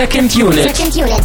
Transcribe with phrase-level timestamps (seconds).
[0.00, 0.74] Second Unit.
[0.74, 1.20] Second Unit.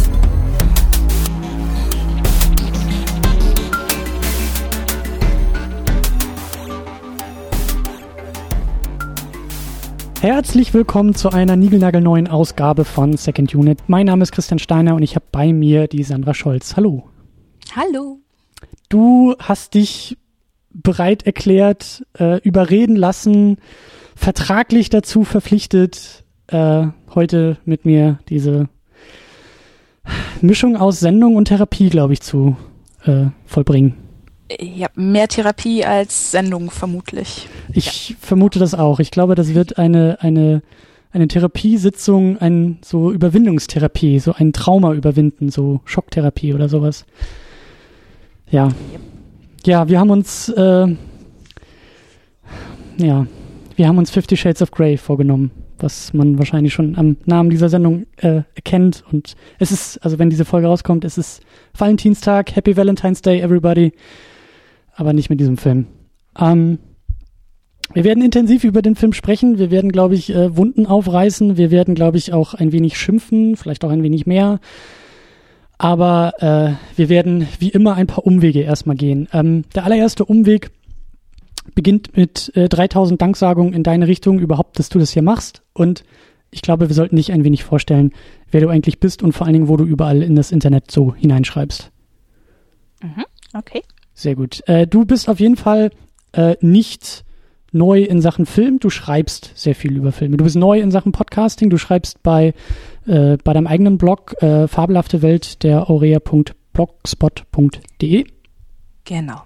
[10.20, 13.78] Herzlich willkommen zu einer niegelnagelneuen Ausgabe von Second Unit.
[13.86, 16.76] Mein Name ist Christian Steiner und ich habe bei mir die Sandra Scholz.
[16.76, 17.08] Hallo.
[17.74, 18.20] Hallo.
[18.90, 20.18] Du hast dich
[20.68, 23.56] bereit erklärt, äh, überreden lassen,
[24.14, 28.68] vertraglich dazu verpflichtet, äh, heute mit mir diese
[30.40, 32.56] Mischung aus Sendung und Therapie, glaube ich, zu
[33.04, 33.94] äh, vollbringen.
[34.60, 37.48] Ja, mehr Therapie als Sendung vermutlich.
[37.72, 39.00] Ich vermute das auch.
[39.00, 40.62] Ich glaube, das wird eine, eine,
[41.10, 47.06] eine Therapiesitzung, ein so Überwindungstherapie, so ein Trauma überwinden, so Schocktherapie oder sowas.
[48.48, 48.68] Ja.
[49.64, 50.86] Ja, wir haben uns, äh,
[52.98, 53.26] ja,
[53.74, 57.68] wir haben uns Fifty Shades of Grey vorgenommen, was man wahrscheinlich schon am Namen dieser
[57.68, 59.04] Sendung äh, erkennt.
[59.10, 61.42] Und es ist, also wenn diese Folge rauskommt, es ist
[61.76, 63.92] Valentinstag, Happy Valentine's Day, everybody.
[64.94, 65.86] Aber nicht mit diesem Film.
[66.38, 66.78] Ähm,
[67.92, 69.58] wir werden intensiv über den Film sprechen.
[69.58, 71.56] Wir werden, glaube ich, äh, Wunden aufreißen.
[71.56, 74.60] Wir werden, glaube ich, auch ein wenig schimpfen, vielleicht auch ein wenig mehr.
[75.78, 79.28] Aber äh, wir werden wie immer ein paar Umwege erstmal gehen.
[79.32, 80.70] Ähm, der allererste Umweg
[81.74, 85.62] beginnt mit äh, 3000 Danksagungen in deine Richtung überhaupt, dass du das hier machst.
[85.72, 86.04] Und
[86.50, 88.12] ich glaube, wir sollten dich ein wenig vorstellen,
[88.50, 91.14] wer du eigentlich bist und vor allen Dingen, wo du überall in das Internet so
[91.14, 91.90] hineinschreibst.
[93.02, 93.82] Mhm, okay.
[94.14, 94.62] Sehr gut.
[94.66, 95.90] Äh, du bist auf jeden Fall
[96.32, 97.24] äh, nicht
[97.72, 98.78] neu in Sachen Film.
[98.78, 100.36] Du schreibst sehr viel über Filme.
[100.36, 101.70] Du bist neu in Sachen Podcasting.
[101.70, 102.52] Du schreibst bei,
[103.06, 108.26] äh, bei deinem eigenen Blog äh, Fabelhafte Welt der aurea.blogspot.de.
[109.04, 109.42] Genau.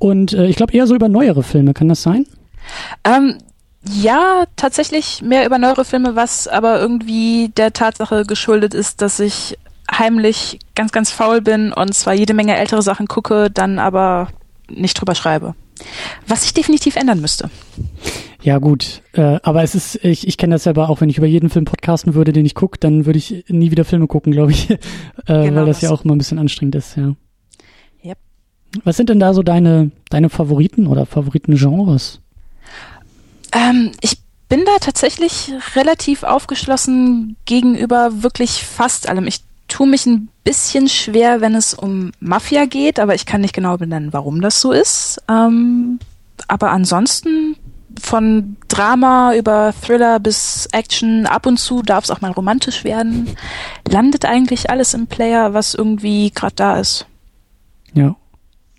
[0.00, 1.74] Und äh, ich glaube eher so über neuere Filme.
[1.74, 2.26] Kann das sein?
[3.04, 3.38] Ähm,
[3.88, 9.56] ja, tatsächlich mehr über neuere Filme, was aber irgendwie der Tatsache geschuldet ist, dass ich
[9.90, 14.28] heimlich ganz, ganz faul bin und zwar jede Menge ältere Sachen gucke, dann aber
[14.68, 15.54] nicht drüber schreibe.
[16.26, 17.50] Was sich definitiv ändern müsste.
[18.42, 19.02] Ja, gut.
[19.12, 21.64] Äh, aber es ist, ich, ich kenne das selber auch, wenn ich über jeden Film
[21.66, 24.70] podcasten würde, den ich gucke, dann würde ich nie wieder Filme gucken, glaube ich.
[24.70, 24.78] äh,
[25.26, 25.82] Genau weil das das.
[25.82, 27.14] ja auch immer ein bisschen anstrengend ist, ja.
[28.84, 32.20] Was sind denn da so deine, deine Favoriten oder Favoritengenres?
[33.52, 39.26] Ähm, ich bin da tatsächlich relativ aufgeschlossen gegenüber wirklich fast allem.
[39.26, 43.54] Ich tue mich ein bisschen schwer, wenn es um Mafia geht, aber ich kann nicht
[43.54, 45.22] genau benennen, warum das so ist.
[45.28, 45.98] Ähm,
[46.48, 47.56] aber ansonsten
[48.00, 53.36] von Drama über Thriller bis Action, ab und zu darf es auch mal romantisch werden,
[53.88, 57.06] landet eigentlich alles im Player, was irgendwie gerade da ist.
[57.94, 58.16] Ja.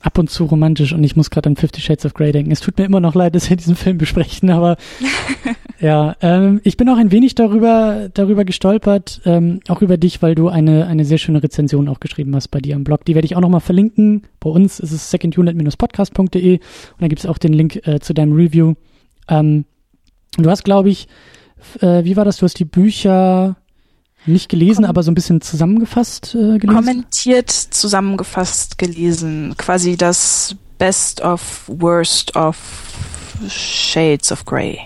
[0.01, 2.51] Ab und zu romantisch und ich muss gerade an Fifty Shades of Grey denken.
[2.51, 4.77] Es tut mir immer noch leid, dass wir diesen Film besprechen, aber
[5.79, 10.33] ja, ähm, ich bin auch ein wenig darüber, darüber gestolpert, ähm, auch über dich, weil
[10.33, 13.05] du eine, eine sehr schöne Rezension auch geschrieben hast bei dir am Blog.
[13.05, 14.23] Die werde ich auch nochmal verlinken.
[14.39, 16.61] Bei uns ist es secondunit-podcast.de und
[17.01, 18.73] da gibt es auch den Link äh, zu deinem Review.
[19.27, 19.65] Ähm,
[20.37, 21.07] du hast, glaube ich,
[21.79, 22.37] äh, wie war das?
[22.37, 23.57] Du hast die Bücher
[24.25, 26.75] nicht gelesen, Kom- aber so ein bisschen zusammengefasst äh, gelesen.
[26.75, 32.57] Kommentiert zusammengefasst gelesen, quasi das Best of Worst of
[33.47, 34.79] Shades of Grey.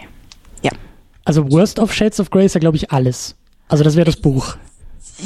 [1.28, 3.36] Also Worst of Shades of Grey ist ja, glaube ich, alles.
[3.68, 4.58] Also das wäre das Buch.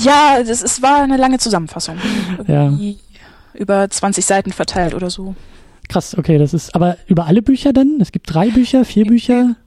[0.02, 1.98] Ja, das ist, war eine lange Zusammenfassung.
[2.48, 2.72] Ja.
[3.54, 5.36] Über 20 Seiten verteilt oder so.
[5.90, 7.98] Krass, okay, das ist aber über alle Bücher dann?
[8.00, 9.58] Es gibt drei Bücher, vier Bücher?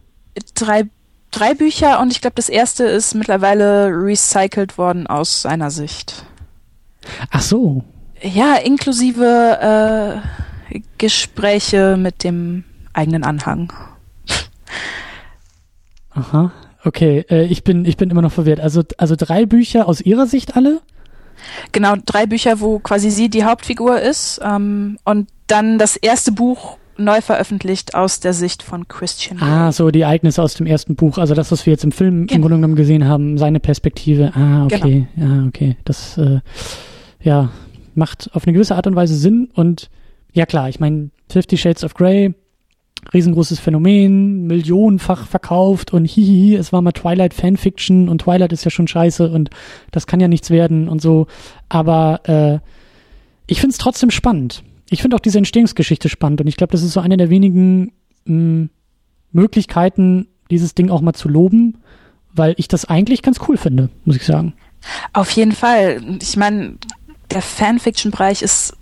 [0.54, 0.84] Drei,
[1.32, 6.25] drei Bücher und ich glaube, das erste ist mittlerweile recycelt worden aus seiner Sicht.
[7.31, 7.84] Ach so.
[8.22, 10.22] Ja, inklusive
[10.71, 13.72] äh, Gespräche mit dem eigenen Anhang.
[16.10, 16.53] Aha.
[16.84, 18.60] Okay, äh, ich bin ich bin immer noch verwirrt.
[18.60, 20.81] Also also drei Bücher aus ihrer Sicht alle?
[21.72, 26.78] Genau, drei Bücher, wo quasi sie die Hauptfigur ist ähm, und dann das erste Buch
[26.98, 29.41] neu veröffentlicht aus der Sicht von Christian.
[29.42, 32.22] Ah, so die Ereignisse aus dem ersten Buch, also das, was wir jetzt im Film
[32.22, 32.41] im Genau.
[32.42, 34.33] Grunde genommen gesehen haben, seine Perspektive.
[34.34, 35.77] Ah, okay, ja, okay.
[35.84, 36.41] Das äh,
[37.22, 37.50] ja
[37.94, 39.91] macht auf eine gewisse Art und Weise Sinn und
[40.33, 42.34] ja klar, ich meine Fifty Shades of Grey,
[43.12, 48.71] riesengroßes Phänomen, millionenfach verkauft und hihihi, es war mal Twilight Fanfiction und Twilight ist ja
[48.71, 49.50] schon scheiße und
[49.91, 51.27] das kann ja nichts werden und so.
[51.68, 52.59] Aber äh,
[53.47, 54.62] ich finde es trotzdem spannend.
[54.92, 57.92] Ich finde auch diese Entstehungsgeschichte spannend und ich glaube, das ist so eine der wenigen
[58.27, 58.68] mh,
[59.33, 61.78] Möglichkeiten, dieses Ding auch mal zu loben,
[62.34, 64.54] weil ich das eigentlich ganz cool finde, muss ich sagen.
[65.12, 66.03] Auf jeden Fall.
[66.21, 66.77] Ich meine,
[67.30, 68.77] der Fanfiction-Bereich ist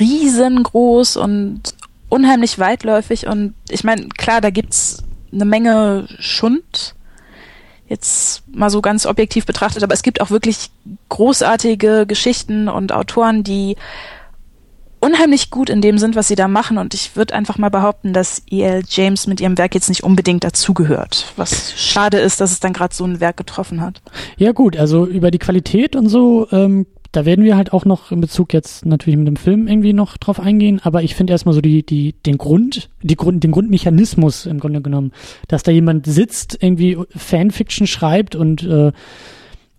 [0.00, 1.60] riesengroß und
[2.08, 6.96] unheimlich weitläufig und ich meine, klar, da gibt's eine Menge Schund,
[7.88, 10.70] Jetzt mal so ganz objektiv betrachtet, aber es gibt auch wirklich
[11.08, 13.76] großartige Geschichten und Autoren, die
[15.06, 16.78] unheimlich gut in dem sind, was sie da machen.
[16.78, 18.82] Und ich würde einfach mal behaupten, dass E.L.
[18.88, 21.32] James mit ihrem Werk jetzt nicht unbedingt dazugehört.
[21.36, 24.02] Was schade ist, dass es dann gerade so ein Werk getroffen hat.
[24.36, 28.10] Ja gut, also über die Qualität und so, ähm, da werden wir halt auch noch
[28.10, 30.80] in Bezug jetzt natürlich mit dem Film irgendwie noch drauf eingehen.
[30.82, 34.82] Aber ich finde erstmal so die, die, den Grund, die Grund, den Grundmechanismus im Grunde
[34.82, 35.12] genommen,
[35.48, 38.92] dass da jemand sitzt, irgendwie Fanfiction schreibt und äh,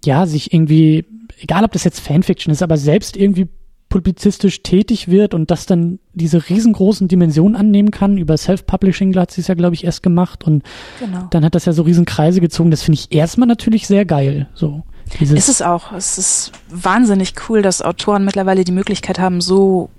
[0.06, 1.06] ja, sich irgendwie,
[1.39, 3.50] egal ob das jetzt Fanfiction ist, aber selbst irgendwie
[3.89, 8.17] publizistisch tätig wird und das dann diese riesengroßen Dimensionen annehmen kann.
[8.17, 10.63] Über Self-Publishing hat sie es ja, glaube ich, erst gemacht und
[10.99, 11.27] genau.
[11.29, 12.71] dann hat das ja so riesen Kreise gezogen.
[12.71, 14.47] Das finde ich erstmal natürlich sehr geil.
[14.53, 14.83] So.
[15.19, 15.93] Dieses ist es auch.
[15.93, 19.89] Es ist wahnsinnig cool, dass Autoren mittlerweile die Möglichkeit haben, so,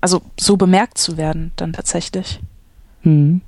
[0.00, 2.40] also so bemerkt zu werden, dann tatsächlich.
[3.02, 3.42] Mhm.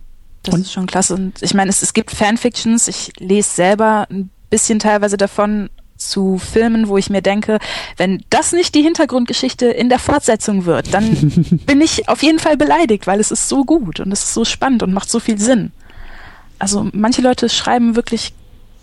[0.45, 0.61] Das und?
[0.61, 1.15] ist schon klasse.
[1.15, 6.39] Und ich meine, es, es gibt Fanfictions, ich lese selber ein bisschen teilweise davon, zu
[6.39, 7.59] Filmen, wo ich mir denke,
[7.97, 12.57] wenn das nicht die Hintergrundgeschichte in der Fortsetzung wird, dann bin ich auf jeden Fall
[12.57, 15.39] beleidigt, weil es ist so gut und es ist so spannend und macht so viel
[15.39, 15.73] Sinn.
[16.59, 18.33] Also manche Leute schreiben wirklich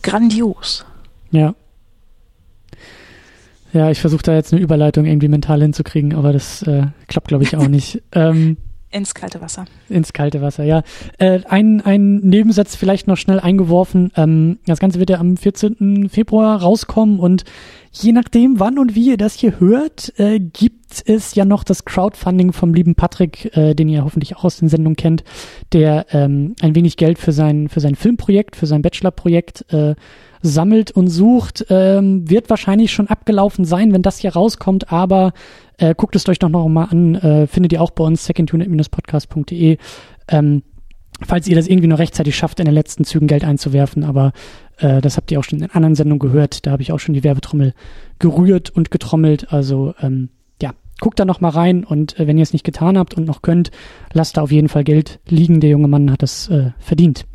[0.02, 0.86] grandios.
[1.32, 1.56] Ja.
[3.74, 7.44] Ja, ich versuche da jetzt eine Überleitung irgendwie mental hinzukriegen, aber das äh, klappt, glaube
[7.44, 8.02] ich, auch nicht.
[8.14, 8.56] ähm,
[8.96, 9.66] ins kalte Wasser.
[9.90, 10.82] Ins kalte Wasser, ja.
[11.18, 14.12] Äh, ein, ein Nebensatz vielleicht noch schnell eingeworfen.
[14.16, 16.10] Ähm, das Ganze wird ja am 14.
[16.10, 17.44] Februar rauskommen und
[17.92, 21.84] je nachdem, wann und wie ihr das hier hört, äh, gibt es ja noch das
[21.84, 25.24] Crowdfunding vom lieben Patrick, äh, den ihr hoffentlich auch aus den Sendungen kennt,
[25.74, 29.96] der ähm, ein wenig Geld für sein, für sein Filmprojekt, für sein Bachelorprojekt äh,
[30.48, 31.66] sammelt und sucht.
[31.70, 35.34] Ähm, wird wahrscheinlich schon abgelaufen sein, wenn das hier rauskommt, aber
[35.78, 37.16] äh, guckt es euch doch noch mal an.
[37.16, 39.78] Äh, findet ihr auch bei uns secondunit-podcast.de.
[40.28, 40.64] Ähm,
[41.26, 44.04] falls ihr das irgendwie noch rechtzeitig schafft, in den letzten Zügen Geld einzuwerfen.
[44.04, 44.34] Aber
[44.78, 46.66] äh, das habt ihr auch schon in anderen Sendungen gehört.
[46.66, 47.74] Da habe ich auch schon die Werbetrommel
[48.20, 49.52] gerührt und getrommelt.
[49.52, 50.30] Also ähm,
[50.62, 53.26] ja, guckt da noch mal rein und äh, wenn ihr es nicht getan habt und
[53.26, 53.72] noch könnt,
[54.14, 55.60] lasst da auf jeden Fall Geld liegen.
[55.60, 57.26] Der junge Mann hat das äh, verdient.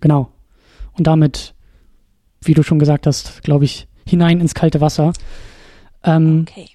[0.00, 0.30] Genau.
[0.96, 1.54] Und damit,
[2.42, 5.12] wie du schon gesagt hast, glaube ich, hinein ins kalte Wasser.
[6.04, 6.66] Ähm, okay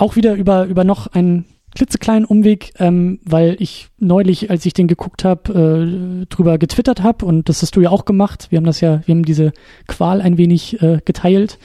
[0.00, 1.44] auch wieder über, über noch einen
[1.74, 7.26] klitzekleinen Umweg, ähm, weil ich neulich, als ich den geguckt habe, äh, drüber getwittert habe
[7.26, 8.48] und das hast du ja auch gemacht.
[8.50, 9.52] Wir haben das ja, wir haben diese
[9.86, 11.58] Qual ein wenig äh, geteilt.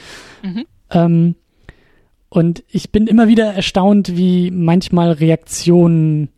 [0.44, 0.64] Mhm.
[0.90, 1.34] Ähm,
[2.28, 6.28] und ich bin immer wieder erstaunt, wie manchmal Reaktionen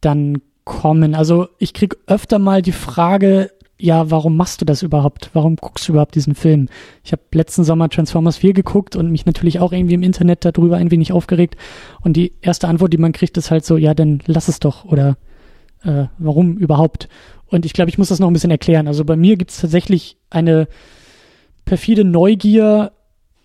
[0.00, 1.14] dann kommen.
[1.14, 3.50] Also ich krieg öfter mal die Frage,
[3.80, 5.30] ja, warum machst du das überhaupt?
[5.32, 6.68] Warum guckst du überhaupt diesen Film?
[7.02, 10.76] Ich habe letzten Sommer Transformers 4 geguckt und mich natürlich auch irgendwie im Internet darüber
[10.76, 11.56] ein wenig aufgeregt.
[12.02, 14.84] Und die erste Antwort, die man kriegt, ist halt so, ja, dann lass es doch
[14.84, 15.16] oder
[15.82, 17.08] äh, warum überhaupt?
[17.46, 18.86] Und ich glaube, ich muss das noch ein bisschen erklären.
[18.86, 20.68] Also bei mir gibt es tatsächlich eine
[21.64, 22.92] perfide Neugier,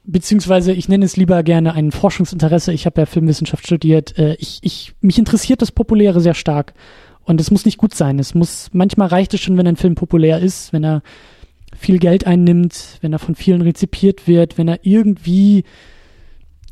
[0.04, 2.74] beziehungsweise ich nenne es lieber gerne ein Forschungsinteresse.
[2.74, 4.18] Ich habe ja Filmwissenschaft studiert.
[4.18, 6.74] Äh, ich, ich, mich interessiert das Populäre sehr stark.
[7.26, 8.20] Und es muss nicht gut sein.
[8.20, 11.02] Es muss, manchmal reicht es schon, wenn ein Film populär ist, wenn er
[11.76, 15.64] viel Geld einnimmt, wenn er von vielen rezipiert wird, wenn er irgendwie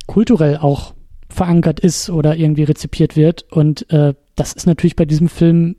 [0.08, 0.94] kulturell auch
[1.30, 3.52] verankert ist oder irgendwie rezipiert wird.
[3.52, 5.76] Und äh, das ist natürlich bei diesem Film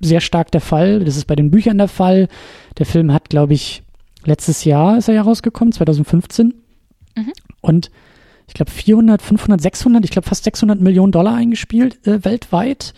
[0.00, 1.04] sehr stark der Fall.
[1.04, 2.28] Das ist bei den Büchern der Fall.
[2.78, 3.82] Der Film hat, glaube ich,
[4.24, 6.54] letztes Jahr ist er ja rausgekommen, 2015.
[7.16, 7.32] Mhm.
[7.62, 7.90] Und
[8.46, 12.92] ich glaube 400, 500, 600, ich glaube fast 600 Millionen Dollar eingespielt äh, weltweit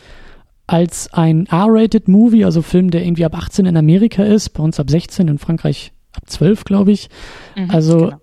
[0.68, 4.78] als ein R-rated Movie, also Film, der irgendwie ab 18 in Amerika ist, bei uns
[4.78, 7.08] ab 16, in Frankreich ab 12, glaube ich.
[7.56, 8.20] Mhm, also genau.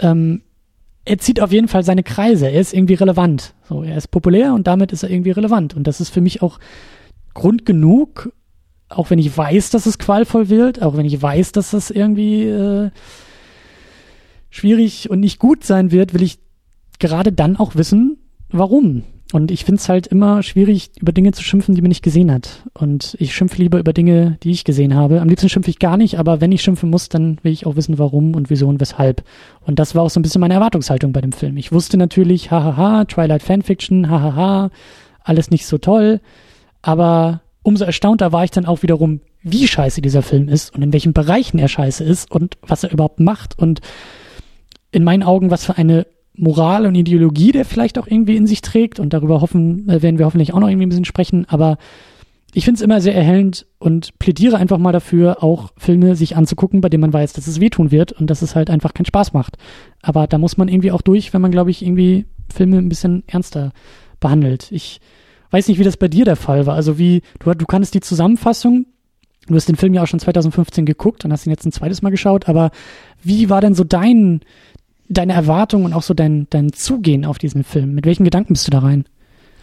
[0.00, 0.42] ähm,
[1.04, 2.46] er zieht auf jeden Fall seine Kreise.
[2.50, 3.54] Er ist irgendwie relevant.
[3.68, 5.76] So, er ist populär und damit ist er irgendwie relevant.
[5.76, 6.58] Und das ist für mich auch
[7.34, 8.32] Grund genug,
[8.88, 12.44] auch wenn ich weiß, dass es qualvoll wird, auch wenn ich weiß, dass das irgendwie
[12.44, 12.90] äh,
[14.48, 16.38] schwierig und nicht gut sein wird, will ich
[16.98, 18.16] gerade dann auch wissen,
[18.48, 19.04] warum.
[19.32, 22.32] Und ich finde es halt immer schwierig, über Dinge zu schimpfen, die man nicht gesehen
[22.32, 22.62] hat.
[22.72, 25.20] Und ich schimpfe lieber über Dinge, die ich gesehen habe.
[25.20, 27.76] Am liebsten schimpfe ich gar nicht, aber wenn ich schimpfen muss, dann will ich auch
[27.76, 29.22] wissen, warum und wieso und weshalb.
[29.60, 31.58] Und das war auch so ein bisschen meine Erwartungshaltung bei dem Film.
[31.58, 34.70] Ich wusste natürlich, hahaha, Twilight Fanfiction, hahaha,
[35.22, 36.20] alles nicht so toll.
[36.80, 40.92] Aber umso erstaunter war ich dann auch wiederum, wie scheiße dieser Film ist und in
[40.94, 43.80] welchen Bereichen er scheiße ist und was er überhaupt macht und
[44.90, 46.06] in meinen Augen, was für eine
[46.38, 49.00] Moral und Ideologie, der vielleicht auch irgendwie in sich trägt.
[49.00, 51.46] Und darüber hoffen, äh, werden wir hoffentlich auch noch irgendwie ein bisschen sprechen.
[51.48, 51.78] Aber
[52.54, 56.80] ich finde es immer sehr erhellend und plädiere einfach mal dafür, auch Filme sich anzugucken,
[56.80, 59.32] bei denen man weiß, dass es wehtun wird und dass es halt einfach keinen Spaß
[59.32, 59.58] macht.
[60.02, 63.24] Aber da muss man irgendwie auch durch, wenn man, glaube ich, irgendwie Filme ein bisschen
[63.26, 63.72] ernster
[64.20, 64.72] behandelt.
[64.72, 65.00] Ich
[65.50, 66.74] weiß nicht, wie das bei dir der Fall war.
[66.74, 68.86] Also wie, du, du kannst die Zusammenfassung
[69.48, 72.02] du hast den Film ja auch schon 2015 geguckt und hast ihn jetzt ein zweites
[72.02, 72.70] Mal geschaut, aber
[73.22, 74.40] wie war denn so dein,
[75.08, 77.94] deine Erwartung und auch so dein, dein Zugehen auf diesen Film?
[77.94, 79.04] Mit welchen Gedanken bist du da rein?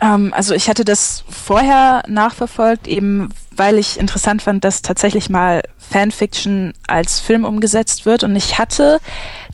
[0.01, 5.63] Ähm, also ich hatte das vorher nachverfolgt, eben weil ich interessant fand, dass tatsächlich mal
[5.77, 8.23] Fanfiction als Film umgesetzt wird.
[8.23, 8.99] Und ich hatte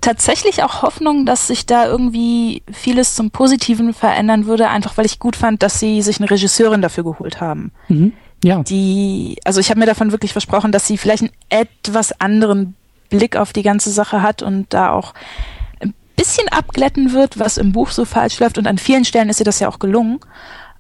[0.02, 5.20] tatsächlich auch Hoffnung, dass sich da irgendwie vieles zum Positiven verändern würde, einfach weil ich
[5.20, 7.72] gut fand, dass sie sich eine Regisseurin dafür geholt haben.
[7.90, 8.14] Mhm.
[8.44, 8.64] Ja.
[8.64, 12.76] Die, also ich habe mir davon wirklich versprochen, dass sie vielleicht einen etwas anderen
[13.12, 15.14] Blick auf die ganze Sache hat und da auch
[16.22, 18.60] bisschen abglätten wird, was im Buch so falsch läuft.
[18.60, 20.20] Und an vielen Stellen ist ihr das ja auch gelungen.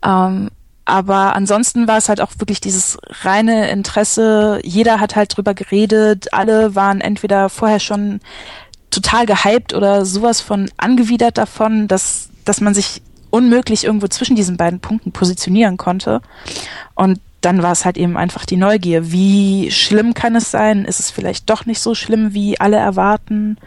[0.05, 0.51] Ähm,
[0.85, 4.59] aber ansonsten war es halt auch wirklich dieses reine Interesse.
[4.63, 6.31] Jeder hat halt drüber geredet.
[6.31, 8.19] Alle waren entweder vorher schon
[8.91, 14.57] total gehypt oder sowas von angewidert davon, dass, dass man sich unmöglich irgendwo zwischen diesen
[14.57, 16.21] beiden Punkten positionieren konnte.
[16.93, 19.11] Und dann war es halt eben einfach die Neugier.
[19.11, 20.85] Wie schlimm kann es sein?
[20.85, 23.57] Ist es vielleicht doch nicht so schlimm, wie alle erwarten?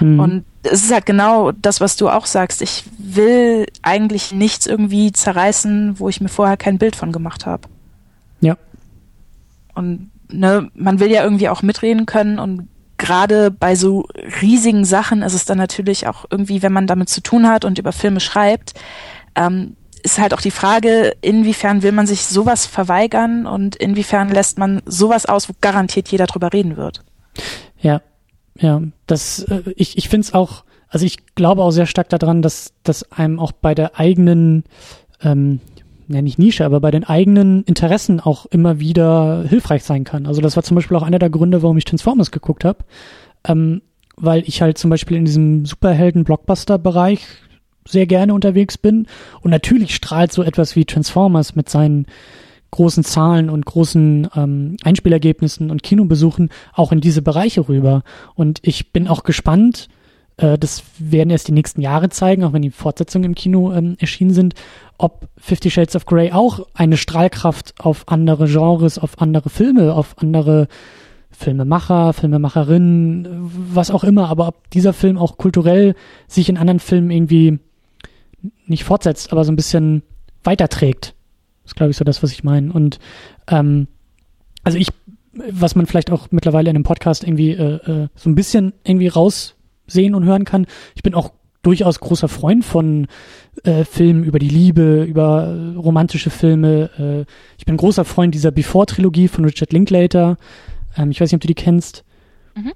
[0.00, 0.20] Mhm.
[0.20, 2.62] Und es ist halt genau das, was du auch sagst.
[2.62, 7.68] Ich will eigentlich nichts irgendwie zerreißen, wo ich mir vorher kein Bild von gemacht habe.
[8.40, 8.56] Ja.
[9.74, 14.06] Und ne, man will ja irgendwie auch mitreden können und gerade bei so
[14.40, 17.78] riesigen Sachen ist es dann natürlich auch irgendwie, wenn man damit zu tun hat und
[17.78, 18.74] über Filme schreibt,
[19.34, 24.58] ähm, ist halt auch die Frage, inwiefern will man sich sowas verweigern und inwiefern lässt
[24.58, 27.02] man sowas aus, wo garantiert jeder drüber reden wird.
[27.80, 28.00] Ja,
[28.58, 32.42] ja, das, äh, ich, ich finde es auch, also ich glaube auch sehr stark daran,
[32.42, 34.64] dass, dass einem auch bei der eigenen,
[35.22, 35.60] ähm,
[36.08, 40.26] ja nicht Nische, aber bei den eigenen Interessen auch immer wieder hilfreich sein kann.
[40.26, 42.84] Also das war zum Beispiel auch einer der Gründe, warum ich Transformers geguckt habe,
[43.46, 43.82] ähm,
[44.16, 47.26] weil ich halt zum Beispiel in diesem Superhelden-Blockbuster-Bereich
[47.86, 49.06] sehr gerne unterwegs bin
[49.42, 52.06] und natürlich strahlt so etwas wie Transformers mit seinen
[52.74, 58.02] großen Zahlen und großen ähm, Einspielergebnissen und Kinobesuchen auch in diese Bereiche rüber.
[58.34, 59.88] Und ich bin auch gespannt,
[60.38, 63.96] äh, das werden erst die nächsten Jahre zeigen, auch wenn die Fortsetzungen im Kino ähm,
[64.00, 64.54] erschienen sind,
[64.98, 70.16] ob Fifty Shades of Grey auch eine Strahlkraft auf andere Genres, auf andere Filme, auf
[70.18, 70.66] andere
[71.30, 75.94] Filmemacher, Filmemacherinnen, was auch immer, aber ob dieser Film auch kulturell
[76.26, 77.58] sich in anderen Filmen irgendwie
[78.66, 80.02] nicht fortsetzt, aber so ein bisschen
[80.42, 81.14] weiterträgt.
[81.64, 82.72] Ist, glaube ich, so das, was ich meine.
[82.72, 82.98] Und
[83.48, 83.88] ähm,
[84.62, 84.88] also ich,
[85.32, 89.08] was man vielleicht auch mittlerweile in einem Podcast irgendwie äh, äh, so ein bisschen irgendwie
[89.08, 93.06] raussehen und hören kann, ich bin auch durchaus großer Freund von
[93.64, 96.90] äh, Filmen über die Liebe, über äh, romantische Filme.
[96.98, 100.36] Äh, ich bin großer Freund dieser Before-Trilogie von Richard Linklater.
[100.96, 102.04] Ähm, ich weiß nicht, ob du die kennst.
[102.54, 102.72] Mhm.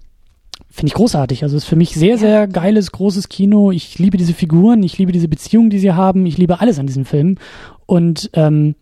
[0.79, 1.43] Finde ich großartig.
[1.43, 2.19] Also ist für mich sehr, ja.
[2.19, 3.73] sehr geiles, großes Kino.
[3.73, 6.25] Ich liebe diese Figuren, ich liebe diese Beziehungen, die sie haben.
[6.25, 7.37] Ich liebe alles an diesem Film.
[7.87, 8.77] Und ähm,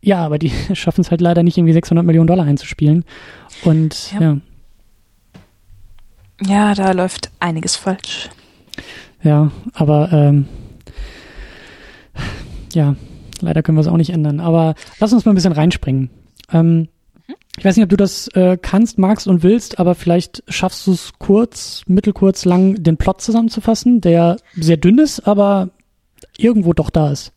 [0.00, 3.04] ja, aber die schaffen es halt leider nicht, irgendwie 600 Millionen Dollar einzuspielen.
[3.64, 4.20] Und ja.
[4.20, 4.36] ja.
[6.46, 8.30] Ja, da läuft einiges falsch.
[9.24, 10.46] Ja, aber ähm,
[12.72, 12.94] ja,
[13.40, 14.38] leider können wir es auch nicht ändern.
[14.38, 16.08] Aber lass uns mal ein bisschen reinspringen.
[16.52, 16.86] Ähm.
[17.58, 20.92] Ich weiß nicht, ob du das äh, kannst, magst und willst, aber vielleicht schaffst du
[20.92, 25.70] es kurz, mittelkurz, lang den Plot zusammenzufassen, der sehr dünn ist, aber
[26.38, 27.32] irgendwo doch da ist.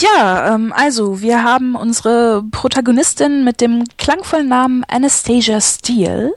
[0.00, 6.32] Ja, ähm, also wir haben unsere Protagonistin mit dem klangvollen Namen Anastasia Steele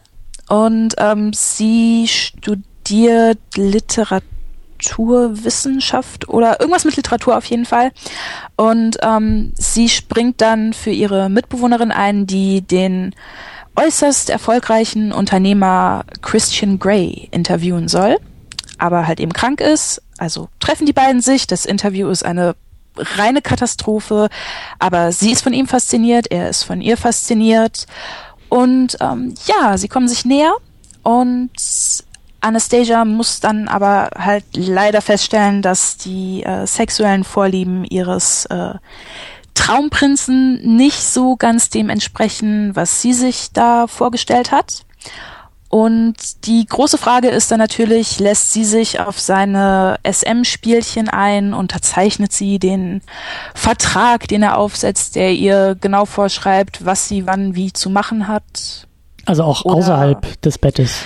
[0.50, 3.40] und ähm, sie studiert
[4.84, 7.92] Literaturwissenschaft oder irgendwas mit Literatur auf jeden Fall
[8.56, 13.16] und ähm, sie springt dann für ihre Mitbewohnerin ein, die den
[13.76, 18.18] äußerst erfolgreichen Unternehmer Christian Grey interviewen soll,
[18.78, 20.02] aber halt eben krank ist.
[20.20, 21.48] Also treffen die beiden sich.
[21.48, 22.56] Das Interview ist eine
[22.96, 24.30] reine Katastrophe,
[24.78, 27.88] aber sie ist von ihm fasziniert, er ist von ihr fasziniert
[28.50, 30.54] und ähm, ja, sie kommen sich näher
[31.02, 31.50] und
[32.44, 38.74] Anastasia muss dann aber halt leider feststellen, dass die äh, sexuellen Vorlieben ihres äh,
[39.54, 44.86] Traumprinzen nicht so ganz dem entsprechen, was sie sich da vorgestellt hat.
[45.70, 52.32] Und die große Frage ist dann natürlich, lässt sie sich auf seine SM-Spielchen ein, unterzeichnet
[52.32, 53.02] sie den
[53.56, 58.88] Vertrag, den er aufsetzt, der ihr genau vorschreibt, was sie wann wie zu machen hat.
[59.26, 61.06] Also auch Oder, außerhalb des Bettes.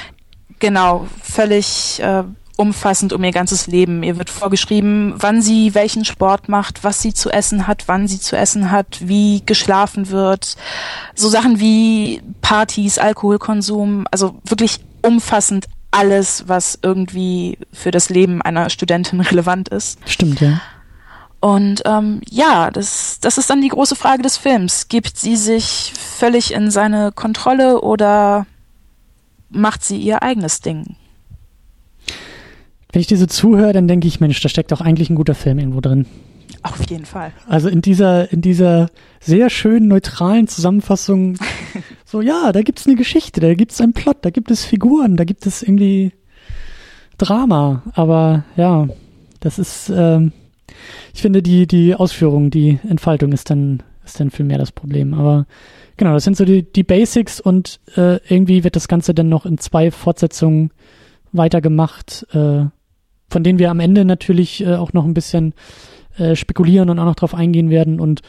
[0.60, 2.24] Genau, völlig äh,
[2.58, 4.04] umfassend um ihr ganzes Leben.
[4.04, 8.20] Ihr wird vorgeschrieben, wann sie welchen Sport macht, was sie zu essen hat, wann sie
[8.20, 10.58] zu essen hat, wie geschlafen wird.
[11.16, 18.70] So Sachen wie Partys, Alkoholkonsum, also wirklich umfassend alles, was irgendwie für das Leben einer
[18.70, 20.00] Studentin relevant ist.
[20.06, 20.60] Stimmt, ja.
[21.40, 24.88] Und ähm, ja, das, das ist dann die große Frage des Films.
[24.88, 28.48] Gibt sie sich völlig in seine Kontrolle oder
[29.50, 30.96] macht sie ihr eigenes Ding?
[32.92, 35.60] Wenn ich diese zuhöre, dann denke ich, Mensch, da steckt doch eigentlich ein guter Film
[35.60, 36.06] irgendwo drin.
[36.64, 37.32] Auf jeden Fall.
[37.48, 38.90] Also in dieser, in dieser
[39.20, 41.38] sehr schönen, neutralen Zusammenfassung,
[42.06, 44.66] so ja, da gibt es eine Geschichte, da gibt es einen Plot, da gibt es
[44.66, 46.14] Figuren, da gibt es irgendwie
[47.18, 47.84] Drama.
[47.94, 48.88] Aber ja,
[49.40, 50.32] das ist, ähm,
[51.14, 55.14] ich finde, die, die Ausführung, die Entfaltung ist dann, ist dann viel mehr das Problem.
[55.14, 55.46] Aber
[55.98, 59.46] genau, das sind so die, die Basics und äh, irgendwie wird das Ganze dann noch
[59.46, 60.72] in zwei Fortsetzungen
[61.32, 62.66] weitergemacht, äh,
[63.30, 65.54] von denen wir am Ende natürlich äh, auch noch ein bisschen
[66.18, 68.22] äh, spekulieren und auch noch drauf eingehen werden und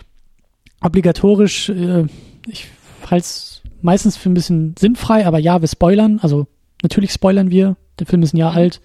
[0.83, 2.07] obligatorisch, äh,
[2.47, 2.67] ich
[3.09, 6.47] halte es meistens für ein bisschen sinnfrei, aber ja, wir spoilern, also
[6.83, 8.81] natürlich spoilern wir, der Film ist ein Jahr alt.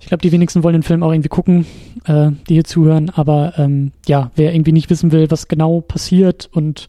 [0.00, 1.66] Ich glaube, die wenigsten wollen den Film auch irgendwie gucken,
[2.04, 6.48] äh, die hier zuhören, aber ähm, ja, wer irgendwie nicht wissen will, was genau passiert
[6.52, 6.88] und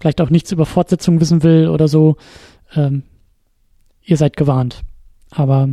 [0.00, 2.16] vielleicht auch nichts über Fortsetzung wissen will oder so,
[2.74, 3.02] ähm,
[4.02, 4.82] ihr seid gewarnt.
[5.30, 5.68] Aber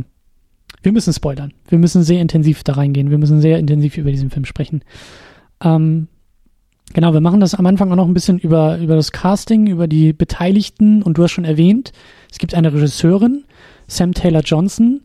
[0.82, 1.52] wir müssen spoilern.
[1.68, 3.10] Wir müssen sehr intensiv da reingehen.
[3.10, 4.82] Wir müssen sehr intensiv über diesen Film sprechen.
[5.62, 6.08] Ähm,
[6.92, 9.86] genau, wir machen das am Anfang auch noch ein bisschen über, über das Casting, über
[9.86, 11.02] die Beteiligten.
[11.02, 11.92] Und du hast schon erwähnt,
[12.30, 13.44] es gibt eine Regisseurin,
[13.86, 15.02] Sam Taylor Johnson,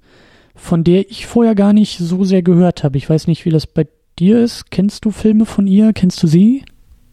[0.56, 2.98] von der ich vorher gar nicht so sehr gehört habe.
[2.98, 4.72] Ich weiß nicht, wie das bei dir ist.
[4.72, 5.94] Kennst du Filme von ihr?
[5.94, 6.64] Kennst du sie?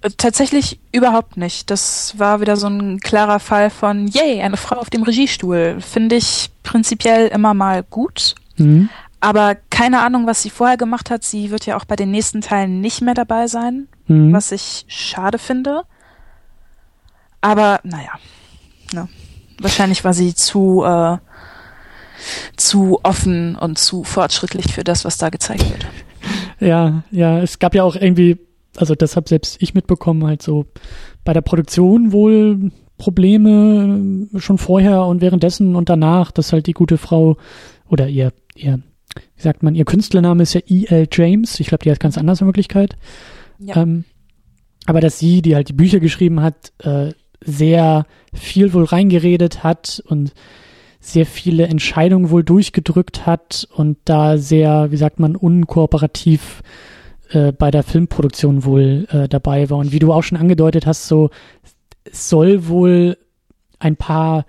[0.05, 1.71] Äh, tatsächlich überhaupt nicht.
[1.71, 5.79] Das war wieder so ein klarer Fall von, yay, eine Frau auf dem Regiestuhl.
[5.81, 8.35] Finde ich prinzipiell immer mal gut.
[8.57, 8.89] Mhm.
[9.21, 11.25] Aber keine Ahnung, was sie vorher gemacht hat.
[11.25, 14.33] Sie wird ja auch bei den nächsten Teilen nicht mehr dabei sein, mhm.
[14.33, 15.83] was ich schade finde.
[17.41, 18.13] Aber naja,
[18.93, 19.09] ne.
[19.59, 21.17] wahrscheinlich war sie zu, äh,
[22.57, 25.87] zu offen und zu fortschrittlich für das, was da gezeigt wird.
[26.61, 28.39] Ja, ja, es gab ja auch irgendwie,
[28.77, 30.67] also das habe selbst ich mitbekommen, halt so
[31.25, 36.97] bei der Produktion wohl Probleme schon vorher und währenddessen und danach, dass halt die gute
[36.97, 37.37] Frau
[37.89, 38.81] oder ihr ihr,
[39.37, 41.09] wie sagt man, ihr Künstlername ist ja E.L.
[41.11, 41.59] James.
[41.61, 42.97] Ich glaube, die hat ganz anders in Wirklichkeit.
[43.59, 43.83] Ja.
[43.83, 44.05] Ähm,
[44.87, 50.03] aber dass sie, die halt die Bücher geschrieben hat, äh, sehr viel wohl reingeredet hat
[50.07, 50.33] und
[51.01, 56.94] sehr viele Entscheidungen wohl durchgedrückt hat und da sehr, wie sagt man, unkooperativ äh,
[57.57, 59.79] bei der Filmproduktion wohl äh, dabei war.
[59.79, 61.31] Und wie du auch schon angedeutet hast, so
[62.11, 63.17] soll wohl
[63.79, 64.45] ein paar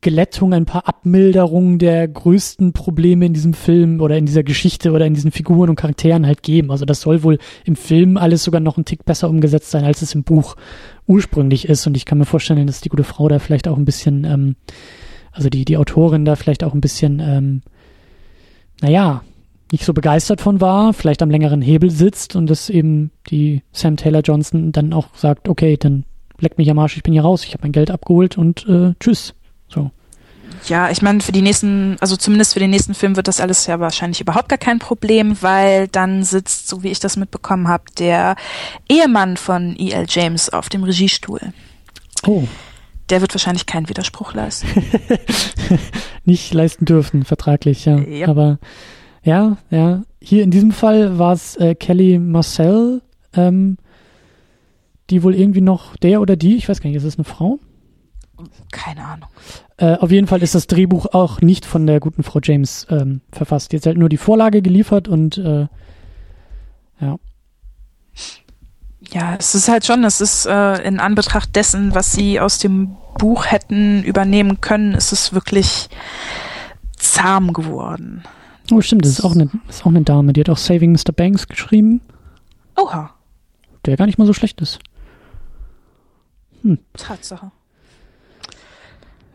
[0.00, 5.04] Glättung, ein paar Abmilderungen der größten Probleme in diesem Film oder in dieser Geschichte oder
[5.04, 6.70] in diesen Figuren und Charakteren halt geben.
[6.70, 10.02] Also das soll wohl im Film alles sogar noch ein Tick besser umgesetzt sein, als
[10.02, 10.54] es im Buch
[11.08, 11.88] ursprünglich ist.
[11.88, 14.54] Und ich kann mir vorstellen, dass die gute Frau da vielleicht auch ein bisschen, ähm,
[15.32, 17.62] also die, die Autorin da vielleicht auch ein bisschen, ähm,
[18.80, 19.24] naja,
[19.72, 23.96] nicht so begeistert von war, vielleicht am längeren Hebel sitzt und dass eben die Sam
[23.96, 26.04] Taylor Johnson dann auch sagt, okay, dann
[26.38, 28.94] leck mich am Arsch, ich bin hier raus, ich habe mein Geld abgeholt und äh,
[28.98, 29.34] tschüss.
[29.68, 29.90] So.
[30.66, 33.66] Ja, ich meine, für die nächsten, also zumindest für den nächsten Film wird das alles
[33.66, 37.84] ja wahrscheinlich überhaupt gar kein Problem, weil dann sitzt, so wie ich das mitbekommen habe,
[37.98, 38.36] der
[38.88, 40.06] Ehemann von E.L.
[40.08, 41.40] James auf dem Regiestuhl.
[42.26, 42.44] Oh.
[43.08, 44.68] Der wird wahrscheinlich keinen Widerspruch leisten.
[46.24, 47.96] Nicht leisten dürfen, vertraglich, ja.
[47.96, 48.28] Yep.
[48.28, 48.58] Aber
[49.22, 50.02] ja, ja.
[50.20, 53.02] Hier in diesem Fall war es äh, Kelly Marcel,
[53.32, 53.78] ähm,
[55.08, 57.58] die wohl irgendwie noch, der oder die, ich weiß gar nicht, ist es eine Frau?
[58.70, 59.28] Keine Ahnung.
[59.76, 63.20] Äh, auf jeden Fall ist das Drehbuch auch nicht von der guten Frau James ähm,
[63.32, 63.72] verfasst.
[63.72, 65.66] Jetzt halt nur die Vorlage geliefert und äh,
[67.00, 67.16] ja.
[69.12, 72.96] Ja, es ist halt schon, es ist äh, in Anbetracht dessen, was sie aus dem
[73.18, 75.88] Buch hätten übernehmen können, ist es wirklich
[76.96, 78.22] zahm geworden.
[78.70, 81.12] Oh, stimmt, das ist auch eine, ist auch eine Dame, die hat auch Saving Mr.
[81.14, 82.00] Banks geschrieben.
[82.76, 83.14] Oha.
[83.86, 84.78] Der gar nicht mal so schlecht ist.
[86.62, 86.78] Hm.
[86.94, 87.50] Tatsache.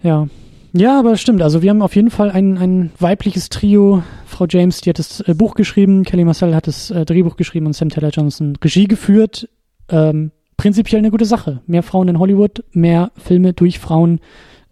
[0.03, 0.27] Ja.
[0.73, 1.41] Ja, aber stimmt.
[1.41, 4.03] Also wir haben auf jeden Fall ein, ein weibliches Trio.
[4.25, 7.65] Frau James, die hat das äh, Buch geschrieben, Kelly Marcel hat das äh, Drehbuch geschrieben
[7.65, 9.47] und Sam Taylor Johnson Regie geführt.
[9.87, 11.61] Ähm, prinzipiell eine gute Sache.
[11.65, 14.19] Mehr Frauen in Hollywood, mehr Filme durch Frauen,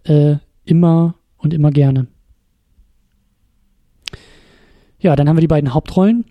[0.03, 0.35] äh,
[0.65, 2.07] immer und immer gerne.
[5.03, 6.23] Ja, dann haben wir die beiden Hauptrollen.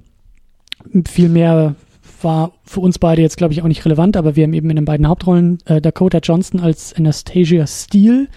[1.07, 1.77] Viel mehr
[2.23, 4.77] war für uns beide jetzt, glaube ich, auch nicht relevant, aber wir haben eben in
[4.77, 8.29] den beiden Hauptrollen äh, Dakota Johnson als Anastasia Steele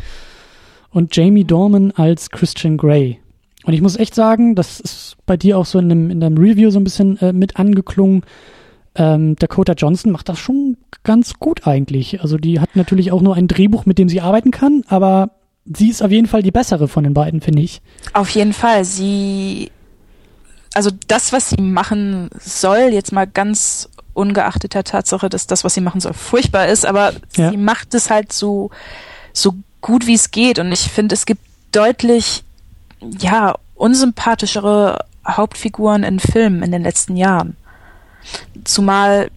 [0.91, 3.19] und Jamie Dorman als Christian Grey.
[3.63, 6.38] Und ich muss echt sagen, das ist bei dir auch so in einem, in deinem
[6.38, 8.24] Review so ein bisschen äh, mit angeklungen.
[8.95, 12.21] Ähm, Dakota Johnson macht das schon ganz gut eigentlich.
[12.21, 15.32] Also die hat natürlich auch nur ein Drehbuch, mit dem sie arbeiten kann, aber
[15.65, 17.82] sie ist auf jeden Fall die bessere von den beiden, finde ich.
[18.13, 18.84] Auf jeden Fall.
[18.84, 19.71] Sie
[20.76, 25.74] also das, was sie machen soll, jetzt mal ganz ungeachtet der Tatsache, dass das, was
[25.74, 27.50] sie machen soll, furchtbar ist, aber ja.
[27.50, 28.72] sie macht es halt so,
[29.34, 30.60] so gut wie es geht.
[30.60, 32.44] Und ich finde, es gibt deutlich,
[33.20, 37.56] ja, unsympathischere Hauptfiguren in Filmen in den letzten Jahren.
[38.64, 39.32] Zumal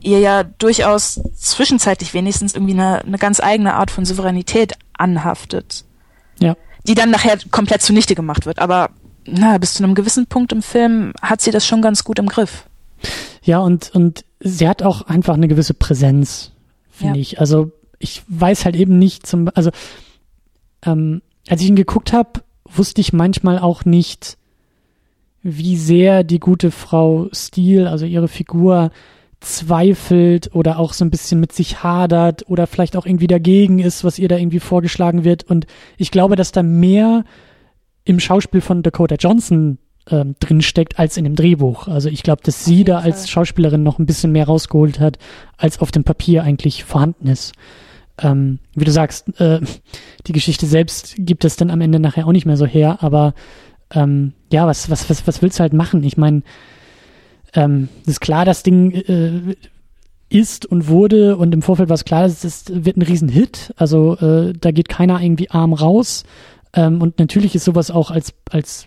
[0.00, 5.84] ihr ja durchaus zwischenzeitlich wenigstens irgendwie eine, eine ganz eigene Art von Souveränität anhaftet.
[6.40, 6.56] Ja.
[6.88, 8.58] Die dann nachher komplett zunichte gemacht wird.
[8.58, 8.90] Aber
[9.26, 12.26] na, bis zu einem gewissen Punkt im Film hat sie das schon ganz gut im
[12.26, 12.66] Griff.
[13.42, 16.52] Ja, und, und sie hat auch einfach eine gewisse Präsenz,
[16.90, 17.22] finde ja.
[17.22, 17.40] ich.
[17.40, 19.70] Also ich weiß halt eben nicht zum, also
[20.84, 24.38] ähm, als ich ihn geguckt habe, wusste ich manchmal auch nicht,
[25.42, 28.90] wie sehr die gute Frau Steele, also ihre Figur,
[29.40, 34.04] zweifelt oder auch so ein bisschen mit sich hadert oder vielleicht auch irgendwie dagegen ist,
[34.04, 35.42] was ihr da irgendwie vorgeschlagen wird.
[35.44, 37.24] Und ich glaube, dass da mehr
[38.04, 39.78] im Schauspiel von Dakota Johnson
[40.10, 41.88] ähm, drinsteckt als in dem Drehbuch.
[41.88, 45.18] Also ich glaube, dass sie da als Schauspielerin noch ein bisschen mehr rausgeholt hat,
[45.56, 47.52] als auf dem Papier eigentlich vorhanden ist.
[48.18, 49.60] Ähm, wie du sagst, äh,
[50.26, 53.34] die Geschichte selbst gibt es dann am Ende nachher auch nicht mehr so her, aber
[53.90, 56.02] ähm, ja, was, was, was, was willst du halt machen?
[56.04, 56.42] Ich meine,
[57.54, 59.54] ähm, ist klar, das Ding äh,
[60.28, 63.72] ist und wurde und im Vorfeld war es klar, es wird ein Riesenhit.
[63.76, 66.24] Also äh, da geht keiner irgendwie arm raus.
[66.74, 68.86] Ähm, und natürlich ist sowas auch als, als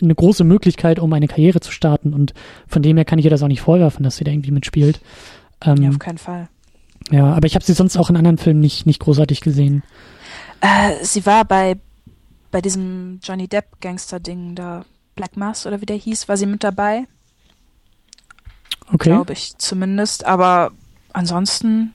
[0.00, 2.14] eine große Möglichkeit, um eine Karriere zu starten.
[2.14, 2.34] Und
[2.66, 5.00] von dem her kann ich ihr das auch nicht vorwerfen, dass sie da irgendwie mitspielt.
[5.62, 6.48] Ähm, ja, auf keinen Fall.
[7.10, 9.82] Ja, aber ich habe sie sonst auch in anderen Filmen nicht, nicht großartig gesehen.
[10.60, 11.76] Äh, sie war bei,
[12.50, 16.62] bei diesem Johnny Depp Gangster-Ding da, Black Mass oder wie der hieß, war sie mit
[16.64, 17.04] dabei.
[18.92, 19.10] Okay.
[19.10, 20.26] Glaube ich zumindest.
[20.26, 20.72] Aber
[21.12, 21.94] ansonsten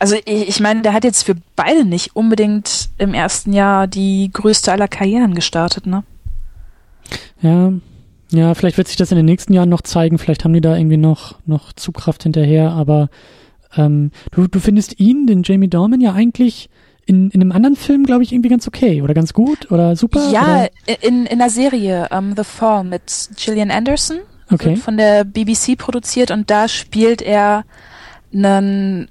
[0.00, 4.30] also ich, ich meine, der hat jetzt für beide nicht unbedingt im ersten Jahr die
[4.32, 6.02] größte aller Karrieren gestartet, ne?
[7.40, 7.72] Ja,
[8.32, 10.18] ja, vielleicht wird sich das in den nächsten Jahren noch zeigen.
[10.18, 12.70] Vielleicht haben die da irgendwie noch, noch Zugkraft hinterher.
[12.70, 13.08] Aber
[13.76, 16.70] ähm, du, du findest ihn, den Jamie Dorman, ja eigentlich
[17.06, 20.30] in, in einem anderen Film, glaube ich, irgendwie ganz okay oder ganz gut oder super?
[20.30, 21.02] Ja, oder?
[21.02, 24.18] in, in der Serie um, The Fall mit Gillian Anderson.
[24.52, 24.74] Okay.
[24.74, 27.62] von der BBC produziert und da spielt er
[28.34, 29.08] einen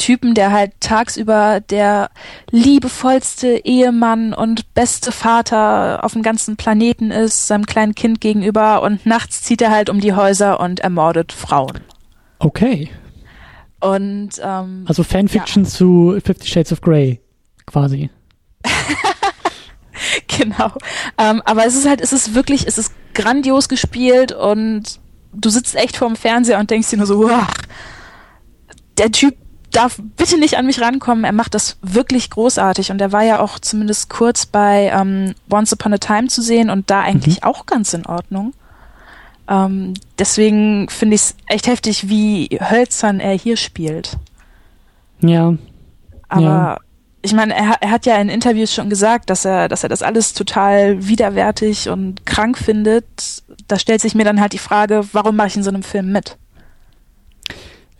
[0.00, 2.10] Typen, der halt tagsüber der
[2.50, 9.06] liebevollste Ehemann und beste Vater auf dem ganzen Planeten ist, seinem kleinen Kind gegenüber und
[9.06, 11.80] nachts zieht er halt um die Häuser und ermordet Frauen.
[12.38, 12.88] Okay.
[13.80, 15.70] Und ähm, also Fanfiction ja.
[15.70, 17.20] zu Fifty Shades of Grey
[17.66, 18.10] quasi.
[20.28, 20.72] genau.
[21.18, 24.98] Ähm, aber es ist halt, es ist wirklich, es ist grandios gespielt und
[25.32, 27.46] du sitzt echt vorm Fernseher und denkst dir nur so, wow,
[28.98, 29.36] der Typ
[29.70, 31.24] darf bitte nicht an mich rankommen.
[31.24, 35.72] Er macht das wirklich großartig und er war ja auch zumindest kurz bei ähm, Once
[35.72, 37.48] Upon a Time zu sehen und da eigentlich mhm.
[37.48, 38.52] auch ganz in Ordnung.
[39.48, 44.16] Ähm, deswegen finde ich es echt heftig, wie hölzern er hier spielt.
[45.20, 45.54] Ja.
[46.28, 46.78] Aber ja.
[47.22, 50.02] ich meine, er, er, hat ja in Interviews schon gesagt, dass er, dass er das
[50.02, 53.04] alles total widerwärtig und krank findet.
[53.66, 56.12] Da stellt sich mir dann halt die Frage, warum mache ich in so einem Film
[56.12, 56.38] mit?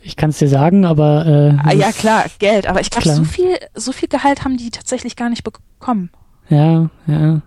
[0.03, 2.67] Ich kann es dir sagen, aber äh, ah, ja klar, Geld.
[2.67, 6.09] Aber ich glaube, so viel, so viel Gehalt haben die tatsächlich gar nicht bekommen.
[6.49, 7.41] Ja, ja.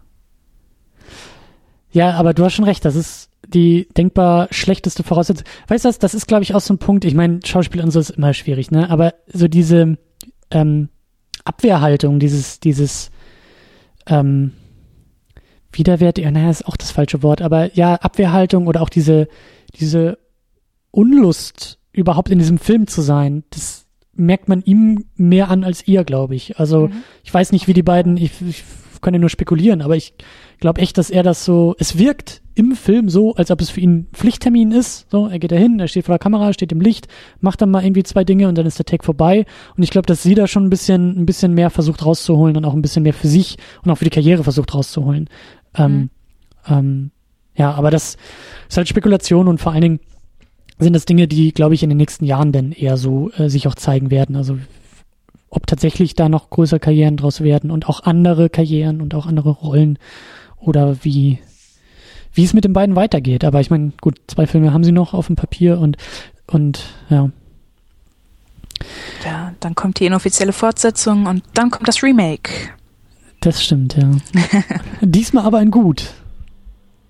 [1.90, 2.84] Ja, aber du hast schon recht.
[2.84, 5.46] Das ist die denkbar schlechteste Voraussetzung.
[5.68, 7.04] Weißt du, das, das ist, glaube ich, auch so ein Punkt.
[7.04, 8.90] Ich meine, Schauspiel und so ist immer schwierig, ne?
[8.90, 9.98] Aber so diese
[10.50, 10.88] ähm,
[11.44, 13.10] Abwehrhaltung, dieses, dieses
[14.06, 14.52] ähm,
[15.72, 19.28] Widerwert, ja, naja, ist auch das falsche Wort, aber ja, Abwehrhaltung oder auch diese,
[19.78, 20.18] diese
[20.90, 26.04] Unlust überhaupt in diesem Film zu sein, das merkt man ihm mehr an als ihr,
[26.04, 26.58] glaube ich.
[26.58, 27.02] Also mhm.
[27.22, 28.64] ich weiß nicht, wie die beiden, ich, ich
[29.00, 30.14] kann ja nur spekulieren, aber ich
[30.60, 33.80] glaube echt, dass er das so, es wirkt im Film so, als ob es für
[33.80, 35.10] ihn Pflichttermin ist.
[35.10, 37.08] So, er geht da hin, er steht vor der Kamera, steht im Licht,
[37.40, 39.44] macht dann mal irgendwie zwei Dinge und dann ist der Take vorbei.
[39.76, 42.64] Und ich glaube, dass sie da schon ein bisschen, ein bisschen mehr versucht rauszuholen und
[42.64, 45.28] auch ein bisschen mehr für sich und auch für die Karriere versucht rauszuholen.
[45.76, 46.10] Ähm, mhm.
[46.66, 47.10] Ähm, ähm,
[47.56, 48.16] ja, aber das
[48.68, 50.00] ist halt Spekulation und vor allen Dingen,
[50.78, 53.68] sind das Dinge, die, glaube ich, in den nächsten Jahren dann eher so äh, sich
[53.68, 54.36] auch zeigen werden.
[54.36, 54.58] Also
[55.50, 59.50] ob tatsächlich da noch größere Karrieren draus werden und auch andere Karrieren und auch andere
[59.50, 59.98] Rollen
[60.58, 61.38] oder wie
[62.36, 63.44] wie es mit den beiden weitergeht.
[63.44, 65.96] Aber ich meine, gut, zwei Filme haben sie noch auf dem Papier und
[66.46, 67.30] und ja.
[69.24, 72.50] Ja, dann kommt die inoffizielle Fortsetzung und dann kommt das Remake.
[73.40, 74.10] Das stimmt, ja.
[75.00, 76.12] Diesmal aber ein Gut.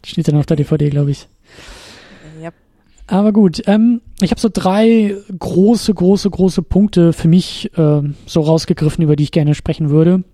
[0.04, 1.26] Steht dann auf der DVD, glaube ich.
[3.06, 8.40] Aber gut, ähm, ich habe so drei große, große, große Punkte für mich äh, so
[8.40, 10.24] rausgegriffen, über die ich gerne sprechen würde.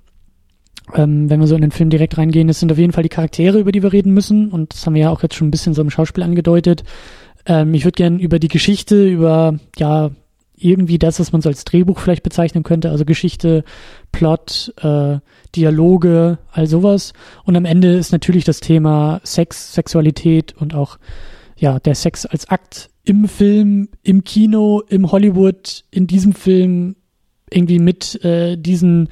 [0.94, 3.08] ähm, wenn wir so in den Film direkt reingehen, das sind auf jeden Fall die
[3.08, 4.50] Charaktere, über die wir reden müssen.
[4.50, 6.84] Und das haben wir ja auch jetzt schon ein bisschen so im Schauspiel angedeutet.
[7.46, 10.10] Ähm, ich würde gerne über die Geschichte, über ja
[10.56, 13.64] irgendwie das, was man so als Drehbuch vielleicht bezeichnen könnte, also Geschichte,
[14.12, 15.18] Plot, äh,
[15.56, 17.14] Dialoge, all sowas.
[17.44, 20.98] Und am Ende ist natürlich das Thema Sex, Sexualität und auch
[21.60, 26.96] ja der Sex als Akt im Film, im Kino, im Hollywood, in diesem Film
[27.50, 29.08] irgendwie mit äh, diesen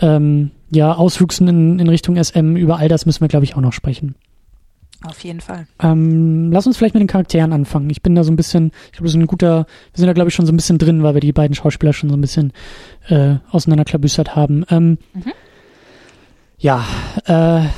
[0.00, 3.60] ähm, ja, Auswüchsen in, in Richtung SM, über all das müssen wir, glaube ich, auch
[3.60, 4.14] noch sprechen.
[5.04, 5.68] Auf jeden Fall.
[5.80, 7.88] Ähm, lass uns vielleicht mit den Charakteren anfangen.
[7.88, 10.12] Ich bin da so ein bisschen, ich glaube, das ist ein guter, wir sind da,
[10.12, 12.20] glaube ich, schon so ein bisschen drin, weil wir die beiden Schauspieler schon so ein
[12.20, 12.52] bisschen
[13.08, 14.64] äh, auseinanderklabüstert haben.
[14.70, 15.32] Ähm, mhm.
[16.58, 16.84] Ja,
[17.26, 17.68] äh,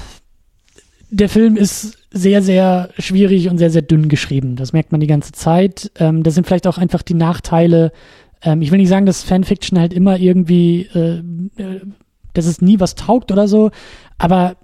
[1.11, 4.57] der Film ist sehr, sehr schwierig und sehr, sehr dünn geschrieben.
[4.57, 5.91] Das merkt man die ganze Zeit.
[5.97, 7.93] Ähm, da sind vielleicht auch einfach die Nachteile.
[8.43, 11.23] Ähm, ich will nicht sagen, dass Fanfiction halt immer irgendwie, äh,
[11.63, 11.81] äh
[12.33, 13.73] dass es nie was taugt oder so,
[14.17, 14.57] aber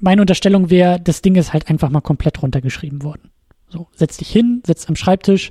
[0.00, 3.30] meine Unterstellung wäre, das Ding ist halt einfach mal komplett runtergeschrieben worden.
[3.68, 5.50] So, setz dich hin, setz am Schreibtisch,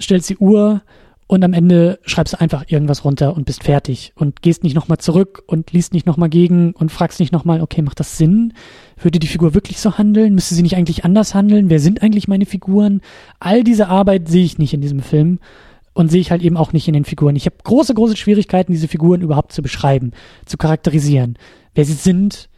[0.00, 0.82] stellst die Uhr
[1.28, 4.98] und am Ende schreibst du einfach irgendwas runter und bist fertig und gehst nicht nochmal
[4.98, 8.52] zurück und liest nicht nochmal gegen und fragst nicht nochmal, okay, macht das Sinn?
[8.96, 10.34] Würde die Figur wirklich so handeln?
[10.34, 11.68] Müsste sie nicht eigentlich anders handeln?
[11.68, 13.00] Wer sind eigentlich meine Figuren?
[13.40, 15.40] All diese Arbeit sehe ich nicht in diesem Film
[15.94, 17.34] und sehe ich halt eben auch nicht in den Figuren.
[17.34, 20.12] Ich habe große, große Schwierigkeiten, diese Figuren überhaupt zu beschreiben,
[20.44, 21.38] zu charakterisieren.
[21.74, 22.48] Wer sie sind,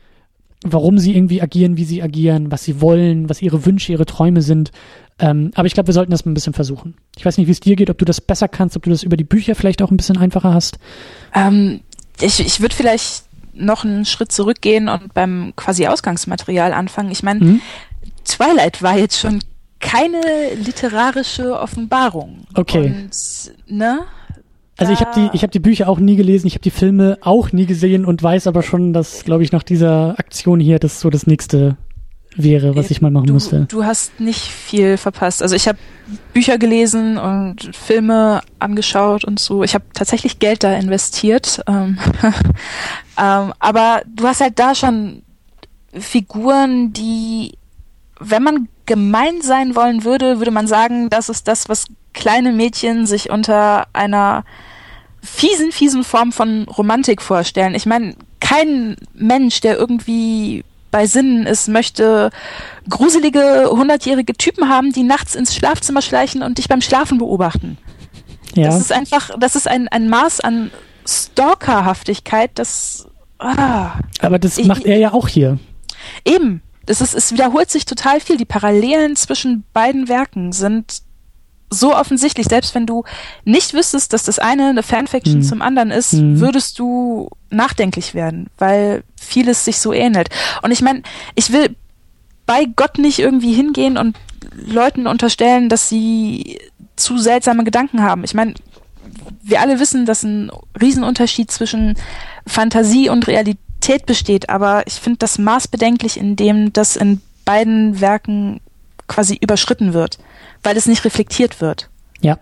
[0.64, 4.42] warum sie irgendwie agieren, wie sie agieren, was sie wollen, was ihre Wünsche, ihre Träume
[4.42, 4.72] sind.
[5.18, 6.94] Ähm, aber ich glaube, wir sollten das mal ein bisschen versuchen.
[7.16, 9.02] Ich weiß nicht, wie es dir geht, ob du das besser kannst, ob du das
[9.02, 10.78] über die Bücher vielleicht auch ein bisschen einfacher hast.
[11.34, 11.80] Ähm,
[12.20, 17.10] ich ich würde vielleicht noch einen Schritt zurückgehen und beim quasi Ausgangsmaterial anfangen.
[17.10, 17.60] Ich meine, mhm.
[18.24, 19.40] Twilight war jetzt schon
[19.80, 20.20] keine
[20.54, 22.46] literarische Offenbarung.
[22.54, 22.86] Okay.
[22.86, 23.10] Und,
[23.66, 24.00] ne?
[24.78, 27.18] Also ich habe die, ich habe die Bücher auch nie gelesen, ich habe die Filme
[27.20, 31.00] auch nie gesehen und weiß aber schon, dass, glaube ich, nach dieser Aktion hier das
[31.00, 31.76] so das nächste
[32.36, 33.66] wäre, was ich mal machen du, müsste.
[33.68, 35.42] Du hast nicht viel verpasst.
[35.42, 35.78] Also ich habe
[36.32, 39.64] Bücher gelesen und Filme angeschaut und so.
[39.64, 41.60] Ich habe tatsächlich Geld da investiert.
[41.66, 41.98] Ähm,
[43.18, 45.22] ähm, aber du hast halt da schon
[45.92, 47.57] Figuren, die,
[48.20, 53.06] wenn man gemein sein wollen würde, würde man sagen, das ist das, was kleine Mädchen
[53.06, 54.44] sich unter einer
[55.22, 57.74] fiesen, fiesen Form von Romantik vorstellen.
[57.74, 62.30] Ich meine, kein Mensch, der irgendwie bei Sinnen ist, möchte
[62.88, 67.76] gruselige hundertjährige Typen haben, die nachts ins Schlafzimmer schleichen und dich beim Schlafen beobachten.
[68.54, 68.66] Ja.
[68.66, 70.70] Das ist einfach, das ist ein, ein Maß an
[71.06, 73.06] Stalkerhaftigkeit, das.
[73.38, 75.58] Ah, Aber das ich, macht er ja auch hier.
[76.24, 76.62] Eben.
[76.88, 78.38] Das ist, es wiederholt sich total viel.
[78.38, 81.02] Die Parallelen zwischen beiden Werken sind
[81.70, 83.04] so offensichtlich, selbst wenn du
[83.44, 85.42] nicht wüsstest, dass das eine eine Fanfiction mhm.
[85.42, 86.40] zum anderen ist, mhm.
[86.40, 90.30] würdest du nachdenklich werden, weil vieles sich so ähnelt.
[90.62, 91.02] Und ich meine,
[91.34, 91.76] ich will
[92.46, 94.16] bei Gott nicht irgendwie hingehen und
[94.54, 96.58] Leuten unterstellen, dass sie
[96.96, 98.24] zu seltsame Gedanken haben.
[98.24, 98.54] Ich meine,
[99.42, 101.98] wir alle wissen, dass ein Riesenunterschied zwischen
[102.46, 103.58] Fantasie und Realität
[104.06, 108.60] besteht, aber ich finde das maßbedenklich, in dem das in beiden Werken
[109.06, 110.18] quasi überschritten wird
[110.62, 111.90] weil es nicht reflektiert wird.
[112.20, 112.38] Ja.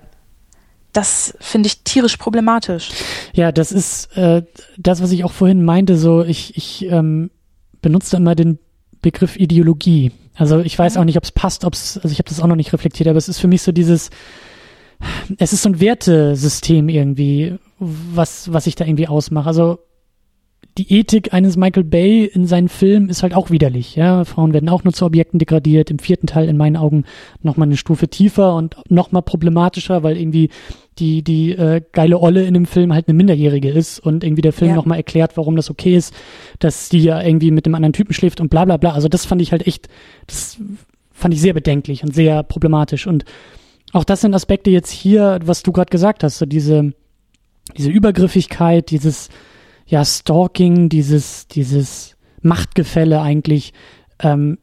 [0.93, 2.91] Das finde ich tierisch problematisch.
[3.35, 4.43] Ja, das ist äh,
[4.79, 5.97] das, was ich auch vorhin meinte.
[5.97, 7.31] So, ich, ich ähm,
[7.83, 8.59] benutze immer den
[9.03, 10.13] Begriff Ideologie.
[10.35, 11.01] Also ich weiß mhm.
[11.01, 13.09] auch nicht, ob es passt, ob es, also ich habe das auch noch nicht reflektiert,
[13.09, 14.11] aber es ist für mich so dieses,
[15.39, 19.49] es ist so ein Wertesystem irgendwie, was, was ich da irgendwie ausmache.
[19.49, 19.81] Also
[20.79, 23.97] die Ethik eines Michael Bay in seinen Filmen ist halt auch widerlich.
[23.97, 25.91] Ja, Frauen werden auch nur zu Objekten degradiert.
[25.91, 27.05] Im vierten Teil in meinen Augen
[27.43, 30.51] noch mal eine Stufe tiefer und noch mal problematischer, weil irgendwie
[30.99, 34.53] die die äh, geile Olle in dem Film halt eine Minderjährige ist und irgendwie der
[34.53, 34.77] Film ja.
[34.77, 36.15] noch mal erklärt, warum das okay ist,
[36.59, 38.93] dass die ja irgendwie mit dem anderen Typen schläft und bla bla bla.
[38.93, 39.89] Also das fand ich halt echt,
[40.27, 40.59] das
[41.11, 43.07] fand ich sehr bedenklich und sehr problematisch.
[43.07, 43.25] Und
[43.93, 46.93] auch das sind Aspekte jetzt hier, was du gerade gesagt hast, so diese
[47.77, 49.29] diese Übergriffigkeit, dieses
[49.87, 53.73] ja, Stalking, dieses, dieses Machtgefälle eigentlich,
[54.21, 54.59] ähm,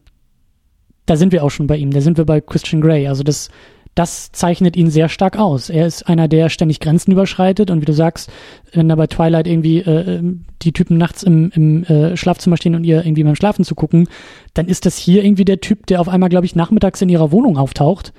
[1.06, 3.08] da sind wir auch schon bei ihm, da sind wir bei Christian Grey.
[3.08, 3.50] Also das,
[3.94, 5.70] das zeichnet ihn sehr stark aus.
[5.70, 8.30] Er ist einer, der ständig Grenzen überschreitet und wie du sagst,
[8.72, 12.74] wenn da bei Twilight irgendwie äh, ähm, die Typen nachts im, im äh, Schlafzimmer stehen
[12.74, 14.08] und ihr irgendwie beim Schlafen zu gucken,
[14.54, 17.32] dann ist das hier irgendwie der Typ, der auf einmal, glaube ich, nachmittags in ihrer
[17.32, 18.12] Wohnung auftaucht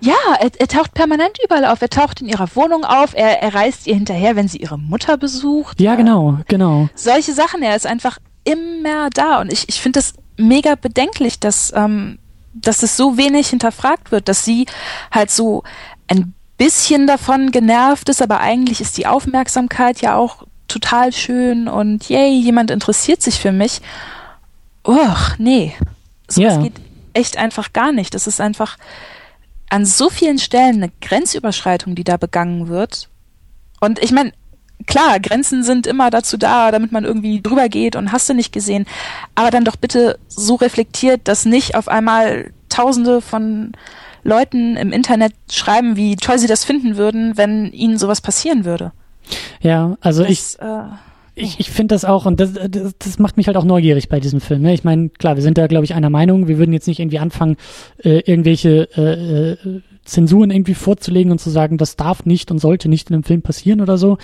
[0.00, 1.82] ja, er, er, taucht permanent überall auf.
[1.82, 3.14] Er taucht in ihrer Wohnung auf.
[3.14, 5.80] Er, er reist ihr hinterher, wenn sie ihre Mutter besucht.
[5.80, 6.88] Ja, genau, genau.
[6.94, 7.62] Solche Sachen.
[7.62, 9.40] Er ist einfach immer da.
[9.40, 12.18] Und ich, ich finde das mega bedenklich, dass, ähm,
[12.54, 14.66] dass es so wenig hinterfragt wird, dass sie
[15.10, 15.64] halt so
[16.06, 22.08] ein bisschen davon genervt ist, aber eigentlich ist die Aufmerksamkeit ja auch total schön und
[22.08, 23.80] yay, jemand interessiert sich für mich.
[24.86, 25.74] Och, nee.
[26.28, 26.58] So yeah.
[26.58, 26.74] geht
[27.14, 28.14] echt einfach gar nicht.
[28.14, 28.76] Das ist einfach
[29.70, 33.08] an so vielen Stellen eine Grenzüberschreitung, die da begangen wird.
[33.80, 34.32] Und ich meine,
[34.86, 38.52] klar, Grenzen sind immer dazu da, damit man irgendwie drüber geht und hast du nicht
[38.52, 38.86] gesehen.
[39.34, 43.72] Aber dann doch bitte so reflektiert, dass nicht auf einmal Tausende von
[44.24, 48.92] Leuten im Internet schreiben, wie toll sie das finden würden, wenn ihnen sowas passieren würde.
[49.60, 50.60] Ja, also das, ich.
[50.60, 50.82] Äh,
[51.38, 54.20] ich, ich finde das auch, und das, das, das macht mich halt auch neugierig bei
[54.20, 54.62] diesem Film.
[54.62, 54.74] Ne?
[54.74, 56.48] Ich meine, klar, wir sind da, glaube ich, einer Meinung.
[56.48, 57.56] Wir würden jetzt nicht irgendwie anfangen,
[58.02, 62.88] äh, irgendwelche äh, äh, Zensuren irgendwie vorzulegen und zu sagen, das darf nicht und sollte
[62.88, 64.18] nicht in einem Film passieren oder so.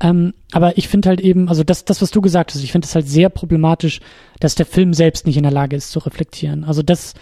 [0.00, 2.86] Ähm, aber ich finde halt eben, also das, das, was du gesagt hast, ich finde
[2.86, 4.00] es halt sehr problematisch,
[4.40, 6.64] dass der Film selbst nicht in der Lage ist zu reflektieren.
[6.64, 7.14] Also das,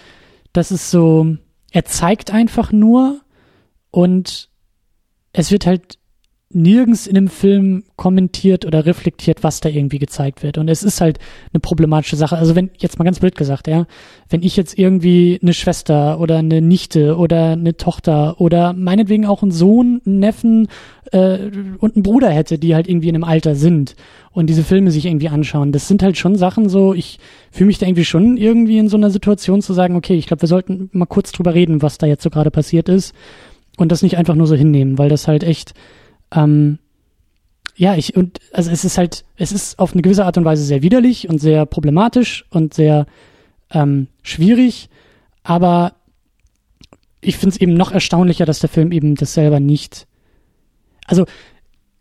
[0.53, 1.37] das ist so,
[1.71, 3.21] er zeigt einfach nur
[3.91, 4.51] und
[5.33, 5.99] es wird halt
[6.55, 10.59] nirgends in dem Film kommentiert oder reflektiert, was da irgendwie gezeigt wird.
[10.59, 11.19] Und es ist halt
[11.53, 12.37] eine problematische Sache.
[12.37, 13.87] Also wenn, jetzt mal ganz blöd gesagt, ja,
[14.29, 19.43] wenn ich jetzt irgendwie eine Schwester oder eine Nichte oder eine Tochter oder meinetwegen auch
[19.43, 20.69] einen Sohn, einen Neffen
[21.13, 21.39] äh,
[21.79, 23.95] und einen Bruder hätte, die halt irgendwie in einem Alter sind
[24.33, 27.19] und diese Filme sich irgendwie anschauen, das sind halt schon Sachen so, ich
[27.51, 30.43] fühle mich da irgendwie schon irgendwie in so einer Situation zu sagen, okay, ich glaube,
[30.43, 33.15] wir sollten mal kurz drüber reden, was da jetzt so gerade passiert ist
[33.77, 35.75] und das nicht einfach nur so hinnehmen, weil das halt echt
[36.35, 36.79] ähm,
[37.75, 40.65] ja, ich, und also es ist halt, es ist auf eine gewisse Art und Weise
[40.65, 43.07] sehr widerlich und sehr problematisch und sehr
[43.71, 44.89] ähm, schwierig,
[45.43, 45.95] aber
[47.21, 50.07] ich finde es eben noch erstaunlicher, dass der Film eben das selber nicht.
[51.07, 51.27] Also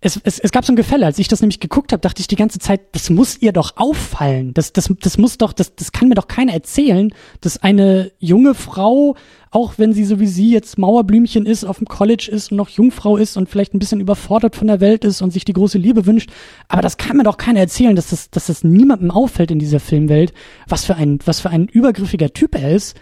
[0.03, 2.27] es, es, es gab so ein Gefälle, als ich das nämlich geguckt habe, dachte ich
[2.27, 4.51] die ganze Zeit, das muss ihr doch auffallen.
[4.55, 8.55] Das, das, das muss doch, das, das kann mir doch keiner erzählen, dass eine junge
[8.55, 9.15] Frau,
[9.51, 12.69] auch wenn sie so wie sie jetzt Mauerblümchen ist, auf dem College ist und noch
[12.69, 15.77] Jungfrau ist und vielleicht ein bisschen überfordert von der Welt ist und sich die große
[15.77, 16.31] Liebe wünscht,
[16.67, 19.79] aber das kann mir doch keiner erzählen, dass das, dass das niemandem auffällt in dieser
[19.79, 20.33] Filmwelt,
[20.67, 22.97] was für ein, was für ein übergriffiger Typ er ist.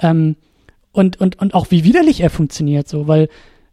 [0.00, 0.36] Ähm,
[0.92, 3.30] und, und, und auch wie widerlich er funktioniert, so, weil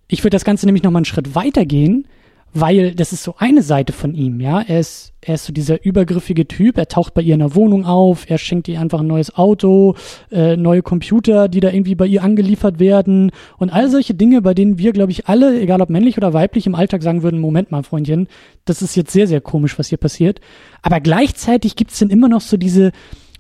[0.08, 2.08] ich würde das Ganze nämlich noch mal einen Schritt weitergehen
[2.54, 4.62] weil das ist so eine Seite von ihm, ja.
[4.62, 7.86] Er ist, er ist so dieser übergriffige Typ, er taucht bei ihr in der Wohnung
[7.86, 9.96] auf, er schenkt ihr einfach ein neues Auto,
[10.32, 14.54] äh, neue Computer, die da irgendwie bei ihr angeliefert werden und all solche Dinge, bei
[14.54, 17.72] denen wir, glaube ich, alle, egal ob männlich oder weiblich, im Alltag sagen würden, Moment
[17.72, 18.28] mal, Freundchen,
[18.66, 20.42] das ist jetzt sehr, sehr komisch, was hier passiert.
[20.82, 22.92] Aber gleichzeitig gibt's dann immer noch so diese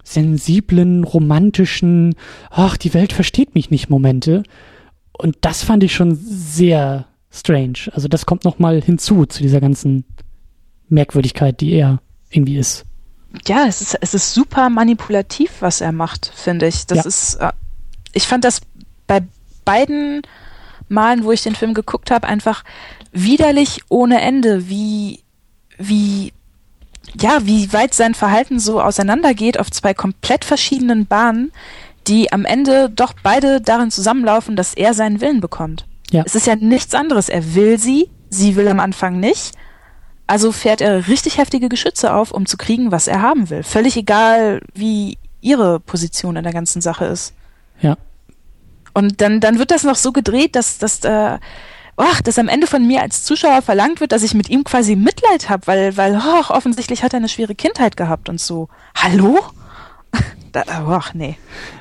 [0.03, 2.15] sensiblen, romantischen,
[2.49, 4.43] ach, die Welt versteht mich nicht Momente.
[5.17, 7.89] Und das fand ich schon sehr, strange.
[7.93, 10.05] Also das kommt nochmal hinzu zu dieser ganzen
[10.89, 12.85] Merkwürdigkeit, die er irgendwie ist.
[13.47, 16.87] Ja, es ist, es ist super manipulativ, was er macht, finde ich.
[16.87, 17.03] Das ja.
[17.05, 17.51] ist, äh,
[18.13, 18.61] ich fand das
[19.05, 19.21] bei
[19.65, 20.23] beiden
[20.87, 22.63] Malen, wo ich den Film geguckt habe, einfach
[23.11, 25.23] widerlich ohne Ende, wie,
[25.77, 26.33] wie,
[27.19, 31.51] ja, wie weit sein Verhalten so auseinandergeht auf zwei komplett verschiedenen Bahnen,
[32.07, 35.85] die am Ende doch beide darin zusammenlaufen, dass er seinen Willen bekommt.
[36.11, 36.23] Ja.
[36.25, 37.29] Es ist ja nichts anderes.
[37.29, 39.53] Er will sie, sie will am Anfang nicht.
[40.27, 43.63] Also fährt er richtig heftige Geschütze auf, um zu kriegen, was er haben will.
[43.63, 47.33] Völlig egal, wie ihre Position in der ganzen Sache ist.
[47.81, 47.97] Ja.
[48.93, 51.39] Und dann, dann wird das noch so gedreht, dass, dass, äh,
[51.97, 54.95] oh, dass am Ende von mir als Zuschauer verlangt wird, dass ich mit ihm quasi
[54.95, 58.67] Mitleid habe, weil, weil oh, offensichtlich hat er eine schwere Kindheit gehabt und so.
[58.95, 59.39] Hallo?
[60.51, 61.37] Da, ach nee.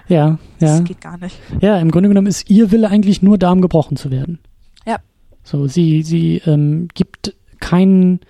[0.09, 0.39] Ja, ja.
[0.59, 1.39] Das geht gar nicht.
[1.61, 4.41] Ja, im Grunde genommen ist ihr Wille eigentlich nur Darm gebrochen zu werden.
[4.87, 4.99] Ja.
[5.43, 8.21] So, sie, sie ähm, gibt keinen,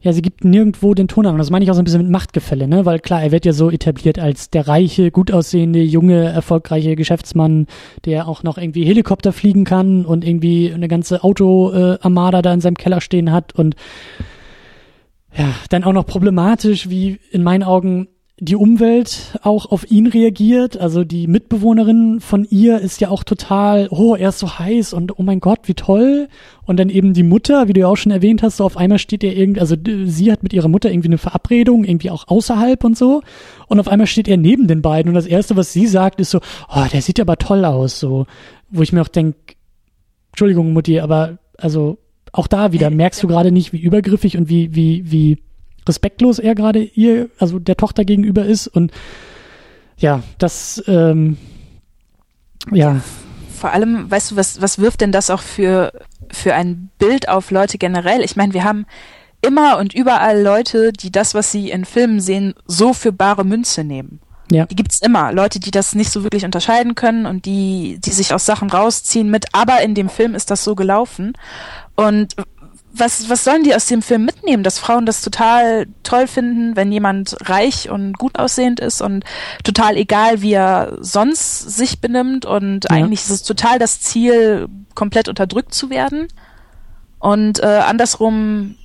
[0.00, 1.38] ja, sie gibt nirgendwo den Ton an.
[1.38, 2.86] Das meine ich auch so ein bisschen mit Machtgefälle, ne?
[2.86, 7.68] Weil klar, er wird ja so etabliert als der reiche, gut aussehende, junge, erfolgreiche Geschäftsmann,
[8.04, 12.60] der auch noch irgendwie Helikopter fliegen kann und irgendwie eine ganze Auto-Armada äh, da in
[12.60, 13.76] seinem Keller stehen hat und
[15.36, 18.08] ja, dann auch noch problematisch, wie in meinen Augen
[18.40, 20.78] die Umwelt auch auf ihn reagiert.
[20.78, 25.18] Also die Mitbewohnerin von ihr ist ja auch total, oh, er ist so heiß und
[25.18, 26.28] oh mein Gott, wie toll.
[26.64, 28.98] Und dann eben die Mutter, wie du ja auch schon erwähnt hast, so auf einmal
[28.98, 29.74] steht er irgendwie, also
[30.04, 33.22] sie hat mit ihrer Mutter irgendwie eine Verabredung, irgendwie auch außerhalb und so.
[33.66, 36.30] Und auf einmal steht er neben den beiden und das erste, was sie sagt, ist
[36.30, 38.26] so, oh, der sieht aber toll aus, so.
[38.70, 39.34] Wo ich mir auch denk,
[40.30, 41.98] Entschuldigung, Mutti, aber also
[42.32, 45.38] auch da wieder merkst du gerade nicht, wie übergriffig und wie, wie, wie
[45.88, 48.66] respektlos er gerade ihr, also der Tochter gegenüber ist.
[48.68, 48.92] Und
[49.96, 51.36] ja, das, ähm,
[52.70, 53.00] ja.
[53.58, 55.92] Vor allem, weißt du, was, was wirft denn das auch für,
[56.30, 58.22] für ein Bild auf Leute generell?
[58.22, 58.86] Ich meine, wir haben
[59.40, 63.84] immer und überall Leute, die das, was sie in Filmen sehen, so für bare Münze
[63.84, 64.20] nehmen.
[64.50, 64.66] Ja.
[64.66, 65.32] Die gibt's immer.
[65.32, 69.30] Leute, die das nicht so wirklich unterscheiden können und die, die sich aus Sachen rausziehen
[69.30, 71.34] mit, aber in dem Film ist das so gelaufen.
[71.96, 72.34] Und
[72.92, 74.62] was, was sollen die aus dem Film mitnehmen?
[74.62, 79.24] Dass Frauen das total toll finden, wenn jemand reich und gut aussehend ist und
[79.62, 82.90] total egal, wie er sonst sich benimmt und ja.
[82.90, 86.28] eigentlich ist es total das Ziel, komplett unterdrückt zu werden.
[87.18, 88.76] Und äh, andersrum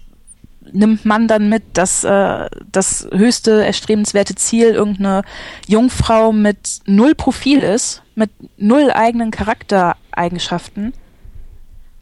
[0.71, 5.23] nimmt man dann mit, dass äh, das höchste erstrebenswerte Ziel irgendeine
[5.67, 10.93] Jungfrau mit null Profil ist, mit null eigenen Charaktereigenschaften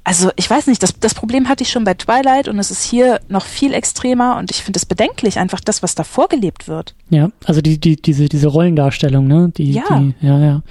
[0.03, 2.83] also ich weiß nicht, das, das Problem hatte ich schon bei Twilight und es ist
[2.83, 6.95] hier noch viel extremer und ich finde es bedenklich, einfach das, was da vorgelebt wird.
[7.09, 9.51] Ja, also die, die, diese, diese Rollendarstellung, ne?
[9.55, 9.83] Die, ja.
[9.99, 10.61] Die, ja, ja.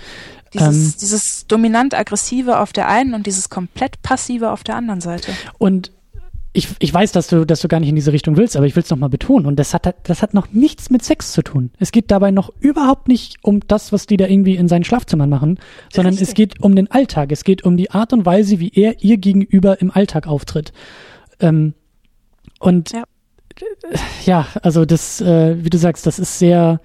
[0.53, 5.33] Dieses, ähm, dieses dominant-aggressive auf der einen und dieses komplett passive auf der anderen Seite.
[5.59, 5.93] Und
[6.53, 8.75] ich, ich weiß, dass du, dass du gar nicht in diese Richtung willst, aber ich
[8.75, 9.47] will es nochmal betonen.
[9.47, 11.71] Und das hat, das hat noch nichts mit Sex zu tun.
[11.79, 15.31] Es geht dabei noch überhaupt nicht um das, was die da irgendwie in seinen Schlafzimmern
[15.31, 15.61] machen,
[15.93, 16.29] sondern Richtig.
[16.29, 17.31] es geht um den Alltag.
[17.31, 20.73] Es geht um die Art und Weise, wie er ihr gegenüber im Alltag auftritt.
[21.39, 21.75] Ähm,
[22.59, 23.05] und ja.
[24.27, 26.81] ja, also das, äh, wie du sagst, das ist sehr,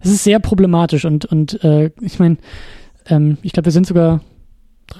[0.00, 2.36] es ist sehr problematisch und, und äh, ich meine,
[3.06, 4.20] ähm, ich glaube, wir sind sogar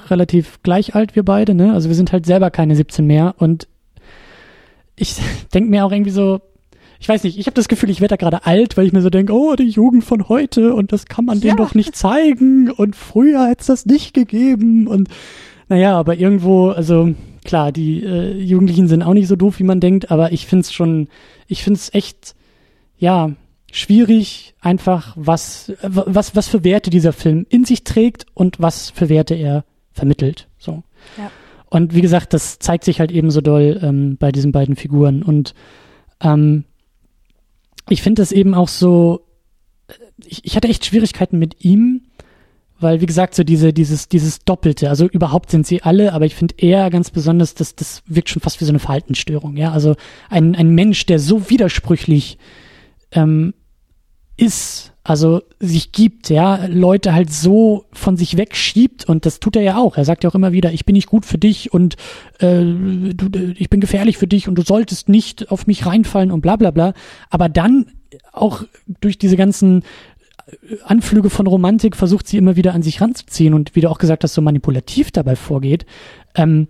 [0.09, 1.75] relativ gleich alt, wir beide, ne?
[1.75, 3.69] Also wir sind halt selber keine 17 mehr und
[4.97, 5.17] ich
[5.55, 6.41] denke mir auch irgendwie so,
[6.99, 9.03] ich weiß nicht, ich habe das Gefühl, ich werde da gerade alt, weil ich mir
[9.03, 11.43] so denke, oh, die Jugend von heute und das kann man ja.
[11.43, 15.09] denen doch nicht zeigen und früher hätte es das nicht gegeben und
[15.69, 19.81] naja, aber irgendwo, also klar, die äh, Jugendlichen sind auch nicht so doof, wie man
[19.81, 21.09] denkt, aber ich finde es schon,
[21.49, 22.35] ich finde es echt,
[22.99, 23.33] ja,
[23.73, 29.09] schwierig, einfach was, was, was für Werte dieser Film in sich trägt und was für
[29.09, 30.49] Werte er vermittelt.
[30.59, 30.83] So.
[31.19, 31.31] Ja.
[31.69, 35.23] Und wie gesagt, das zeigt sich halt eben so doll ähm, bei diesen beiden Figuren.
[35.23, 35.55] Und
[36.21, 36.64] ähm,
[37.89, 39.27] ich finde das eben auch so,
[39.89, 39.95] äh,
[40.25, 42.03] ich, ich hatte echt Schwierigkeiten mit ihm,
[42.79, 46.35] weil wie gesagt, so diese, dieses, dieses Doppelte, also überhaupt sind sie alle, aber ich
[46.35, 49.73] finde eher ganz besonders, dass das wirkt schon fast wie so eine Verhaltensstörung, ja.
[49.73, 49.97] Also
[50.29, 52.39] ein, ein Mensch, der so widersprüchlich
[53.12, 53.55] ähm,
[54.37, 59.63] ist, also sich gibt, ja, Leute halt so von sich wegschiebt und das tut er
[59.63, 59.97] ja auch.
[59.97, 61.95] Er sagt ja auch immer wieder, ich bin nicht gut für dich und
[62.41, 66.41] äh, du, ich bin gefährlich für dich und du solltest nicht auf mich reinfallen und
[66.41, 66.93] bla bla bla.
[67.31, 67.87] Aber dann
[68.33, 68.65] auch
[69.01, 69.85] durch diese ganzen
[70.49, 73.99] äh, Anflüge von Romantik versucht sie immer wieder an sich ranzuziehen und wie du auch
[73.99, 75.87] gesagt hast, so manipulativ dabei vorgeht.
[76.35, 76.67] Ähm,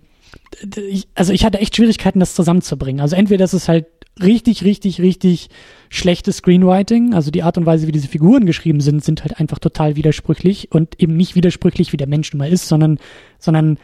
[1.15, 3.01] also ich hatte echt Schwierigkeiten, das zusammenzubringen.
[3.01, 3.87] Also entweder ist es halt
[4.21, 5.49] richtig, richtig, richtig
[5.89, 7.13] schlechtes Screenwriting.
[7.13, 10.71] Also die Art und Weise, wie diese Figuren geschrieben sind, sind halt einfach total widersprüchlich
[10.71, 12.99] und eben nicht widersprüchlich, wie der Mensch nun mal ist, sondern,
[13.39, 13.77] sondern,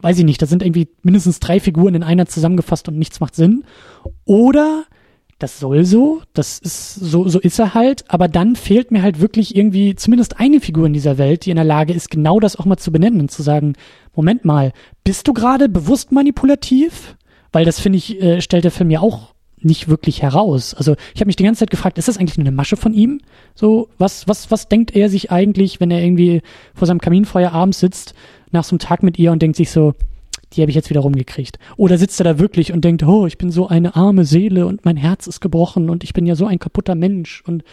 [0.00, 3.34] weiß ich nicht, da sind irgendwie mindestens drei Figuren in einer zusammengefasst und nichts macht
[3.34, 3.64] Sinn.
[4.24, 4.84] Oder
[5.38, 9.20] das soll so, das ist so, so ist er halt, aber dann fehlt mir halt
[9.20, 12.56] wirklich irgendwie zumindest eine Figur in dieser Welt, die in der Lage ist, genau das
[12.56, 13.74] auch mal zu benennen und zu sagen,
[14.14, 17.16] Moment mal, bist du gerade bewusst manipulativ?
[17.52, 19.33] Weil das finde ich, äh, stellt der Film ja auch
[19.64, 20.74] nicht wirklich heraus.
[20.74, 22.94] Also ich habe mich die ganze Zeit gefragt, ist das eigentlich nur eine Masche von
[22.94, 23.20] ihm?
[23.54, 26.42] So, was, was, was denkt er sich eigentlich, wenn er irgendwie
[26.74, 28.14] vor seinem Kaminfeuer abends sitzt,
[28.50, 29.94] nach so einem Tag mit ihr und denkt sich so,
[30.54, 31.58] die habe ich jetzt wieder rumgekriegt.
[31.76, 34.84] Oder sitzt er da wirklich und denkt, oh, ich bin so eine arme Seele und
[34.84, 37.42] mein Herz ist gebrochen und ich bin ja so ein kaputter Mensch.
[37.46, 37.64] Und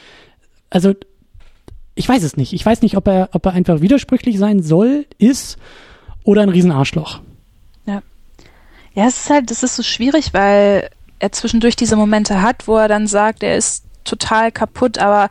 [0.70, 0.94] also,
[1.96, 2.54] ich weiß es nicht.
[2.54, 5.58] Ich weiß nicht, ob er, ob er einfach widersprüchlich sein soll, ist
[6.24, 7.22] oder ein Riesenarschloch.
[7.86, 8.02] Ja.
[8.94, 10.90] Ja, es ist halt, das ist so schwierig, weil
[11.22, 15.30] er zwischendurch diese Momente hat, wo er dann sagt, er ist total kaputt, aber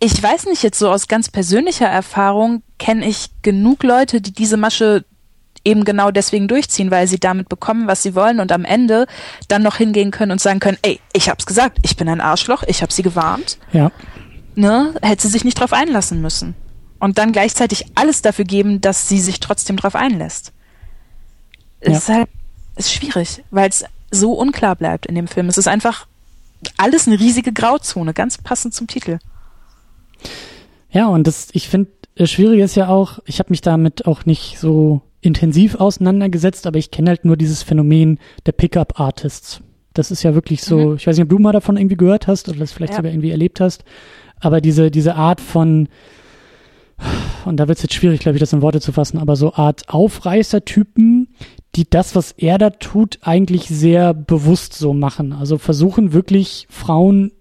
[0.00, 4.56] ich weiß nicht jetzt so aus ganz persönlicher Erfahrung kenne ich genug Leute, die diese
[4.56, 5.04] Masche
[5.64, 9.06] eben genau deswegen durchziehen, weil sie damit bekommen, was sie wollen und am Ende
[9.48, 12.62] dann noch hingehen können und sagen können, ey, ich hab's gesagt, ich bin ein Arschloch,
[12.66, 13.58] ich hab sie gewarnt.
[13.72, 13.90] Ja.
[14.54, 16.54] Ne, hätte sie sich nicht drauf einlassen müssen.
[16.98, 20.52] Und dann gleichzeitig alles dafür geben, dass sie sich trotzdem drauf einlässt.
[21.82, 21.92] Ja.
[21.92, 22.28] Ist halt,
[22.76, 25.48] ist schwierig, weil es so unklar bleibt in dem Film.
[25.48, 26.06] Es ist einfach
[26.76, 29.18] alles eine riesige Grauzone, ganz passend zum Titel.
[30.90, 34.24] Ja, und das, ich finde, das Schwierige ist ja auch, ich habe mich damit auch
[34.24, 39.60] nicht so intensiv auseinandergesetzt, aber ich kenne halt nur dieses Phänomen der Pickup-Artists.
[39.92, 40.96] Das ist ja wirklich so, mhm.
[40.96, 42.98] ich weiß nicht, ob du mal davon irgendwie gehört hast oder das vielleicht ja.
[42.98, 43.84] sogar irgendwie erlebt hast,
[44.40, 45.88] aber diese, diese Art von,
[47.44, 49.54] und da wird es jetzt schwierig, glaube ich, das in Worte zu fassen, aber so
[49.54, 51.25] Art Aufreißer-Typen,
[51.76, 55.32] die das, was er da tut, eigentlich sehr bewusst so machen.
[55.32, 57.32] Also versuchen wirklich Frauen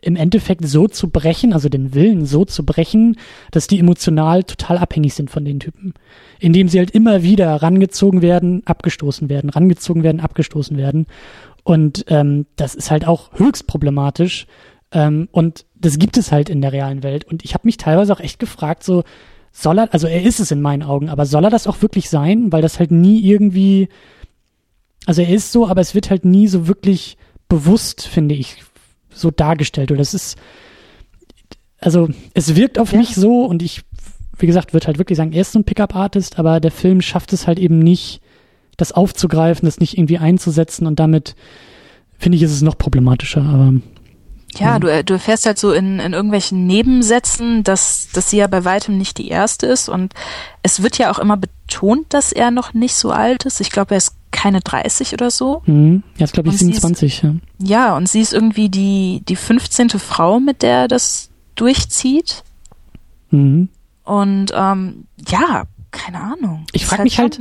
[0.00, 3.16] im Endeffekt so zu brechen, also den Willen so zu brechen,
[3.50, 5.94] dass die emotional total abhängig sind von den Typen.
[6.38, 11.06] Indem sie halt immer wieder rangezogen werden, abgestoßen werden, rangezogen werden, abgestoßen werden.
[11.64, 14.46] Und ähm, das ist halt auch höchst problematisch.
[14.92, 17.24] Ähm, und das gibt es halt in der realen Welt.
[17.24, 19.02] Und ich habe mich teilweise auch echt gefragt, so,
[19.58, 22.10] soll er, also er ist es in meinen Augen, aber soll er das auch wirklich
[22.10, 22.52] sein?
[22.52, 23.88] Weil das halt nie irgendwie,
[25.06, 27.16] Also er ist so, aber es wird halt nie so wirklich
[27.48, 28.62] bewusst, finde ich,
[29.08, 29.90] so dargestellt.
[29.90, 30.36] Oder es ist,
[31.78, 32.98] also es wirkt auf ja.
[32.98, 33.80] mich so und ich,
[34.38, 37.32] wie gesagt, würde halt wirklich sagen, er ist so ein Pickup-Artist, aber der Film schafft
[37.32, 38.20] es halt eben nicht,
[38.76, 41.34] das aufzugreifen, das nicht irgendwie einzusetzen und damit
[42.18, 43.74] finde ich, ist es noch problematischer, aber.
[44.58, 48.64] Ja, du, du erfährst halt so in, in irgendwelchen Nebensätzen, dass, dass sie ja bei
[48.64, 50.14] weitem nicht die erste ist und
[50.62, 53.60] es wird ja auch immer betont, dass er noch nicht so alt ist.
[53.60, 55.62] Ich glaube, er ist keine 30 oder so.
[55.66, 56.02] Mhm.
[56.18, 57.34] Ja, ist glaube ich 27, ist, ja.
[57.58, 59.90] Ja, und sie ist irgendwie die, die 15.
[59.90, 62.44] Frau, mit der er das durchzieht.
[63.30, 63.68] Mhm.
[64.04, 66.66] Und ähm, ja, keine Ahnung.
[66.72, 67.40] Ich frage halt mich halt,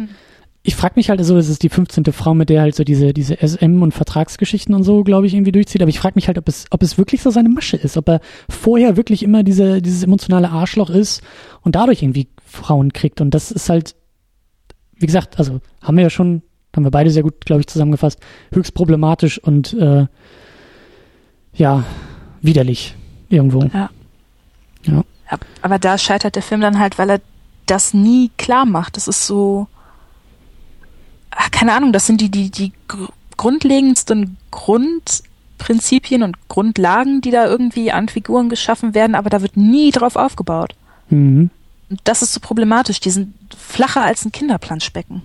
[0.68, 2.06] ich frage mich halt, also es ist die 15.
[2.06, 5.52] Frau, mit der halt so diese, diese SM und Vertragsgeschichten und so, glaube ich, irgendwie
[5.52, 7.98] durchzieht, aber ich frage mich halt, ob es, ob es wirklich so seine Masche ist,
[7.98, 11.22] ob er vorher wirklich immer diese, dieses emotionale Arschloch ist
[11.62, 13.22] und dadurch irgendwie Frauen kriegt.
[13.22, 13.96] Und das ist halt,
[14.96, 16.42] wie gesagt, also haben wir ja schon,
[16.76, 18.20] haben wir beide sehr gut, glaube ich, zusammengefasst,
[18.52, 20.08] höchst problematisch und äh,
[21.54, 21.84] ja,
[22.42, 22.96] widerlich
[23.30, 23.64] irgendwo.
[23.72, 23.92] Ja.
[24.84, 25.04] ja.
[25.62, 27.22] Aber da scheitert der Film dann halt, weil er
[27.68, 28.98] das nie klar macht.
[28.98, 29.68] Das ist so
[31.52, 32.72] keine Ahnung, das sind die, die, die
[33.38, 39.92] grundlegendsten Grundprinzipien und Grundlagen, die da irgendwie an Figuren geschaffen werden, aber da wird nie
[39.92, 40.76] drauf aufgebaut.
[41.10, 41.50] Mhm.
[41.90, 43.00] Und das ist so problematisch.
[43.00, 45.22] Die sind flacher als ein Kinderplanschbecken.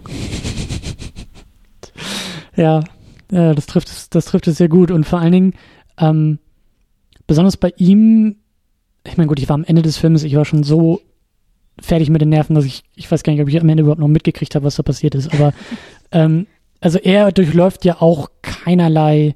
[2.56, 2.84] Ja,
[3.30, 4.90] ja das, trifft, das trifft es sehr gut.
[4.90, 5.54] Und vor allen Dingen,
[5.98, 6.38] ähm,
[7.26, 8.36] besonders bei ihm,
[9.06, 11.00] ich meine, gut, ich war am Ende des Films, ich war schon so
[11.80, 14.00] fertig mit den Nerven, dass ich, ich weiß gar nicht, ob ich am Ende überhaupt
[14.00, 15.32] noch mitgekriegt habe, was da passiert ist.
[15.32, 15.54] Aber
[16.12, 16.46] ähm,
[16.80, 19.34] also er durchläuft ja auch keinerlei,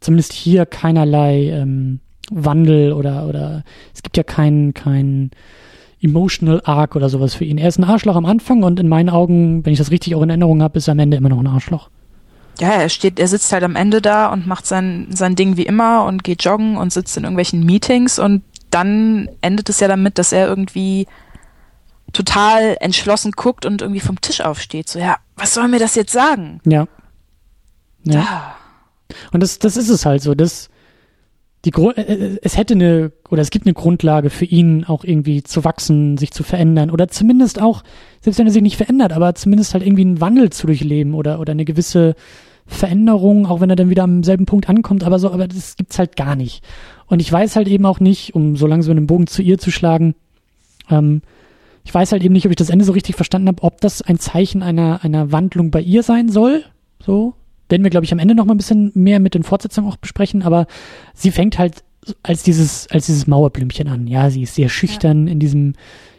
[0.00, 2.00] zumindest hier keinerlei ähm,
[2.30, 3.64] Wandel oder oder
[3.94, 5.30] es gibt ja keinen kein
[6.00, 7.58] emotional Arc oder sowas für ihn.
[7.58, 10.22] Er ist ein Arschloch am Anfang und in meinen Augen, wenn ich das richtig auch
[10.22, 11.90] in Erinnerung habe, ist er am Ende immer noch ein Arschloch.
[12.58, 15.66] Ja, er steht, er sitzt halt am Ende da und macht sein sein Ding wie
[15.66, 20.18] immer und geht joggen und sitzt in irgendwelchen Meetings und dann endet es ja damit,
[20.18, 21.06] dass er irgendwie
[22.16, 24.88] total entschlossen guckt und irgendwie vom Tisch aufsteht.
[24.88, 26.60] So, ja, was soll mir das jetzt sagen?
[26.64, 26.88] Ja.
[28.04, 28.20] Ja.
[28.20, 28.56] Ah.
[29.32, 30.34] Und das, das ist es halt so.
[30.34, 30.70] Das,
[31.66, 35.42] die äh, äh, es hätte eine, oder es gibt eine Grundlage für ihn auch irgendwie
[35.42, 37.82] zu wachsen, sich zu verändern oder zumindest auch,
[38.22, 41.38] selbst wenn er sich nicht verändert, aber zumindest halt irgendwie einen Wandel zu durchleben oder,
[41.38, 42.14] oder eine gewisse
[42.66, 45.98] Veränderung, auch wenn er dann wieder am selben Punkt ankommt, aber so, aber das gibt's
[45.98, 46.64] halt gar nicht.
[47.08, 49.70] Und ich weiß halt eben auch nicht, um so langsam den Bogen zu ihr zu
[49.70, 50.14] schlagen,
[50.90, 51.20] ähm,
[51.86, 54.02] ich weiß halt eben nicht, ob ich das Ende so richtig verstanden habe, ob das
[54.02, 56.64] ein Zeichen einer, einer Wandlung bei ihr sein soll.
[56.98, 57.34] So.
[57.68, 59.96] Werden wir, glaube ich, am Ende noch mal ein bisschen mehr mit den Fortsetzungen auch
[59.96, 60.66] besprechen, aber
[61.14, 61.84] sie fängt halt
[62.24, 64.08] als dieses, als dieses Mauerblümchen an.
[64.08, 65.32] Ja, sie ist sehr schüchtern ja.
[65.32, 65.74] in diesem,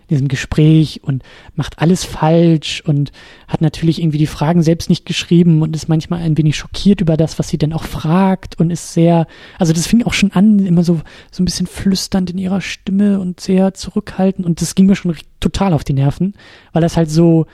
[0.10, 1.24] diesem Gespräch und
[1.56, 3.12] macht alles falsch und
[3.48, 7.18] hat natürlich irgendwie die Fragen selbst nicht geschrieben und ist manchmal ein wenig schockiert über
[7.18, 9.28] das, was sie denn auch fragt und ist sehr,
[9.60, 11.02] also das fing auch schon an, immer so,
[11.32, 15.16] so ein bisschen flüsternd in ihrer Stimme und sehr zurückhaltend und das ging mir schon
[15.40, 16.34] total auf die Nerven,
[16.74, 17.46] weil das halt so,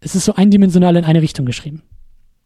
[0.00, 1.82] es ist so eindimensional in eine Richtung geschrieben.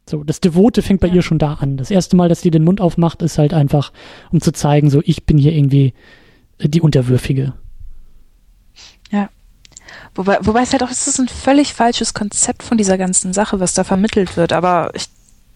[0.08, 1.14] So, das Devote fängt bei ja.
[1.14, 1.76] ihr schon da an.
[1.76, 3.92] Das erste Mal, dass sie den Mund aufmacht, ist halt einfach,
[4.32, 5.94] um zu zeigen, so, ich bin hier irgendwie
[6.60, 7.54] die Unterwürfige.
[10.14, 13.60] Wobei, wobei es halt auch, es ist ein völlig falsches Konzept von dieser ganzen Sache,
[13.60, 14.52] was da vermittelt wird.
[14.52, 15.06] Aber ich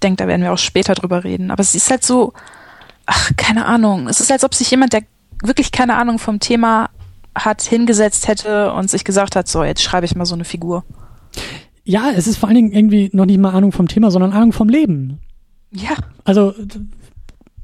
[0.02, 1.50] denke, da werden wir auch später drüber reden.
[1.50, 2.32] Aber es ist halt so,
[3.04, 4.08] ach, keine Ahnung.
[4.08, 5.02] Es ist, als ob sich jemand, der
[5.42, 6.90] wirklich keine Ahnung vom Thema
[7.34, 10.84] hat, hingesetzt hätte und sich gesagt hat, so, jetzt schreibe ich mal so eine Figur.
[11.84, 14.52] Ja, es ist vor allen Dingen irgendwie noch nicht mal Ahnung vom Thema, sondern Ahnung
[14.52, 15.20] vom Leben.
[15.70, 15.94] Ja.
[16.24, 16.54] Also,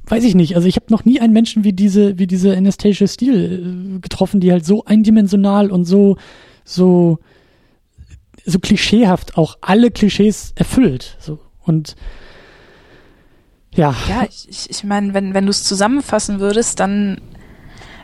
[0.05, 0.55] weiß ich nicht.
[0.55, 4.39] Also ich habe noch nie einen Menschen wie diese, wie diese Anastasia Steele äh, getroffen,
[4.39, 6.17] die halt so eindimensional und so,
[6.63, 7.19] so,
[8.45, 11.17] so klischeehaft auch alle Klischees erfüllt.
[11.19, 11.95] So und
[13.71, 13.95] ja.
[14.07, 17.19] Ja, ich, ich meine, wenn, wenn du es zusammenfassen würdest, dann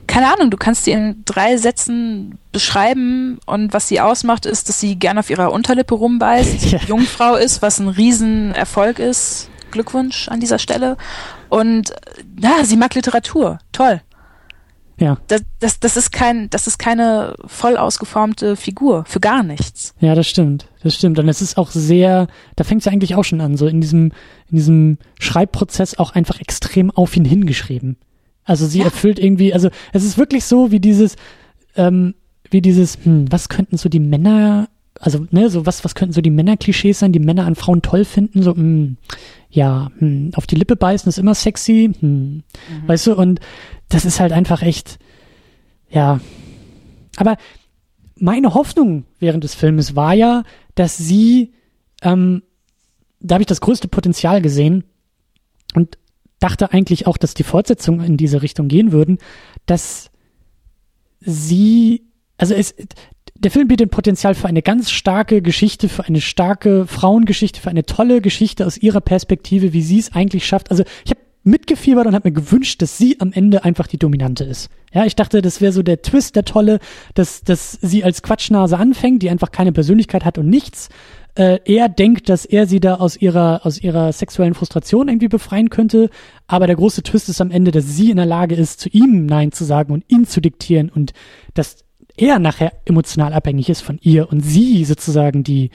[0.09, 4.79] keine Ahnung, du kannst sie in drei Sätzen beschreiben und was sie ausmacht, ist, dass
[4.79, 6.79] sie gern auf ihrer Unterlippe rumbeißt, ja.
[6.87, 9.49] Jungfrau ist, was ein Riesenerfolg ist.
[9.69, 10.97] Glückwunsch an dieser Stelle.
[11.49, 11.93] Und
[12.39, 13.59] ja, sie mag Literatur.
[13.71, 14.01] Toll.
[14.99, 15.17] Ja.
[15.27, 19.93] Das, das, das ist kein, das ist keine voll ausgeformte Figur für gar nichts.
[19.99, 20.67] Ja, das stimmt.
[20.83, 21.19] Das stimmt.
[21.19, 23.81] Und es ist auch sehr, da fängt es ja eigentlich auch schon an, so in
[23.81, 24.11] diesem,
[24.49, 27.97] in diesem Schreibprozess auch einfach extrem auf ihn hingeschrieben.
[28.43, 28.85] Also sie ja.
[28.85, 31.15] erfüllt irgendwie, also es ist wirklich so wie dieses,
[31.75, 32.15] ähm,
[32.49, 34.67] wie dieses, hm, was könnten so die Männer,
[34.99, 38.05] also ne, so was, was könnten so die Männerklischees sein, die Männer an Frauen toll
[38.05, 38.97] finden, so, hm,
[39.49, 42.43] ja, hm, auf die Lippe beißen ist immer sexy, hm, mhm.
[42.87, 43.39] weißt du, und
[43.87, 44.99] das ist halt einfach echt,
[45.89, 46.19] ja.
[47.17, 47.37] Aber
[48.15, 50.43] meine Hoffnung während des Filmes war ja,
[50.75, 51.53] dass sie
[52.01, 52.43] ähm,
[53.19, 54.83] da habe ich das größte Potenzial gesehen
[55.75, 55.97] und
[56.39, 59.17] dachte eigentlich auch, dass die Fortsetzungen in diese Richtung gehen würden,
[59.65, 60.09] dass
[61.19, 62.73] sie, also es,
[63.39, 67.85] der Film bietet Potenzial für eine ganz starke Geschichte, für eine starke Frauengeschichte, für eine
[67.85, 70.71] tolle Geschichte aus ihrer Perspektive, wie sie es eigentlich schafft.
[70.71, 74.43] Also ich habe mitgefiebert und habe mir gewünscht, dass sie am Ende einfach die Dominante
[74.43, 74.69] ist.
[74.93, 76.79] Ja, ich dachte, das wäre so der Twist, der tolle,
[77.13, 80.89] dass, dass sie als Quatschnase anfängt, die einfach keine Persönlichkeit hat und nichts.
[81.35, 85.69] Äh, er denkt, dass er sie da aus ihrer, aus ihrer sexuellen Frustration irgendwie befreien
[85.69, 86.09] könnte.
[86.47, 89.25] Aber der große Twist ist am Ende, dass sie in der Lage ist, zu ihm
[89.25, 91.13] Nein zu sagen und ihn zu diktieren und
[91.53, 91.85] dass
[92.19, 95.71] er nachher emotional abhängig ist von ihr und sie sozusagen die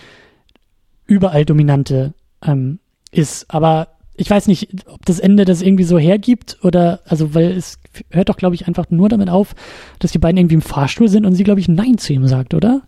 [1.07, 2.79] überall dominante ähm,
[3.11, 3.47] ist.
[3.49, 7.79] Aber ich weiß nicht, ob das Ende das irgendwie so hergibt oder, also, weil es
[8.11, 9.55] hört doch, glaube ich, einfach nur damit auf,
[9.99, 12.55] dass die beiden irgendwie im Fahrstuhl sind und sie, glaube ich, Nein zu ihm sagt,
[12.55, 12.83] oder?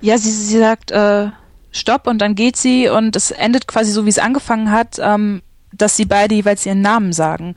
[0.00, 1.28] Ja, sie, sie sagt, äh,
[1.72, 5.42] Stopp und dann geht sie und es endet quasi so, wie es angefangen hat, ähm,
[5.72, 7.56] dass sie beide jeweils ihren Namen sagen.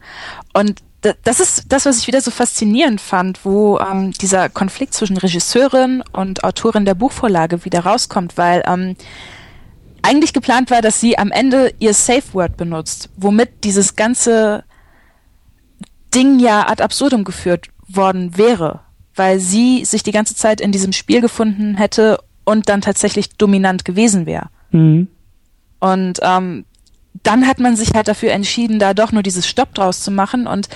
[0.54, 0.82] Und
[1.24, 6.04] das ist das, was ich wieder so faszinierend fand, wo ähm, dieser Konflikt zwischen Regisseurin
[6.12, 8.96] und Autorin der Buchvorlage wieder rauskommt, weil ähm,
[10.02, 14.64] eigentlich geplant war, dass sie am Ende ihr Safe Word benutzt, womit dieses ganze
[16.14, 18.82] Ding ja ad absurdum geführt worden wäre,
[19.16, 23.84] weil sie sich die ganze Zeit in diesem Spiel gefunden hätte und dann tatsächlich dominant
[23.84, 24.50] gewesen wäre.
[24.72, 25.08] Mhm.
[25.80, 26.66] Und ähm,
[27.24, 30.48] dann hat man sich halt dafür entschieden, da doch nur dieses Stopp draus zu machen.
[30.48, 30.70] Und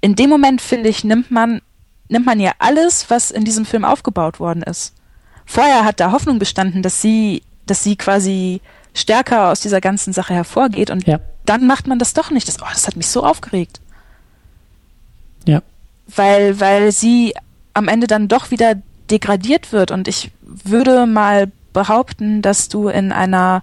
[0.00, 1.60] in dem Moment, finde ich, nimmt man,
[2.08, 4.94] nimmt man ja alles, was in diesem Film aufgebaut worden ist.
[5.44, 8.60] Vorher hat da Hoffnung bestanden, dass sie dass sie quasi
[8.94, 11.20] stärker aus dieser ganzen Sache hervorgeht und ja.
[11.46, 12.48] dann macht man das doch nicht.
[12.48, 13.80] Das, oh, das hat mich so aufgeregt.
[15.46, 15.62] Ja.
[16.14, 17.34] Weil, weil sie
[17.74, 18.74] am Ende dann doch wieder
[19.10, 23.62] degradiert wird und ich würde mal behaupten, dass du in einer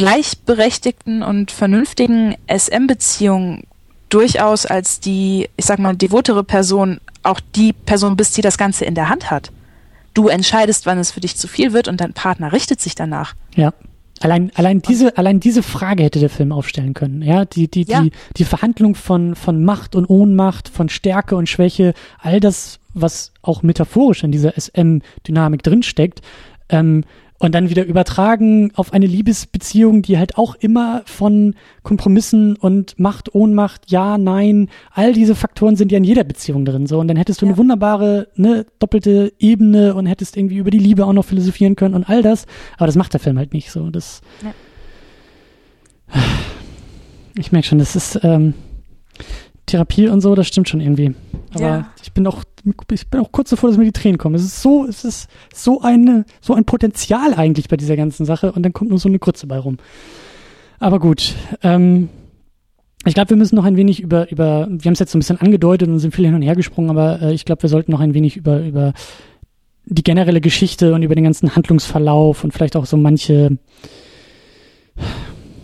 [0.00, 3.64] gleichberechtigten und vernünftigen SM-Beziehung
[4.08, 8.86] durchaus als die, ich sag mal, devotere Person auch die Person bist, die das Ganze
[8.86, 9.52] in der Hand hat.
[10.14, 13.34] Du entscheidest, wann es für dich zu viel wird und dein Partner richtet sich danach.
[13.54, 13.74] Ja.
[14.20, 17.20] Allein, allein diese, allein diese Frage hätte der Film aufstellen können.
[17.20, 18.00] Ja, die, die, ja.
[18.00, 23.32] die, die Verhandlung von, von Macht und Ohnmacht, von Stärke und Schwäche, all das, was
[23.42, 26.22] auch metaphorisch in dieser SM-Dynamik drinsteckt,
[26.70, 27.04] ähm,
[27.40, 33.34] und dann wieder übertragen auf eine Liebesbeziehung, die halt auch immer von Kompromissen und Macht,
[33.34, 36.86] Ohnmacht, Ja, Nein, all diese Faktoren sind ja in jeder Beziehung drin.
[36.86, 37.50] So und dann hättest du ja.
[37.50, 41.94] eine wunderbare, ne, doppelte Ebene und hättest irgendwie über die Liebe auch noch philosophieren können
[41.94, 42.44] und all das.
[42.76, 43.88] Aber das macht der Film halt nicht so.
[43.88, 44.20] Das.
[44.42, 46.22] Ja.
[47.38, 48.52] Ich merke schon, das ist ähm,
[49.66, 51.14] Therapie und so, das stimmt schon irgendwie.
[51.54, 51.92] Aber ja.
[52.02, 52.42] ich bin auch,
[52.90, 54.34] ich bin auch kurz davor, dass mir die Tränen kommen.
[54.34, 58.52] Es ist so, es ist so eine, so ein Potenzial eigentlich bei dieser ganzen Sache
[58.52, 59.78] und dann kommt nur so eine Kurze bei rum.
[60.78, 62.08] Aber gut, ähm,
[63.06, 65.20] ich glaube, wir müssen noch ein wenig über, über, wir haben es jetzt so ein
[65.20, 67.92] bisschen angedeutet und sind viel hin und her gesprungen, aber äh, ich glaube, wir sollten
[67.92, 68.92] noch ein wenig über, über
[69.86, 73.58] die generelle Geschichte und über den ganzen Handlungsverlauf und vielleicht auch so manche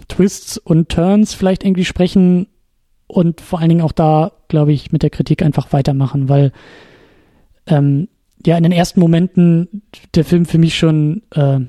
[0.08, 2.46] Twists und Turns vielleicht irgendwie sprechen,
[3.06, 6.52] und vor allen Dingen auch da, glaube ich, mit der Kritik einfach weitermachen, weil
[7.66, 8.08] ähm,
[8.44, 9.82] ja in den ersten Momenten
[10.14, 11.60] der Film für mich schon äh,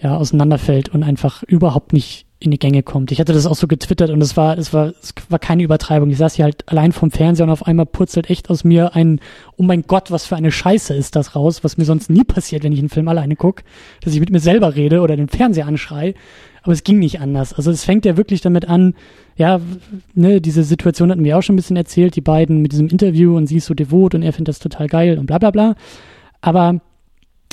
[0.00, 3.10] ja auseinanderfällt und einfach überhaupt nicht in die Gänge kommt.
[3.10, 6.10] Ich hatte das auch so getwittert und es war, es war, es war keine Übertreibung.
[6.10, 9.20] Ich saß hier halt allein vom Fernseher und auf einmal purzelt echt aus mir ein,
[9.56, 12.62] oh mein Gott, was für eine Scheiße ist das raus, was mir sonst nie passiert,
[12.62, 13.64] wenn ich einen Film alleine gucke,
[14.02, 16.14] dass ich mit mir selber rede oder den Fernseher anschrei.
[16.64, 17.52] Aber es ging nicht anders.
[17.52, 18.94] Also es fängt ja wirklich damit an,
[19.36, 19.60] ja,
[20.14, 23.36] ne, diese Situation hatten wir auch schon ein bisschen erzählt, die beiden mit diesem Interview
[23.36, 25.74] und sie ist so devot und er findet das total geil und bla bla bla.
[26.40, 26.80] Aber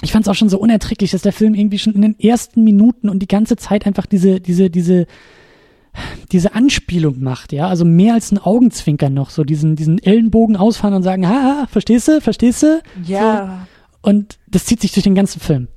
[0.01, 2.63] ich fand es auch schon so unerträglich, dass der Film irgendwie schon in den ersten
[2.63, 5.07] Minuten und die ganze Zeit einfach diese, diese, diese,
[6.31, 10.93] diese Anspielung macht, ja, also mehr als ein Augenzwinkern noch, so diesen, diesen Ellenbogen ausfahren
[10.93, 12.81] und sagen, ha, verstehst du, verstehst du?
[13.05, 13.67] Ja.
[14.01, 14.09] So.
[14.09, 15.67] Und das zieht sich durch den ganzen Film.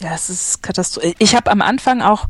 [0.00, 1.14] Ja, es ist katastrophal.
[1.18, 2.28] Ich habe am Anfang auch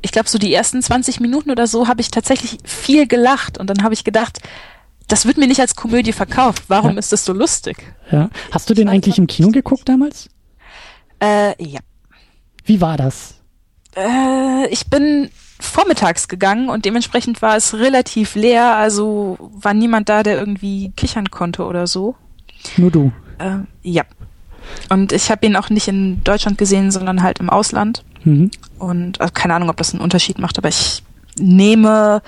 [0.00, 3.68] ich glaube, so die ersten 20 Minuten oder so habe ich tatsächlich viel gelacht und
[3.68, 4.38] dann habe ich gedacht,
[5.08, 6.64] das wird mir nicht als Komödie verkauft.
[6.68, 6.98] Warum ja.
[6.98, 7.78] ist das so lustig?
[8.10, 8.30] Ja.
[8.52, 10.28] Hast du den eigentlich im Kino geguckt damals?
[11.20, 11.80] Äh, ja.
[12.64, 13.34] Wie war das?
[13.96, 20.22] Äh, ich bin vormittags gegangen und dementsprechend war es relativ leer, also war niemand da,
[20.22, 22.14] der irgendwie kichern konnte oder so.
[22.76, 23.12] Nur du.
[23.38, 24.04] Äh, ja.
[24.88, 28.04] Und ich habe ihn auch nicht in Deutschland gesehen, sondern halt im Ausland.
[28.24, 28.50] Mhm.
[28.78, 31.02] Und also keine Ahnung, ob das einen Unterschied macht, aber ich
[31.38, 32.22] nehme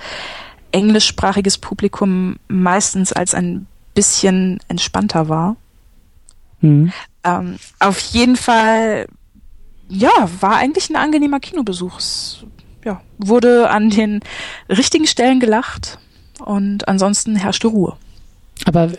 [0.71, 5.57] englischsprachiges Publikum meistens als ein bisschen entspannter wahr.
[6.61, 6.93] Mhm.
[7.23, 9.07] Ähm, auf jeden Fall
[9.91, 11.97] ja, war eigentlich ein angenehmer Kinobesuch.
[11.97, 12.45] Es,
[12.85, 14.21] ja, wurde an den
[14.69, 15.99] richtigen Stellen gelacht
[16.39, 17.97] und ansonsten herrschte Ruhe.
[18.65, 18.91] Aber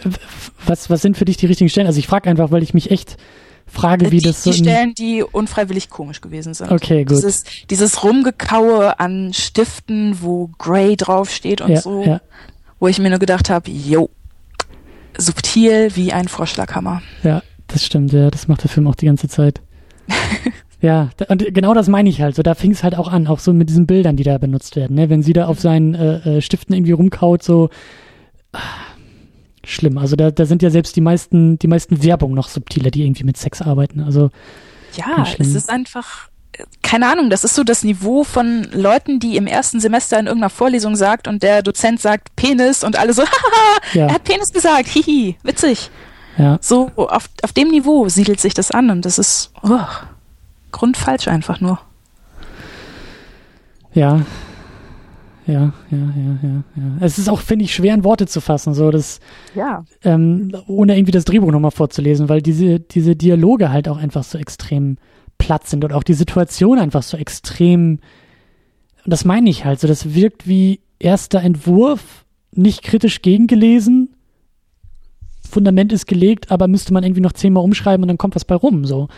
[0.67, 1.87] was, was sind für dich die richtigen Stellen?
[1.87, 3.17] Also ich frage einfach, weil ich mich echt
[3.67, 4.51] frage, wie die, das so.
[4.51, 6.71] Die Stellen, die unfreiwillig komisch gewesen sind.
[6.71, 7.17] Okay, gut.
[7.17, 12.21] Dieses, dieses Rumgekaue an Stiften, wo Grey draufsteht und ja, so, ja.
[12.79, 14.11] wo ich mir nur gedacht habe, yo,
[15.17, 17.03] subtil wie ein Vorschlaghammer.
[17.23, 19.61] Ja, das stimmt, ja, das macht der Film auch die ganze Zeit.
[20.81, 22.35] ja, und genau das meine ich halt.
[22.37, 24.77] So, da fing es halt auch an, auch so mit diesen Bildern, die da benutzt
[24.77, 24.97] werden.
[24.97, 25.09] Ne?
[25.09, 27.71] Wenn sie da auf seinen äh, äh, Stiften irgendwie rumkaut, so
[28.53, 28.59] ah,
[29.65, 29.99] schlimm.
[29.99, 33.25] Also da, da sind ja selbst die meisten, die meisten Werbung noch subtiler, die irgendwie
[33.25, 34.01] mit Sex arbeiten.
[34.01, 34.31] Also
[34.97, 36.29] ja, es ist einfach
[36.83, 40.51] keine Ahnung, das ist so das Niveau von Leuten, die im ersten Semester in irgendeiner
[40.51, 44.07] Vorlesung sagt und der Dozent sagt Penis und alle so, haha, ja.
[44.07, 45.91] er hat Penis gesagt, hihi, witzig.
[46.37, 46.59] Ja.
[46.61, 49.79] So, auf, auf dem Niveau siedelt sich das an und das ist oh,
[50.73, 51.79] grundfalsch einfach nur.
[53.95, 54.23] Ja.
[55.47, 56.97] Ja, ja, ja, ja, ja.
[57.01, 59.19] Es ist auch, finde ich, schwer in Worte zu fassen, so das,
[59.55, 59.85] ja.
[60.05, 64.39] ähm, ohne irgendwie das Drehbuch nochmal vorzulesen, weil diese, diese Dialoge halt auch einfach so
[64.39, 64.99] extrem
[65.39, 67.99] platt sind und auch die Situation einfach so extrem,
[69.05, 74.15] und das meine ich halt, so das wirkt wie erster Entwurf, nicht kritisch gegengelesen,
[75.53, 78.55] Fundament ist gelegt, aber müsste man irgendwie noch zehnmal umschreiben und dann kommt was bei
[78.55, 79.09] rum, so.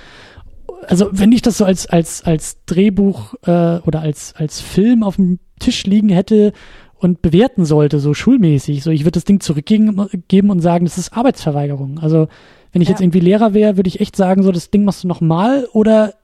[0.89, 5.16] Also wenn ich das so als als als Drehbuch äh, oder als als Film auf
[5.16, 6.53] dem Tisch liegen hätte
[6.95, 10.99] und bewerten sollte, so schulmäßig, so ich würde das Ding zurückgeben geben und sagen, das
[10.99, 11.99] ist Arbeitsverweigerung.
[11.99, 12.28] Also
[12.72, 12.93] wenn ich ja.
[12.93, 16.14] jetzt irgendwie Lehrer wäre, würde ich echt sagen, so das Ding machst du nochmal oder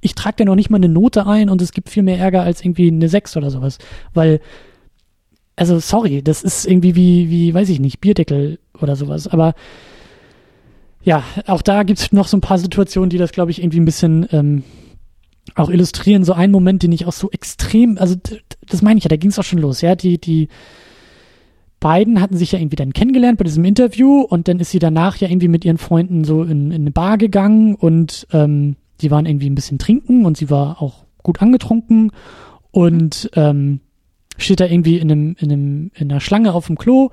[0.00, 2.42] ich trage dir noch nicht mal eine Note ein und es gibt viel mehr Ärger
[2.42, 3.78] als irgendwie eine 6 oder sowas.
[4.14, 4.40] Weil,
[5.56, 9.26] also sorry, das ist irgendwie wie, wie, weiß ich nicht, Bierdeckel oder sowas.
[9.26, 9.54] Aber
[11.02, 13.84] ja, auch da gibt's noch so ein paar Situationen, die das, glaube ich, irgendwie ein
[13.84, 14.62] bisschen ähm,
[15.54, 16.24] auch illustrieren.
[16.24, 18.16] So ein Moment, den ich auch so extrem, also
[18.68, 20.48] das meine ich ja, da ging's auch schon los, ja, die, die
[21.80, 25.16] beiden hatten sich ja irgendwie dann kennengelernt bei diesem Interview und dann ist sie danach
[25.16, 29.26] ja irgendwie mit ihren Freunden so in, in eine Bar gegangen und ähm, die waren
[29.26, 32.10] irgendwie ein bisschen trinken und sie war auch gut angetrunken
[32.72, 33.80] und ähm,
[34.36, 37.10] steht da irgendwie in einem, in einem, in einer Schlange auf dem Klo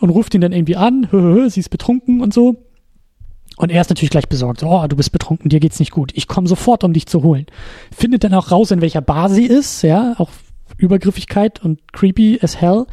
[0.00, 2.64] und ruft ihn dann irgendwie an, hö, hö, hö, sie ist betrunken und so.
[3.56, 4.60] Und er ist natürlich gleich besorgt.
[4.60, 6.12] So, oh, du bist betrunken, dir geht's nicht gut.
[6.14, 7.46] Ich komme sofort, um dich zu holen.
[7.94, 10.30] Findet dann auch raus, in welcher Bar sie ist, ja, auch
[10.76, 12.86] Übergriffigkeit und creepy as hell.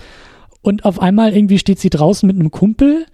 [0.62, 3.06] Und auf einmal irgendwie steht sie draußen mit einem Kumpel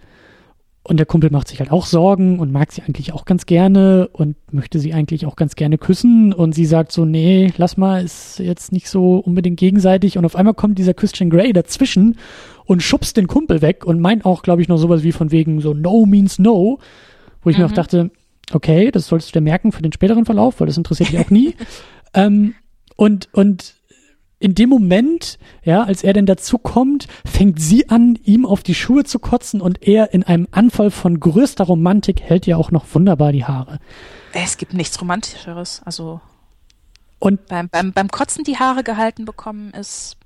[0.88, 4.08] und der Kumpel macht sich halt auch Sorgen und mag sie eigentlich auch ganz gerne
[4.10, 6.32] und möchte sie eigentlich auch ganz gerne küssen.
[6.32, 10.16] Und sie sagt so, nee, lass mal, ist jetzt nicht so unbedingt gegenseitig.
[10.16, 12.16] Und auf einmal kommt dieser Christian Grey dazwischen
[12.64, 15.60] und schubst den Kumpel weg und meint auch, glaube ich, noch sowas wie von wegen
[15.60, 16.78] so no means no.
[17.42, 17.64] Wo ich mhm.
[17.64, 18.10] mir auch dachte,
[18.52, 21.30] okay, das solltest du dir merken für den späteren Verlauf, weil das interessiert dich auch
[21.30, 21.54] nie.
[22.14, 22.54] ähm,
[22.96, 23.74] und, und
[24.40, 28.74] in dem Moment, ja, als er denn dazu kommt, fängt sie an, ihm auf die
[28.74, 32.86] Schuhe zu kotzen und er in einem Anfall von größter Romantik hält ihr auch noch
[32.94, 33.78] wunderbar die Haare.
[34.32, 35.82] Es gibt nichts Romantischeres.
[35.84, 36.20] Also
[37.18, 40.16] und beim, beim, beim Kotzen die Haare gehalten bekommen ist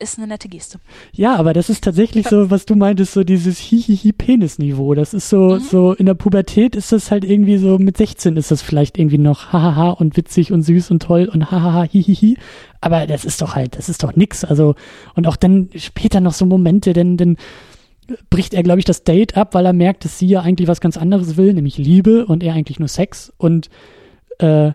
[0.00, 0.80] ist eine nette Geste.
[1.12, 4.94] Ja, aber das ist tatsächlich so, was du meintest, so dieses Hihihi-Penis-Niveau.
[4.94, 5.60] Das ist so, mhm.
[5.60, 9.18] so in der Pubertät ist das halt irgendwie so, mit 16 ist das vielleicht irgendwie
[9.18, 12.36] noch hahaha und witzig und süß und toll und hahaha hihihi.
[12.80, 14.44] Aber das ist doch halt, das ist doch nix.
[14.44, 14.74] Also,
[15.14, 17.36] und auch dann später noch so Momente, denn, denn
[18.28, 20.80] bricht er, glaube ich, das Date ab, weil er merkt, dass sie ja eigentlich was
[20.80, 23.70] ganz anderes will, nämlich Liebe und er eigentlich nur Sex und
[24.38, 24.72] äh,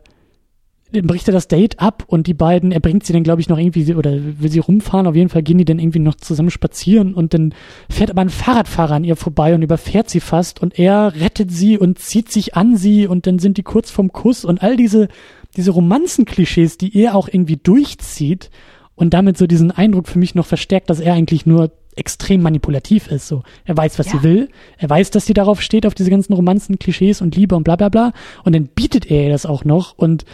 [1.02, 3.58] bricht er das Date ab und die beiden, er bringt sie dann, glaube ich, noch
[3.58, 7.14] irgendwie, oder will sie rumfahren, auf jeden Fall gehen die dann irgendwie noch zusammen spazieren
[7.14, 7.54] und dann
[7.90, 11.78] fährt aber ein Fahrradfahrer an ihr vorbei und überfährt sie fast und er rettet sie
[11.78, 15.08] und zieht sich an sie und dann sind die kurz vorm Kuss und all diese,
[15.56, 18.50] diese Romanzenklischees, die er auch irgendwie durchzieht
[18.96, 23.08] und damit so diesen Eindruck für mich noch verstärkt, dass er eigentlich nur extrem manipulativ
[23.08, 23.28] ist.
[23.28, 24.14] So, er weiß, was ja.
[24.14, 27.64] sie will, er weiß, dass sie darauf steht, auf diese ganzen Romanzen-Klischees und Liebe und
[27.64, 28.14] bla bla bla.
[28.44, 30.26] Und dann bietet er ihr das auch noch und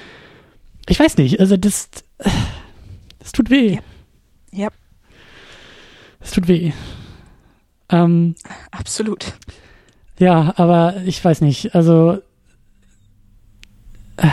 [0.88, 1.90] ich weiß nicht, also das,
[3.20, 3.80] das tut weh.
[4.52, 4.70] Ja.
[6.20, 6.72] Es tut weh.
[7.90, 8.36] Ähm,
[8.72, 9.34] Absolut.
[10.20, 12.20] Ja, aber ich weiß nicht, also.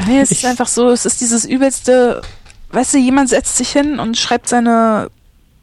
[0.07, 2.21] Nee, es ich, ist einfach so, es ist dieses übelste,
[2.73, 5.11] weißt du, jemand setzt sich hin und schreibt seine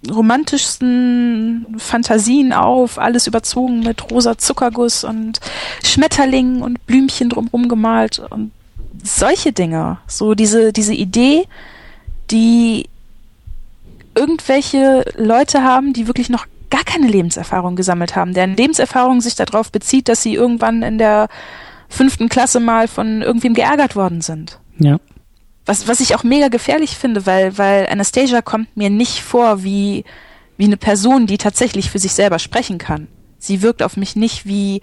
[0.09, 5.39] romantischsten Fantasien auf, alles überzogen mit rosa Zuckerguss und
[5.83, 8.51] Schmetterlingen und Blümchen drumherum gemalt und
[9.04, 11.46] solche Dinge, so diese, diese Idee,
[12.32, 12.89] die
[14.16, 19.72] irgendwelche Leute haben, die wirklich noch gar keine Lebenserfahrung gesammelt haben, deren Lebenserfahrung sich darauf
[19.72, 21.28] bezieht, dass sie irgendwann in der
[21.89, 24.60] fünften Klasse mal von irgendwem geärgert worden sind.
[24.80, 25.00] Ja.
[25.66, 30.04] Was, was ich auch mega gefährlich finde, weil, weil Anastasia kommt mir nicht vor wie,
[30.58, 33.08] wie eine Person, die tatsächlich für sich selber sprechen kann.
[33.38, 34.82] Sie wirkt auf mich nicht wie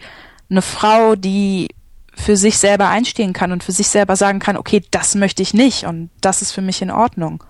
[0.50, 1.68] eine Frau, die
[2.14, 5.54] für sich selber einstehen kann und für sich selber sagen kann, okay, das möchte ich
[5.54, 7.42] nicht und das ist für mich in Ordnung.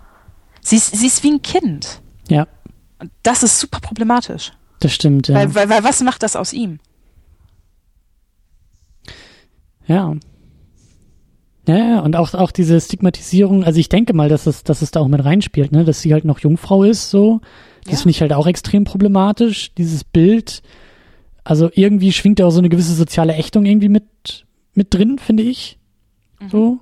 [0.61, 2.01] Sie ist, sie ist wie ein Kind.
[2.29, 2.47] Ja.
[2.99, 4.53] Und das ist super problematisch.
[4.81, 5.35] Das stimmt, ja.
[5.35, 6.79] Weil, weil, weil was macht das aus ihm?
[9.87, 10.15] Ja.
[11.67, 14.91] Ja, ja, und auch, auch diese Stigmatisierung, also ich denke mal, dass es, dass es
[14.91, 17.41] da auch mit reinspielt, ne, dass sie halt noch Jungfrau ist, so.
[17.85, 17.99] Das Ja.
[17.99, 20.63] finde ich halt auch extrem problematisch, dieses Bild.
[21.45, 24.05] Also irgendwie schwingt da auch so eine gewisse soziale Ächtung irgendwie mit,
[24.75, 25.79] mit drin, finde ich.
[26.51, 26.81] So.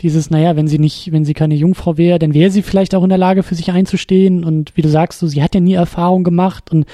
[0.00, 3.02] Dieses, naja, wenn sie nicht, wenn sie keine Jungfrau wäre, dann wäre sie vielleicht auch
[3.02, 4.42] in der Lage, für sich einzustehen.
[4.44, 6.72] Und wie du sagst, so, sie hat ja nie Erfahrung gemacht.
[6.72, 6.86] Und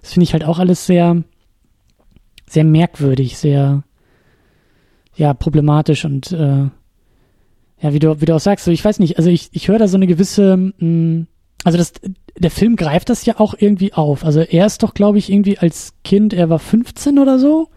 [0.00, 1.22] das finde ich halt auch alles sehr,
[2.48, 3.84] sehr merkwürdig, sehr,
[5.16, 6.68] ja, problematisch und äh,
[7.80, 9.78] ja, wie du, wie du auch sagst, so ich weiß nicht, also ich, ich höre
[9.78, 11.26] da so eine gewisse, mh,
[11.64, 11.92] also das,
[12.38, 14.24] der Film greift das ja auch irgendwie auf.
[14.24, 17.68] Also er ist doch, glaube ich, irgendwie als Kind, er war 15 oder so.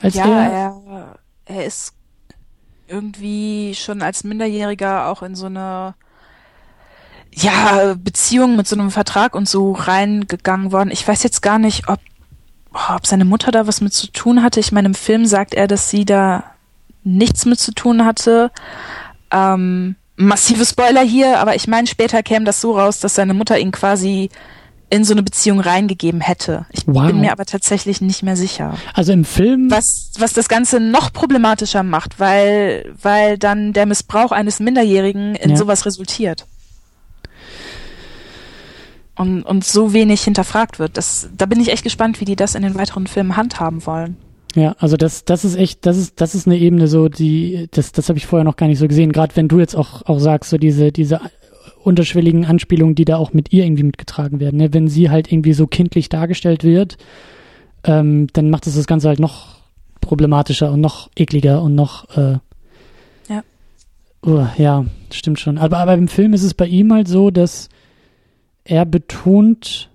[0.00, 1.94] Als ja, er, er, er ist
[2.86, 5.94] irgendwie schon als Minderjähriger auch in so eine
[7.32, 10.90] ja, Beziehung mit so einem Vertrag und so reingegangen worden.
[10.90, 12.00] Ich weiß jetzt gar nicht, ob,
[12.72, 14.60] ob seine Mutter da was mit zu tun hatte.
[14.60, 16.44] Ich meine, im Film sagt er, dass sie da
[17.04, 18.50] nichts mit zu tun hatte.
[19.30, 23.58] Ähm, massive Spoiler hier, aber ich meine, später käme das so raus, dass seine Mutter
[23.58, 24.30] ihn quasi
[24.90, 26.64] in so eine Beziehung reingegeben hätte.
[26.72, 27.06] Ich Wow.
[27.08, 31.12] bin mir aber tatsächlich nicht mehr sicher also im Film, was, was das Ganze noch
[31.12, 35.56] problematischer macht, weil, weil dann der Missbrauch eines Minderjährigen in Ja.
[35.56, 36.46] sowas resultiert.
[39.16, 40.96] Und, und so wenig hinterfragt wird.
[40.96, 44.16] Das, da bin ich echt gespannt, wie die das in den weiteren Filmen handhaben wollen.
[44.54, 47.90] ja, also das, das ist echt, das ist, das ist eine Ebene so, die, das,
[47.90, 49.10] das habe ich vorher noch gar nicht so gesehen.
[49.12, 51.20] Gerade wenn du jetzt auch, auch sagst, so diese, diese
[51.88, 54.58] unterschwelligen Anspielungen, die da auch mit ihr irgendwie mitgetragen werden.
[54.58, 54.72] Ne?
[54.72, 56.98] Wenn sie halt irgendwie so kindlich dargestellt wird,
[57.84, 59.56] ähm, dann macht es das Ganze halt noch
[60.00, 62.38] problematischer und noch ekliger und noch äh,
[63.28, 63.42] Ja.
[64.24, 65.58] Uh, ja, stimmt schon.
[65.58, 67.68] Aber, aber im Film ist es bei ihm halt so, dass
[68.64, 69.90] er betont,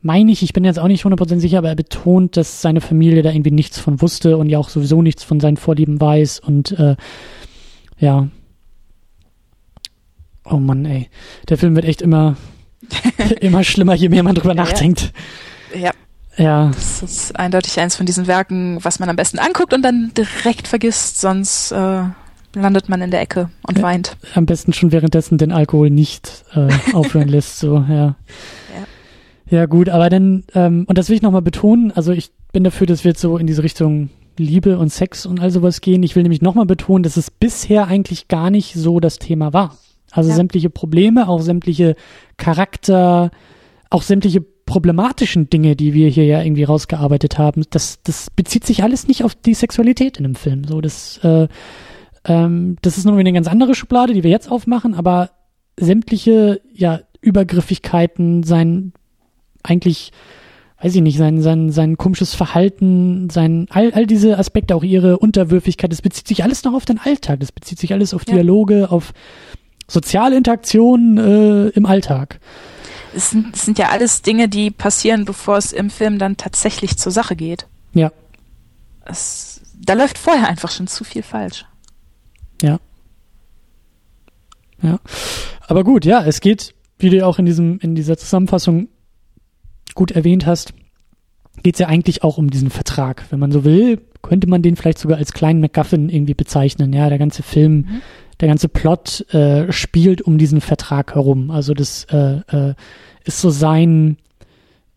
[0.00, 3.22] meine ich, ich bin jetzt auch nicht 100% sicher, aber er betont, dass seine Familie
[3.22, 6.72] da irgendwie nichts von wusste und ja auch sowieso nichts von seinen Vorlieben weiß und
[6.72, 6.96] äh,
[7.98, 8.28] ja.
[10.50, 11.08] Oh Mann, ey.
[11.48, 12.36] Der Film wird echt immer,
[13.40, 14.70] immer schlimmer, je mehr man drüber Ja, ja.
[14.70, 15.12] nachdenkt.
[15.74, 15.90] Ja,
[16.36, 20.12] Ja, das ist eindeutig eins von diesen Werken, was man am besten anguckt und dann
[20.16, 22.02] direkt vergisst, sonst äh,
[22.54, 23.82] landet man in der Ecke und Ja.
[23.84, 24.16] weint.
[24.34, 28.16] am besten schon währenddessen den Alkohol nicht äh, aufhören lässt, so, ja.
[29.50, 32.86] Ja, gut, aber dann, ähm, und das will ich nochmal betonen, also ich bin dafür,
[32.86, 36.02] dass wir jetzt so in diese Richtung Liebe und Sex und all sowas gehen.
[36.02, 39.76] Ich will nämlich nochmal betonen, dass es bisher eigentlich gar nicht so das Thema war.
[40.10, 40.36] Also Ja.
[40.36, 41.94] sämtliche Probleme, auch sämtliche
[42.36, 43.30] Charakter,
[43.90, 48.82] auch sämtliche problematischen Dinge, die wir hier ja irgendwie rausgearbeitet haben, das, das bezieht sich
[48.82, 50.64] alles nicht auf die Sexualität in einem Film.
[50.64, 51.48] So, das, äh,
[52.26, 55.30] ähm, das ist wieder eine ganz andere Schublade, die wir jetzt aufmachen, aber
[55.78, 58.92] sämtliche, ja, Übergriffigkeiten, sein
[59.62, 60.12] eigentlich,
[60.82, 65.18] weiß ich nicht, sein, sein, sein komisches Verhalten, sein, all, all diese Aspekte, auch ihre
[65.18, 68.34] Unterwürfigkeit, das bezieht sich alles noch auf den Alltag, das bezieht sich alles auf Ja.
[68.34, 69.12] Dialoge, auf
[69.88, 72.38] soziale Interaktionen äh, im Alltag.
[73.14, 76.96] Es sind, es sind ja alles Dinge, die passieren, bevor es im Film dann tatsächlich
[76.98, 77.66] zur Sache geht.
[77.94, 78.12] Ja,
[79.06, 81.64] Es, da läuft vorher einfach schon zu viel falsch.
[82.62, 82.78] ja.
[84.80, 85.00] Ja.
[85.66, 88.88] Aber gut, ja, es geht, wie du ja auch in diesem, in dieser Zusammenfassung
[89.94, 90.72] gut erwähnt hast,
[91.64, 93.24] geht es ja eigentlich auch um diesen Vertrag.
[93.30, 96.92] Wenn man so will, könnte man den vielleicht sogar als kleinen MacGuffin irgendwie bezeichnen.
[96.92, 98.02] Ja, der ganze Film, Mhm.
[98.40, 101.50] Der ganze Plot äh, spielt um diesen Vertrag herum.
[101.50, 102.74] Also das äh, äh,
[103.24, 104.16] ist so sein,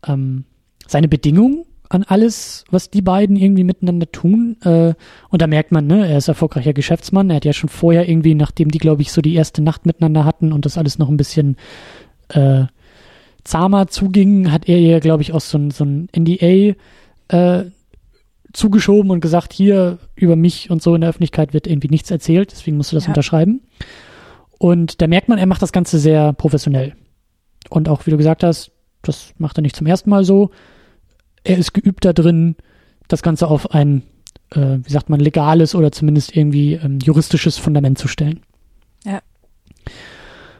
[0.07, 0.45] ähm,
[0.87, 4.57] seine Bedingung an alles, was die beiden irgendwie miteinander tun.
[4.63, 4.93] Äh,
[5.29, 7.29] und da merkt man, ne, er ist erfolgreicher Geschäftsmann.
[7.29, 10.23] Er hat ja schon vorher irgendwie, nachdem die, glaube ich, so die erste Nacht miteinander
[10.23, 11.57] hatten und das alles noch ein bisschen
[12.29, 12.65] äh,
[13.43, 16.75] zahmer zuging, hat er ihr, glaube ich, auch so ein, so ein NDA
[17.29, 17.65] äh,
[18.53, 22.51] zugeschoben und gesagt, hier über mich und so in der Öffentlichkeit wird irgendwie nichts erzählt,
[22.51, 23.09] deswegen musst du das Ja.
[23.09, 23.61] unterschreiben.
[24.57, 26.93] Und da merkt man, er macht das Ganze sehr professionell.
[27.69, 28.71] Und auch, wie du gesagt hast,
[29.01, 30.51] das macht er nicht zum ersten Mal so.
[31.43, 32.55] Er ist geübt da drin,
[33.07, 34.03] das Ganze auf ein,
[34.51, 38.41] äh, wie sagt man, legales oder zumindest irgendwie ähm, juristisches Fundament zu stellen.
[39.05, 39.21] Ja.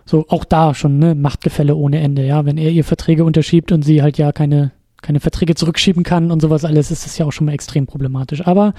[0.06, 2.46] So, auch da schon, ne, Machtgefälle ohne Ende, ja.
[2.46, 4.72] Wenn er ihr Verträge unterschiebt und sie halt ja keine,
[5.02, 8.46] keine Verträge zurückschieben kann und sowas alles, ist das ja auch schon mal extrem problematisch.
[8.46, 8.74] Aber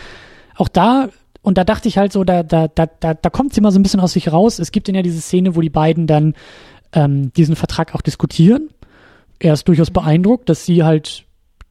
[0.56, 1.08] auch da
[1.42, 3.78] und da dachte ich halt so, da, da, da, da, da kommt sie mal so
[3.78, 4.60] ein bisschen aus sich raus.
[4.60, 6.34] Es gibt dann ja diese Szene, wo die beiden dann
[6.92, 8.70] ähm, diesen Vertrag auch diskutieren.
[9.40, 11.24] Er ist durchaus beeindruckt, dass sie halt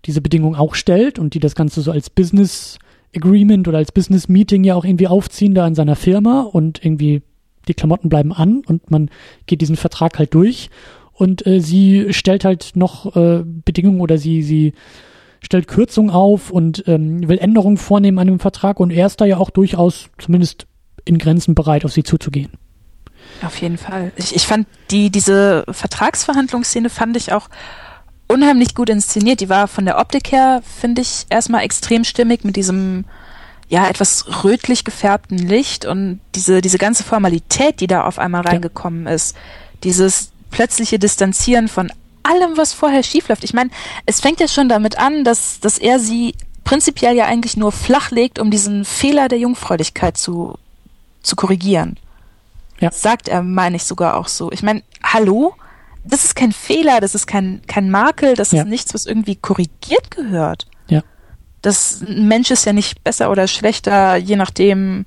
[0.06, 2.80] diese Bedingung auch stellt und die das Ganze so als Business
[3.16, 7.22] Agreement oder als Business Meeting ja auch irgendwie aufziehen da in seiner Firma und irgendwie
[7.68, 9.10] die Klamotten bleiben an und man
[9.45, 10.70] geht diesen Vertrag halt durch
[11.22, 14.74] und äh, sie stellt halt noch äh, Bedingungen oder sie sie
[15.39, 19.26] stellt Kürzungen auf und ähm, will Änderungen vornehmen an dem Vertrag und er ist da
[19.26, 20.65] ja auch durchaus zumindest
[21.05, 22.49] in Grenzen bereit, auf sie zuzugehen.
[23.45, 24.11] Auf jeden Fall.
[24.15, 27.49] Ich, ich fand die, diese Vertragsverhandlungsszene fand ich auch
[28.28, 29.41] unheimlich gut inszeniert.
[29.41, 33.05] Die war von der Optik her, finde ich, erstmal extrem stimmig mit diesem,
[33.69, 39.05] ja, etwas rötlich gefärbten Licht und diese, diese ganze Formalität, die da auf einmal reingekommen
[39.05, 39.36] ist.
[39.84, 41.91] Dieses plötzliche Distanzieren von
[42.24, 43.43] allem, was vorher schiefläuft.
[43.43, 43.72] Ich meine,
[44.06, 48.12] es fängt ja schon damit an, dass, dass er sie prinzipiell ja eigentlich nur flach
[48.12, 50.58] legt, um diesen Fehler der Jungfräulichkeit zu,
[51.24, 51.97] zu korrigieren.
[52.80, 52.91] Ja.
[52.91, 54.52] Sagt er, meine ich sogar auch so.
[54.52, 55.56] Ich meine, hallo?
[56.04, 58.64] Das ist kein Fehler, das ist kein, kein Makel, das ja.
[58.64, 60.66] ist nichts, was irgendwie korrigiert gehört.
[60.88, 61.04] Ja.
[61.62, 65.06] Das ein Mensch ist ja nicht besser oder schlechter, je nachdem,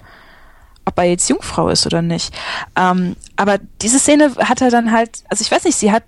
[0.84, 2.34] ob er jetzt Jungfrau ist oder nicht.
[2.76, 6.04] Ähm, aber diese Szene hat er dann halt, also ich weiß nicht, sie hat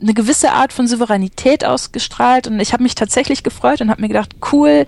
[0.00, 4.08] eine gewisse Art von Souveränität ausgestrahlt und ich habe mich tatsächlich gefreut und habe mir
[4.08, 4.86] gedacht, cool,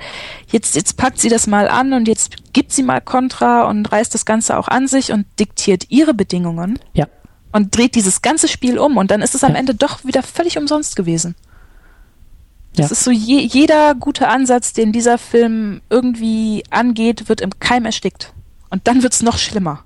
[0.51, 4.13] jetzt jetzt packt sie das mal an und jetzt gibt sie mal Kontra und reißt
[4.13, 6.79] das Ganze auch an sich und diktiert ihre Bedingungen.
[6.93, 7.07] Ja.
[7.53, 9.59] Und dreht dieses ganze Spiel um und dann ist es am ja.
[9.59, 11.37] Ende doch wieder völlig umsonst gewesen.
[12.77, 12.93] Das ja.
[12.93, 18.33] ist so je, jeder gute Ansatz, den dieser Film irgendwie angeht, wird im Keim erstickt.
[18.71, 19.85] Und dann wird's noch schlimmer.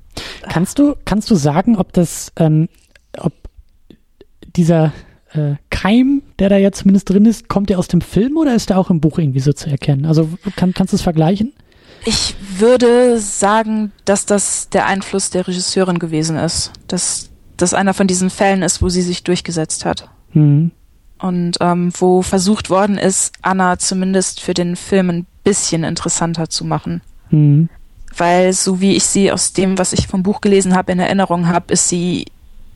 [0.48, 2.68] Kannst du, kannst du sagen, ob das, ähm,
[3.18, 3.32] ob
[4.56, 4.92] dieser
[5.32, 8.70] äh, Keim, der da jetzt zumindest drin ist, kommt der aus dem Film oder ist
[8.70, 10.06] der auch im Buch irgendwie so zu erkennen?
[10.06, 11.52] Also kann, kannst du es vergleichen?
[12.04, 16.72] Ich würde sagen, dass das der Einfluss der Regisseurin gewesen ist.
[16.86, 20.08] Dass das einer von diesen Fällen ist, wo sie sich durchgesetzt hat.
[20.32, 20.70] Mhm.
[21.18, 26.64] Und ähm, wo versucht worden ist, Anna zumindest für den Film ein bisschen interessanter zu
[26.64, 27.00] machen.
[27.30, 27.68] Mhm.
[28.16, 31.48] Weil so wie ich sie aus dem, was ich vom Buch gelesen habe, in Erinnerung
[31.48, 32.26] habe, ist sie,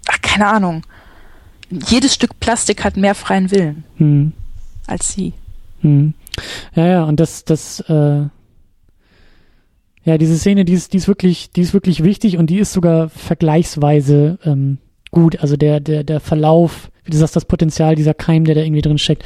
[0.08, 0.82] ach, keine Ahnung,
[1.88, 4.32] jedes Stück Plastik hat mehr freien Willen hm.
[4.86, 5.32] als sie.
[5.80, 6.14] Hm.
[6.74, 8.26] Ja, ja, und das, das, äh,
[10.04, 12.72] ja, diese Szene, die ist, die ist wirklich, die ist wirklich wichtig und die ist
[12.72, 14.78] sogar vergleichsweise ähm,
[15.10, 15.40] gut.
[15.40, 18.82] Also der, der, der Verlauf, wie du sagst, das Potenzial dieser Keim, der da irgendwie
[18.82, 19.24] drin steckt.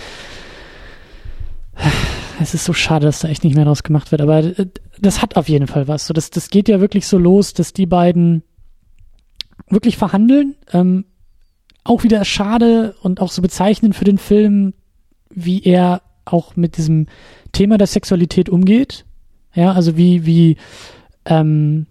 [2.40, 4.66] Es ist so schade, dass da echt nicht mehr draus gemacht wird, aber äh,
[5.00, 6.06] das hat auf jeden Fall was.
[6.06, 8.42] So, das, das geht ja wirklich so los, dass die beiden
[9.68, 10.54] wirklich verhandeln.
[10.72, 11.06] Ähm,
[11.84, 14.74] auch wieder schade und auch so bezeichnend für den Film,
[15.30, 17.06] wie er auch mit diesem
[17.52, 19.04] Thema der Sexualität umgeht.
[19.54, 20.56] Ja, also wie, wie,
[21.24, 21.86] ähm,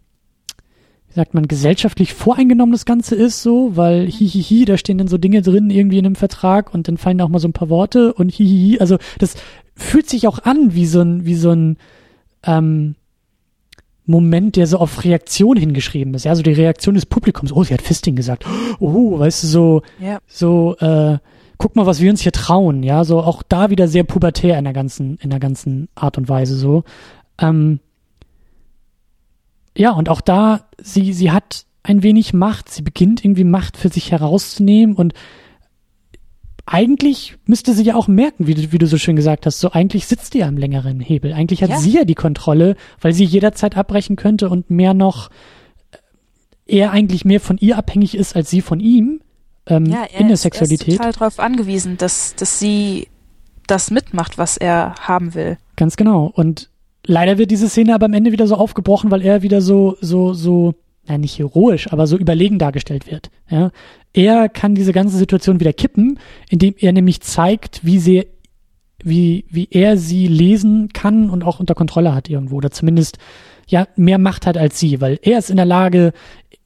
[1.15, 5.41] sagt man, gesellschaftlich voreingenommen das Ganze ist, so, weil hihihi, da stehen dann so Dinge
[5.41, 8.13] drin irgendwie in einem Vertrag und dann fallen da auch mal so ein paar Worte
[8.13, 9.35] und hihihi, also das
[9.75, 11.77] fühlt sich auch an wie so ein, wie so ein,
[12.43, 12.95] ähm,
[14.07, 16.25] Moment, der so auf Reaktion hingeschrieben ist.
[16.25, 17.51] Ja, so die Reaktion des Publikums.
[17.51, 18.45] Oh, sie hat Fisting gesagt.
[18.79, 20.19] Oh, weißt du, so, ja.
[20.27, 21.17] so, äh,
[21.57, 22.83] guck mal, was wir uns hier trauen.
[22.83, 26.29] Ja, so auch da wieder sehr pubertär in der ganzen, in der ganzen Art und
[26.29, 26.83] Weise so.
[27.39, 27.79] Ähm,
[29.77, 32.69] ja, und auch da, sie, sie hat ein wenig Macht.
[32.69, 35.13] Sie beginnt irgendwie Macht für sich herauszunehmen und
[36.65, 39.71] eigentlich müsste sie ja auch merken, wie du, wie du so schön gesagt hast, so
[39.71, 41.31] eigentlich sitzt die am längeren Hebel.
[41.31, 41.77] Eigentlich hat ja.
[41.77, 45.29] sie ja die Kontrolle, weil sie jederzeit abbrechen könnte und mehr noch,
[46.67, 49.21] äh, er eigentlich mehr von ihr abhängig ist als sie von ihm
[49.67, 50.87] ähm, ja, in der ist, Sexualität.
[50.87, 53.09] Er ist total darauf angewiesen, dass, dass sie
[53.67, 55.57] das mitmacht, was er haben will.
[55.75, 56.31] Ganz genau.
[56.33, 56.69] Und
[57.07, 60.33] leider wird diese Szene aber am Ende wieder so aufgebrochen, weil er wieder so, so,
[60.33, 60.73] so
[61.07, 63.29] na, nicht heroisch, aber so überlegen dargestellt wird.
[63.49, 63.71] Ja?
[64.13, 68.25] Er kann diese ganze Situation wieder kippen, indem er nämlich zeigt, wie sehr,
[69.03, 73.17] wie, wie er sie lesen kann und auch unter Kontrolle hat irgendwo, oder zumindest
[73.67, 76.13] ja mehr Macht hat als sie, weil er ist in der Lage,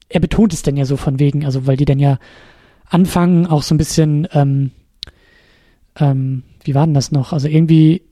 [0.08, 2.18] er betont es denn ja so von wegen, also weil die dann ja
[2.86, 4.70] anfangen, auch so ein bisschen, ähm,
[5.98, 7.32] ähm, wie war denn das noch?
[7.32, 8.02] Also irgendwie,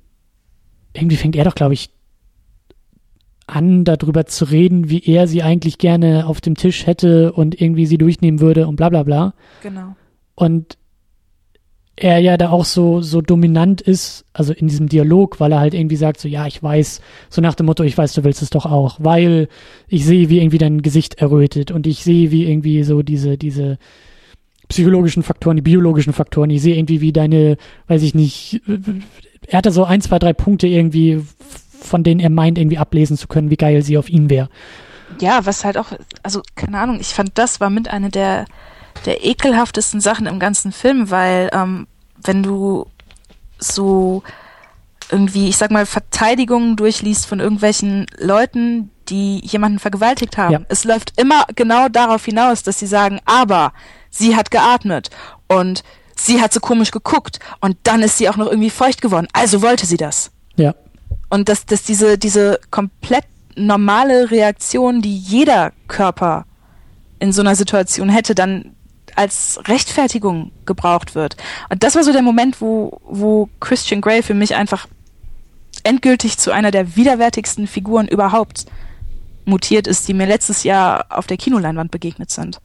[0.95, 1.91] irgendwie fängt er doch, glaube ich,
[3.49, 7.87] an, darüber zu reden, wie er sie eigentlich gerne auf dem Tisch hätte und irgendwie
[7.87, 9.35] sie durchnehmen würde und bla bla bla.
[9.63, 9.97] Genau.
[10.35, 10.79] Und
[12.01, 15.75] er ja da auch so, so dominant ist, also in diesem Dialog, weil er halt
[15.75, 18.51] irgendwie sagt, so, ja, ich weiß, so nach dem Motto, ich weiß, du willst es
[18.51, 19.49] doch auch, weil
[19.89, 23.79] ich sehe, wie irgendwie dein Gesicht errötet und ich sehe, wie irgendwie so diese, diese
[24.69, 27.57] psychologischen Faktoren, die biologischen Faktoren, ich sehe irgendwie, wie deine,
[27.89, 28.61] weiß ich nicht,
[29.47, 31.21] er hat da so ein, zwei, drei Punkte irgendwie,
[31.81, 34.49] von denen er meint, irgendwie ablesen zu können, wie geil sie auf ihn wäre.
[35.21, 38.45] Ja, was halt auch, also keine Ahnung, ich fand das war mit einer der,
[39.07, 41.87] der ekelhaftesten Sachen im ganzen Film, weil ähm,
[42.23, 42.87] wenn du
[43.59, 44.23] so
[45.11, 50.53] irgendwie, ich sag mal, Verteidigungen durchliest von irgendwelchen Leuten, die jemanden vergewaltigt haben.
[50.53, 50.61] Ja.
[50.69, 53.73] Es läuft immer genau darauf hinaus, dass sie sagen, aber
[54.11, 55.11] sie hat geatmet
[55.47, 55.83] und
[56.15, 59.29] sie hat so komisch geguckt und dann ist sie auch noch irgendwie feucht geworden.
[59.33, 60.31] Also wollte sie das.
[60.57, 60.75] Ja.
[61.29, 63.25] Und dass, dass diese, diese komplett
[63.57, 66.47] normale Reaktion, die jeder Körper
[67.19, 68.77] in so einer Situation hätte, dann
[69.17, 71.37] als Rechtfertigung gebraucht wird.
[71.69, 74.87] Und das war so der Moment, wo, wo Christian Grey für mich einfach
[75.83, 78.67] endgültig zu einer der widerwärtigsten Figuren überhaupt
[79.45, 82.61] mutiert ist, die mir letztes Jahr auf der Kinoleinwand begegnet sind.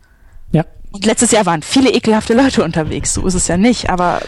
[0.51, 0.65] Ja.
[0.91, 4.21] Und letztes Jahr waren viele ekelhafte Leute unterwegs, so ist es ja nicht, aber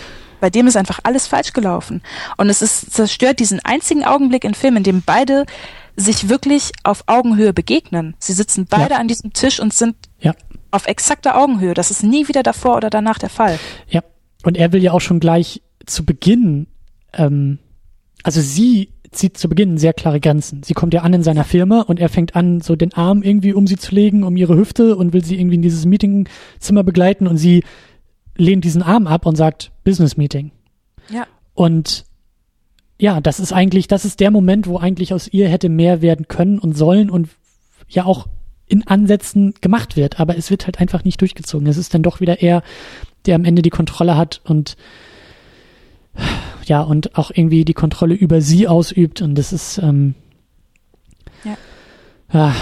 [0.45, 2.03] bei dem ist einfach alles falsch gelaufen.
[2.37, 5.47] Und es ist zerstört diesen einzigen Augenblick in Filmen, in dem beide
[5.95, 8.13] sich wirklich auf Augenhöhe begegnen.
[8.19, 8.99] Sie sitzen beide ja.
[8.99, 10.35] an diesem Tisch und sind ja.
[10.69, 11.73] auf exakter Augenhöhe.
[11.73, 13.57] Das ist nie wieder davor oder danach der Fall.
[13.89, 14.03] Ja.
[14.43, 16.67] Und er will ja auch schon gleich zu Beginn,
[17.13, 17.57] ähm,
[18.21, 20.61] also sie zieht zu Beginn sehr klare Grenzen.
[20.61, 23.53] Sie kommt ja an in seiner Firma und er fängt an, so den Arm irgendwie
[23.53, 27.25] um sie zu legen, um ihre Hüfte und will sie irgendwie in dieses Meetingzimmer begleiten
[27.25, 27.63] und sie
[28.37, 30.51] lehnt diesen Arm ab und sagt Business Meeting.
[31.09, 31.25] Ja.
[31.53, 32.03] Und
[32.99, 36.27] ja, das ist eigentlich, das ist der Moment, wo eigentlich aus ihr hätte mehr werden
[36.27, 37.29] können und sollen und
[37.87, 38.27] ja auch
[38.67, 41.67] in Ansätzen gemacht wird, aber es wird halt einfach nicht durchgezogen.
[41.67, 42.63] Es ist dann doch wieder er,
[43.25, 44.75] der am Ende die Kontrolle hat und
[46.65, 50.15] ja, und auch irgendwie die Kontrolle über sie ausübt und das ist, ähm,
[51.43, 51.57] ja.
[52.33, 52.55] ja.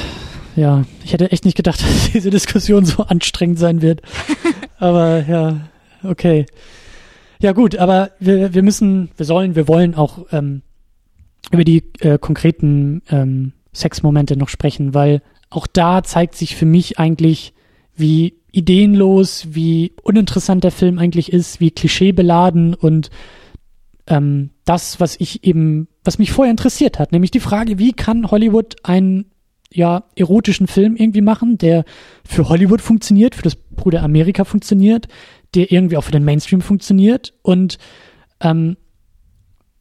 [0.56, 4.02] Ja, ich hätte echt nicht gedacht, dass diese Diskussion so anstrengend sein wird.
[4.78, 5.62] aber ja,
[6.04, 6.46] okay.
[7.40, 10.62] Ja gut, aber wir, wir müssen, wir sollen, wir wollen auch ähm,
[11.52, 17.00] über die äh, konkreten ähm, Sexmomente noch sprechen, weil auch da zeigt sich für mich
[17.00, 17.54] eigentlich,
[17.96, 23.10] wie ideenlos, wie uninteressant der Film eigentlich ist, wie klischeebeladen und
[24.08, 28.32] ähm, das, was ich eben, was mich vorher interessiert hat, nämlich die Frage, wie kann
[28.32, 29.26] Hollywood einen
[29.72, 31.84] ja erotischen Film irgendwie machen, der
[32.24, 35.08] für Hollywood funktioniert, für das Bruder Amerika funktioniert,
[35.56, 37.78] der irgendwie auch für den Mainstream funktioniert und
[38.40, 38.78] ähm,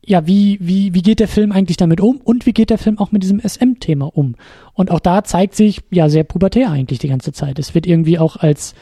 [0.04, 2.98] ja, wie, wie, wie geht der Film eigentlich damit um und wie geht der Film
[2.98, 4.34] auch mit diesem SM-Thema um?
[4.74, 7.60] Und auch da zeigt sich ja sehr pubertär eigentlich die ganze Zeit.
[7.60, 8.74] Es wird irgendwie auch als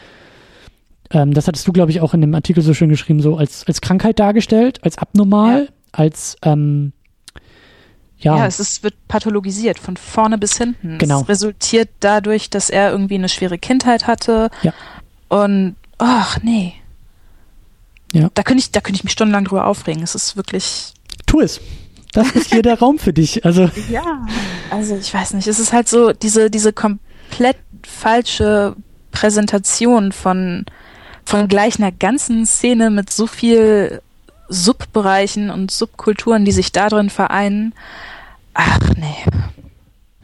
[1.11, 3.67] ähm, das hattest du, glaube ich, auch in dem Artikel so schön geschrieben, so als,
[3.67, 5.71] als Krankheit dargestellt, als abnormal, ja.
[5.93, 6.93] als ähm,
[8.19, 8.37] ja.
[8.37, 10.99] ja, es ist, wird pathologisiert von vorne bis hinten.
[10.99, 11.23] Genau.
[11.23, 14.51] Es resultiert dadurch, dass er irgendwie eine schwere Kindheit hatte.
[14.63, 14.73] Ja.
[15.29, 16.75] Und ach nee.
[18.13, 18.31] Ja.
[18.35, 20.03] Da könnte ich, da könnte ich mich stundenlang drüber aufregen.
[20.03, 20.95] Es ist wirklich.
[21.27, 21.61] Tu es.
[22.13, 23.45] Das ist hier der Raum für dich.
[23.45, 23.71] Also.
[23.91, 24.27] Ja.
[24.71, 25.47] Also ich weiß nicht.
[25.47, 28.77] Es ist halt so diese, diese komplett falsche
[29.13, 30.67] Präsentation von
[31.25, 34.03] von gleich einer ganzen Szene mit so viel
[34.49, 37.73] Subbereichen und Subkulturen, die sich da drin vereinen.
[38.55, 39.25] Ach nee.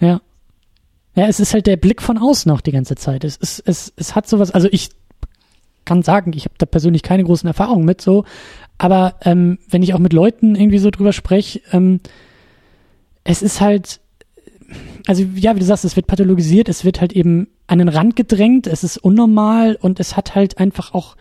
[0.01, 0.21] Ja.
[1.15, 3.25] Ja, es ist halt der Blick von außen noch die ganze Zeit.
[3.25, 4.91] Es, es, es, es hat sowas, also ich
[5.87, 8.25] kann sagen, ich habe da persönlich keine großen Erfahrungen mit so,
[8.77, 12.01] aber ähm, wenn ich auch mit Leuten irgendwie so drüber spreche, ähm,
[13.25, 14.01] es ist halt,
[15.07, 18.17] also ja, wie du sagst, es wird pathologisiert, es wird halt eben an den Rand
[18.17, 21.17] gedrängt, es ist unnormal und es hat halt einfach auch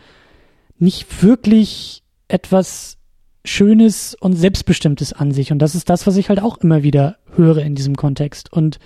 [0.78, 2.98] nicht wirklich etwas
[3.44, 5.52] Schönes und Selbstbestimmtes an sich.
[5.52, 8.52] Und das ist das, was ich halt auch immer wieder höre in diesem Kontext.
[8.52, 8.78] Und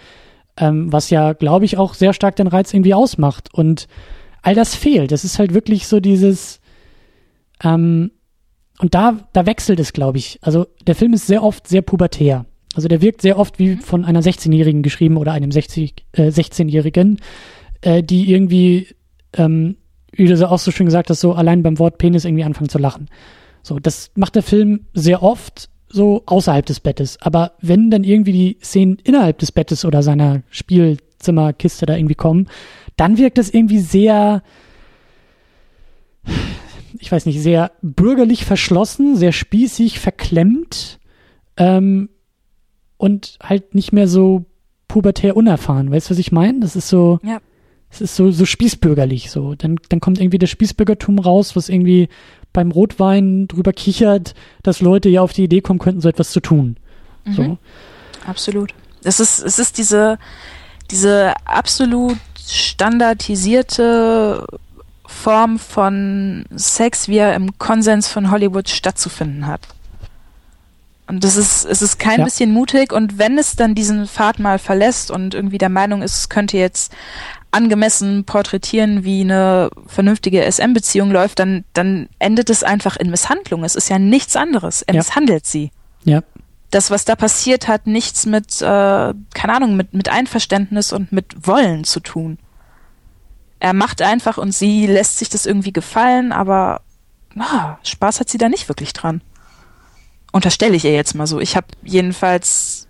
[0.57, 3.53] ähm, was ja, glaube ich, auch sehr stark den Reiz irgendwie ausmacht.
[3.53, 3.89] Und
[4.43, 5.13] all das fehlt.
[5.13, 6.61] Es ist halt wirklich so dieses,
[7.63, 8.11] ähm,
[8.79, 10.39] und da, da wechselt es, glaube ich.
[10.43, 12.47] Also der Film ist sehr oft sehr pubertär.
[12.75, 17.19] Also der wirkt sehr oft wie von einer 16-Jährigen geschrieben oder einem 60, äh, 16-Jährigen,
[17.83, 18.89] äh, die irgendwie,
[19.35, 19.77] ähm,
[20.13, 22.79] wie du auch so schön gesagt hast, so allein beim Wort Penis irgendwie anfangen zu
[22.79, 23.09] lachen.
[23.63, 27.19] So, das macht der Film sehr oft so außerhalb des Bettes.
[27.21, 32.49] Aber wenn dann irgendwie die Szenen innerhalb des Bettes oder seiner Spielzimmerkiste da irgendwie kommen,
[33.01, 34.43] dann wirkt das irgendwie sehr,
[36.99, 40.99] ich weiß nicht, sehr bürgerlich verschlossen, sehr spießig, verklemmt.
[41.57, 42.11] Ähm,
[42.99, 44.45] und halt nicht mehr so
[44.87, 45.91] pubertär unerfahren.
[45.91, 46.61] Weißt du, was ich meine?
[46.61, 47.39] Das ist so, ja.
[47.89, 49.55] es ist so, so spießbürgerlich so.
[49.55, 52.11] Dann, dann kommt irgendwie das Spießbürgertum raus, was irgendwie
[52.53, 56.41] beim Rotwein drüber kichert, dass Leute ja auf die Idee kommen könnten, so etwas zu
[56.41, 56.77] tun.
[57.25, 57.33] Mhm.
[57.33, 57.59] So.
[58.27, 58.75] Absolut.
[59.03, 60.19] Es ist, es ist diese,
[60.91, 62.19] diese absolut
[62.53, 64.47] standardisierte
[65.07, 69.61] Form von Sex, wie er im Konsens von Hollywood stattzufinden hat.
[71.09, 72.25] Und das ist, es ist kein Ja.
[72.25, 72.93] bisschen mutig.
[72.93, 76.57] Und wenn es dann diesen Pfad mal verlässt und irgendwie der Meinung ist, es könnte
[76.57, 76.93] jetzt
[77.51, 83.65] angemessen porträtieren, wie eine vernünftige SM-Beziehung läuft, dann, dann endet es einfach in Misshandlung.
[83.65, 84.83] Es ist ja nichts anderes.
[84.83, 85.01] Er Ja.
[85.01, 85.73] misshandelt sie.
[86.05, 86.21] Ja.
[86.71, 91.47] Das, was da passiert, hat nichts mit, äh, keine Ahnung, mit, mit Einverständnis und mit
[91.47, 92.39] Wollen zu tun.
[93.59, 96.83] Er macht einfach und sie lässt sich das irgendwie gefallen, aber
[97.39, 99.21] ah, Spaß hat sie da nicht wirklich dran.
[100.33, 101.41] Unterstelle ich ihr jetzt mal so.
[101.41, 102.87] Ich habe jedenfalls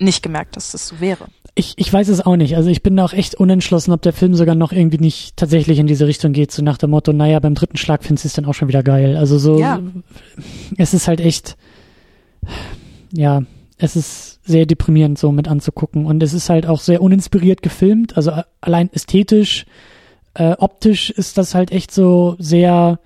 [0.00, 1.26] nicht gemerkt, dass das so wäre.
[1.54, 2.56] Ich, ich weiß es auch nicht.
[2.56, 5.78] Also ich bin da auch echt unentschlossen, ob der Film sogar noch irgendwie nicht tatsächlich
[5.78, 8.32] in diese Richtung geht, so nach dem Motto, naja, beim dritten Schlag findest du es
[8.34, 9.16] dann auch schon wieder geil.
[9.16, 9.80] Also so, Ja.
[10.78, 11.56] es ist halt echt,
[13.12, 13.42] ja,
[13.78, 18.16] es ist sehr deprimierend so mit anzugucken und es ist halt auch sehr uninspiriert gefilmt,
[18.16, 19.64] also a- allein ästhetisch,
[20.34, 23.00] äh, optisch ist das halt echt so sehr,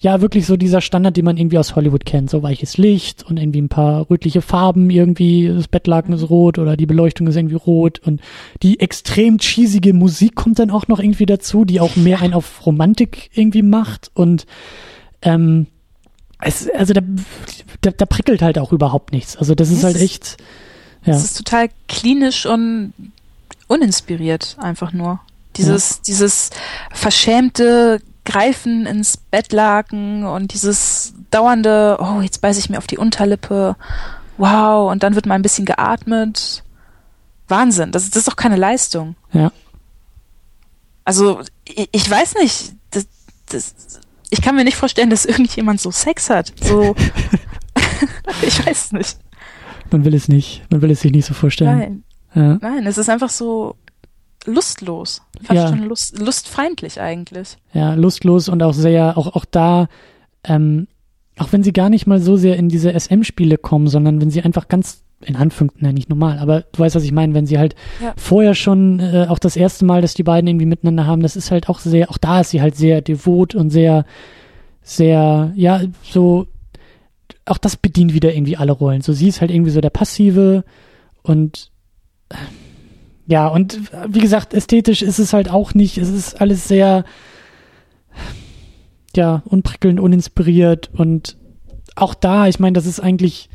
[0.00, 2.30] ja, wirklich so dieser Standard, den man irgendwie aus Hollywood kennt.
[2.30, 5.48] So weiches Licht und irgendwie ein paar rötliche Farben irgendwie.
[5.48, 8.20] Das Bettlaken ist rot oder die Beleuchtung ist irgendwie rot und
[8.62, 12.64] die extrem cheesige Musik kommt dann auch noch irgendwie dazu, die auch mehr einen auf
[12.64, 14.46] Romantik irgendwie macht und
[15.22, 15.66] ähm,
[16.40, 17.00] es, also da,
[17.80, 19.36] da, da prickelt halt auch überhaupt nichts.
[19.36, 20.36] Also das ist Es halt echt,
[21.04, 22.92] ja, Es ist total klinisch und
[23.66, 25.20] uninspiriert einfach nur.
[25.56, 26.50] Dieses, dieses
[26.92, 33.76] verschämte Greifen ins Bettlaken und dieses dauernde, oh, jetzt beiße ich mir auf die Unterlippe.
[34.36, 36.62] Wow, und dann wird mal ein bisschen geatmet.
[37.48, 39.16] Wahnsinn, das, das ist doch keine Leistung.
[39.32, 39.50] ja.
[41.04, 43.06] Also, ich, ich weiß nicht, das,
[43.48, 43.74] das,
[44.30, 46.52] ich kann mir nicht vorstellen, dass irgendjemand so Sex hat.
[46.60, 46.94] So,
[48.42, 49.18] ich weiß nicht.
[49.90, 51.78] Man will es nicht, man will es sich nicht so vorstellen.
[51.78, 52.02] Nein.
[52.34, 52.58] Ja.
[52.60, 53.76] Nein, es ist einfach so
[54.44, 55.22] lustlos.
[55.42, 55.68] Fast Ja.
[55.68, 57.56] schon lust, lustfeindlich eigentlich.
[57.72, 59.88] ja, lustlos und auch sehr, auch, auch da,
[60.44, 60.88] ähm,
[61.38, 64.42] auch wenn sie gar nicht mal so sehr in diese SM-Spiele kommen, sondern wenn sie
[64.42, 67.58] einfach ganz, in Anführungszeichen, nein, nicht normal, aber du weißt, was ich meine, wenn sie
[67.58, 68.14] halt Ja.
[68.16, 71.50] vorher schon, äh, auch das erste Mal, dass die beiden irgendwie miteinander haben, das ist
[71.50, 74.04] halt auch sehr, auch da ist sie halt sehr devot und sehr,
[74.82, 76.46] sehr, ja, so,
[77.46, 79.00] auch das bedient wieder irgendwie alle Rollen.
[79.02, 80.64] So, sie ist halt irgendwie so der Passive
[81.22, 81.70] und
[82.28, 82.34] äh,
[83.26, 87.04] ja, und äh, wie gesagt, ästhetisch ist es halt auch nicht, es ist alles sehr,
[89.16, 91.36] ja, unprickelnd, uninspiriert und
[91.96, 93.48] auch da, ich meine, das ist eigentlich,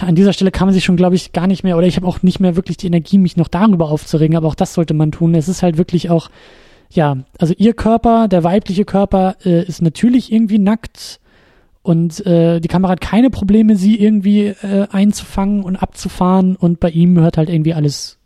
[0.00, 2.06] an dieser Stelle kann man sich schon, glaube ich, gar nicht mehr, oder ich habe
[2.06, 5.12] auch nicht mehr wirklich die Energie, mich noch darüber aufzuregen, aber auch das sollte man
[5.12, 5.34] tun.
[5.34, 6.30] Es ist halt wirklich auch,
[6.90, 11.20] ja, also ihr Körper, der weibliche Körper, äh, ist natürlich irgendwie nackt
[11.82, 16.90] und äh, die Kamera hat keine Probleme, sie irgendwie äh, einzufangen und abzufahren und bei
[16.90, 18.18] ihm hört halt irgendwie alles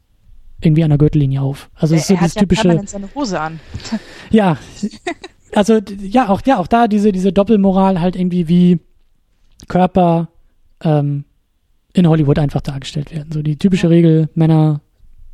[0.60, 1.70] irgendwie an der Gürtellinie auf.
[1.74, 3.60] Also es ist so er dieses ja typische, seine Hose an.
[4.30, 4.56] ja,
[5.54, 8.80] also ja, auch ja, auch da diese diese Doppelmoral halt irgendwie wie
[9.68, 10.28] Körper
[10.82, 11.24] ähm,
[11.94, 13.32] in Hollywood einfach dargestellt werden.
[13.32, 13.88] So die typische.
[13.88, 14.80] Regel, Männer,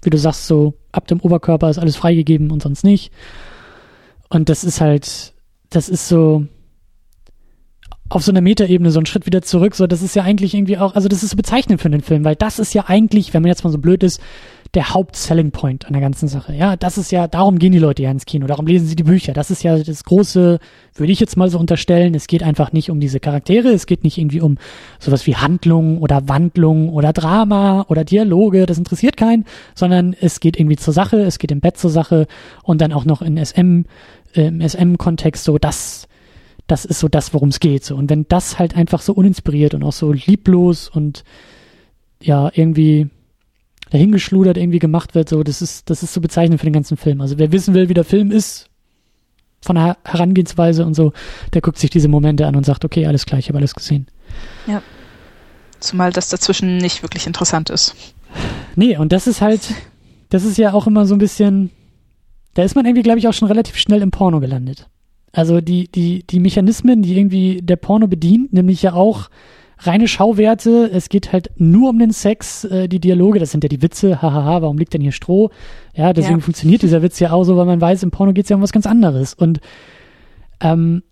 [0.03, 3.11] wie du sagst, so ab dem Oberkörper ist alles freigegeben und sonst nicht.
[4.29, 5.33] Und das ist halt,
[5.71, 6.47] das ist so
[8.11, 9.75] auf so einer Metaebene so ein Schritt wieder zurück.
[9.75, 12.25] So, das ist ja eigentlich irgendwie auch, also das ist so bezeichnend für den Film,
[12.25, 14.21] weil das ist ja eigentlich, wenn man jetzt mal so blöd ist,
[14.75, 16.55] der Haupt-Selling Point an der ganzen Sache.
[16.55, 19.03] Ja, das ist ja, darum gehen die Leute ja ins Kino, darum lesen sie die
[19.03, 19.33] Bücher.
[19.33, 20.61] Das ist ja das große,
[20.95, 22.15] würde ich jetzt mal so unterstellen.
[22.15, 24.59] Es geht einfach nicht um diese Charaktere, es geht nicht irgendwie um
[25.01, 29.45] sowas wie Handlung oder Wandlung oder Drama oder Dialoge, das interessiert keinen,
[29.75, 32.29] sondern es geht irgendwie zur Sache, es geht im Bett zur Sache
[32.63, 33.83] und dann auch noch in SM,
[34.35, 36.07] äh, im SM-Kontext so, das,
[36.69, 37.85] das ist so das, worum es geht.
[37.85, 37.97] So.
[37.97, 41.25] Und wenn das halt einfach so uninspiriert und auch so lieblos und
[42.23, 43.09] ja, irgendwie
[43.91, 47.21] dahingeschludert irgendwie gemacht wird, so, das ist, das ist so bezeichnend für den ganzen Film.
[47.21, 48.71] Also wer wissen will, wie der Film ist,
[49.63, 51.13] von der Herangehensweise und so,
[51.53, 54.07] der guckt sich diese Momente an und sagt, okay, alles klar, ich habe alles gesehen.
[55.81, 57.95] Zumal das dazwischen nicht wirklich interessant ist.
[58.77, 59.61] Nee, und das ist halt,
[60.29, 61.71] das ist ja auch immer so ein bisschen,
[62.55, 64.89] da ist man irgendwie, glaube ich, auch schon relativ schnell im Porno gelandet.
[65.33, 69.31] Also die, die, die Mechanismen, die irgendwie der Porno bedient, nämlich ja auch
[69.81, 73.69] reine Schauwerte, es geht halt nur um den Sex, äh, die Dialoge, das sind ja
[73.69, 75.51] die Witze, hahaha, warum liegt denn hier Stroh?
[75.95, 76.45] Ja, deswegen Ja.
[76.45, 78.63] funktioniert dieser Witz ja auch so, weil man weiß, im Porno geht es ja um
[78.63, 79.35] was ganz anderes.
[79.35, 79.61] Und
[80.61, 81.03] ähm,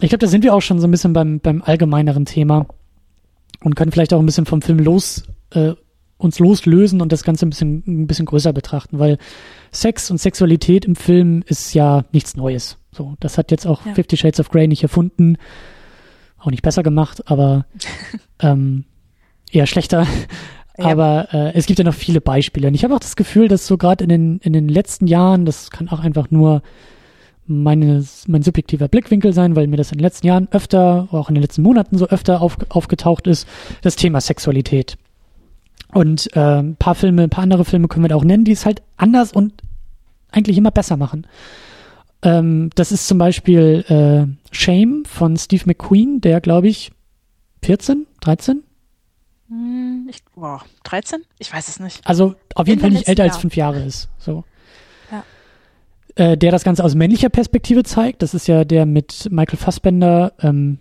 [0.00, 2.66] ich glaube, da sind wir auch schon so ein bisschen beim, beim allgemeineren Thema
[3.62, 5.72] und können vielleicht auch ein bisschen vom Film los äh,
[6.18, 9.18] uns loslösen und das Ganze ein bisschen, ein bisschen größer betrachten, weil
[9.70, 12.78] Sex und Sexualität im Film ist ja nichts Neues.
[12.90, 13.94] So, das hat jetzt auch Ja.
[13.94, 15.36] Fifty Shades of Grey nicht erfunden,
[16.38, 17.66] auch nicht besser gemacht, aber
[18.40, 18.84] ähm,
[19.50, 20.06] eher schlechter.
[20.76, 20.86] Ja.
[20.86, 22.68] Aber äh, es gibt ja noch viele Beispiele.
[22.68, 25.44] Und ich habe auch das Gefühl, dass so gerade in den, in den letzten Jahren,
[25.44, 26.62] das kann auch einfach nur
[27.48, 31.34] meine, mein subjektiver Blickwinkel sein, weil mir das in den letzten Jahren öfter, auch in
[31.34, 33.48] den letzten Monaten so öfter auf, aufgetaucht ist,
[33.82, 34.96] das Thema Sexualität.
[35.92, 38.52] Und äh, ein paar Filme, ein paar andere Filme können wir da auch nennen, die
[38.52, 39.54] es halt anders und
[40.30, 41.26] eigentlich immer besser machen.
[42.22, 46.90] Ähm, das ist zum Beispiel äh, Shame von Steve McQueen, der glaube ich
[47.62, 48.62] 14, 13?
[49.48, 51.22] Hm, ich, boah, 13?
[51.38, 52.06] Ich weiß es nicht.
[52.06, 54.08] Also auf jeden In Fall nicht älter letzten als fünf Jahre ist.
[54.18, 54.44] So.
[55.10, 55.24] Ja.
[56.16, 58.22] Äh, der das Ganze aus männlicher Perspektive zeigt.
[58.22, 60.78] Das ist ja der mit Michael Fassbender, ähm,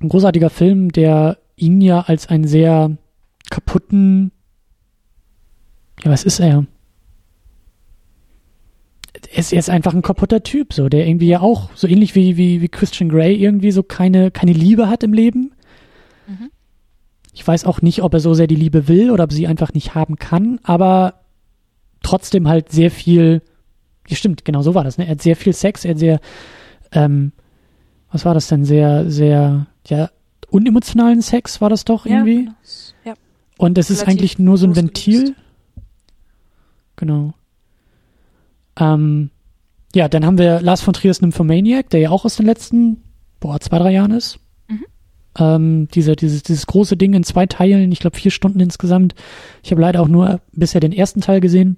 [0.00, 2.96] ein großartiger Film, der ihn ja als einen sehr
[3.50, 4.32] kaputten,
[6.02, 6.64] ja, was ist er?
[9.32, 12.14] Er ist, er ist einfach ein kaputter Typ, so, der irgendwie ja auch, so ähnlich
[12.14, 15.52] wie, wie, wie Christian Grey, irgendwie so keine, keine Liebe hat im Leben.
[16.26, 16.50] Mhm.
[17.32, 19.72] Ich weiß auch nicht, ob er so sehr die Liebe will oder ob sie einfach
[19.72, 21.20] nicht haben kann, aber
[22.02, 23.42] trotzdem halt sehr viel,
[24.08, 25.04] ja stimmt, genau so war das, ne?
[25.04, 26.20] Er hat sehr viel Sex, er hat sehr,
[26.92, 27.32] ähm,
[28.10, 30.10] was war das denn, sehr, sehr, ja,
[30.50, 32.44] unemotionalen Sex war das doch irgendwie.
[32.46, 32.54] Ja, genau.
[33.04, 33.14] ja.
[33.56, 35.36] Und es ist eigentlich nur so ein Ventil.
[36.96, 37.34] Genau.
[38.80, 39.30] Ähm,
[39.94, 43.02] ja, dann haben wir Lars von Trier's Nymphomaniac, der ja auch aus den letzten,
[43.38, 44.38] boah, zwei, drei Jahren ist.
[44.68, 44.84] Mhm.
[45.38, 49.14] Ähm, dieser, dieses, dieses große Ding in zwei Teilen, ich glaube vier Stunden insgesamt.
[49.62, 51.76] Ich habe leider auch nur bisher den ersten Teil gesehen.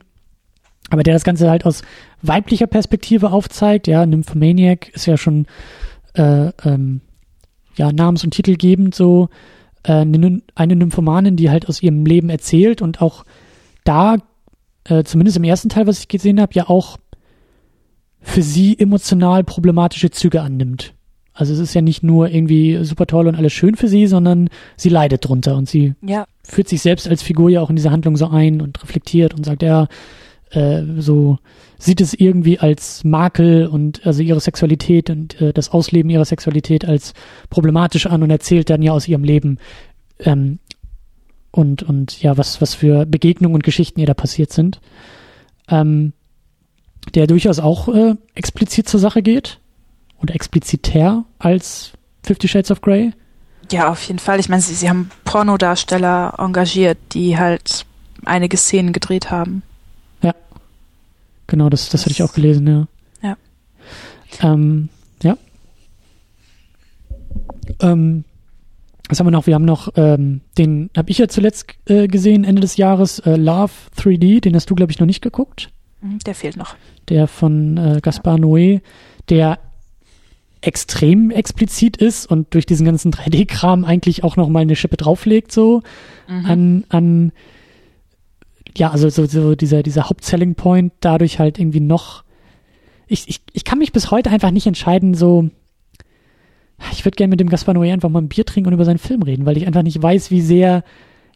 [0.90, 1.82] Aber der das Ganze halt aus
[2.20, 3.86] weiblicher Perspektive aufzeigt.
[3.86, 5.46] Ja, Nymphomaniac ist ja schon
[6.14, 7.00] äh, ähm,
[7.76, 9.28] ja, namens- und titelgebend so
[9.84, 13.24] äh, eine, eine Nymphomanin, die halt aus ihrem Leben erzählt und auch
[13.84, 14.18] da,
[14.84, 16.98] äh, zumindest im ersten Teil, was ich gesehen habe, ja auch
[18.20, 20.94] für sie emotional problematische Züge annimmt.
[21.34, 24.50] Also es ist ja nicht nur irgendwie super toll und alles schön für sie, sondern
[24.76, 27.90] sie leidet drunter und sie Ja, führt sich selbst als Figur ja auch in diese
[27.90, 29.88] Handlung so ein und reflektiert und sagt, ja,
[30.50, 31.38] äh, so
[31.78, 36.84] sieht es irgendwie als Makel und also ihre Sexualität und äh, das Ausleben ihrer Sexualität
[36.84, 37.14] als
[37.48, 39.58] problematisch an und erzählt dann ja aus ihrem Leben
[40.20, 40.58] ähm,
[41.52, 44.80] und und ja, was was für Begegnungen und Geschichten ihr da passiert sind.
[45.68, 46.12] Ähm,
[47.14, 49.58] der durchaus auch äh, explizit zur Sache geht
[50.20, 51.92] oder explizitär als
[52.24, 53.12] Fifty Shades of Grey.
[53.70, 54.40] ja, auf jeden Fall.
[54.40, 57.86] Ich meine, sie, sie haben Pornodarsteller engagiert, die halt
[58.24, 59.62] einige Szenen gedreht haben.
[61.52, 62.86] Genau, das, das hatte ich auch gelesen, ja.
[63.28, 63.36] Ja.
[64.40, 64.88] Ähm,
[65.22, 65.36] ja.
[67.80, 68.24] Ähm,
[69.12, 69.46] was haben wir noch?
[69.46, 73.36] Wir haben noch, ähm, den habe ich ja zuletzt äh, gesehen, Ende des Jahres, äh,
[73.36, 75.70] Love 3D, den hast du, glaube ich, noch nicht geguckt.
[76.00, 76.74] Mhm, Der fehlt noch.
[77.08, 78.80] Der von äh, Gaspar Noé,
[79.28, 79.58] der
[80.60, 85.52] extrem explizit ist und durch diesen ganzen 3D-Kram eigentlich auch noch mal eine Schippe drauflegt,
[85.52, 85.82] so
[86.28, 86.46] Mhm.
[86.46, 87.32] an, an
[88.76, 92.22] ja, also so, so dieser, dieser Hauptselling Point dadurch halt irgendwie noch.
[93.08, 95.50] Ich, ich, ich kann mich bis heute einfach nicht entscheiden, so.
[96.90, 98.98] Ich würde gerne mit dem Gaspar Noé einfach mal ein Bier trinken und über seinen
[98.98, 100.84] Film reden, weil ich einfach nicht weiß, wie sehr,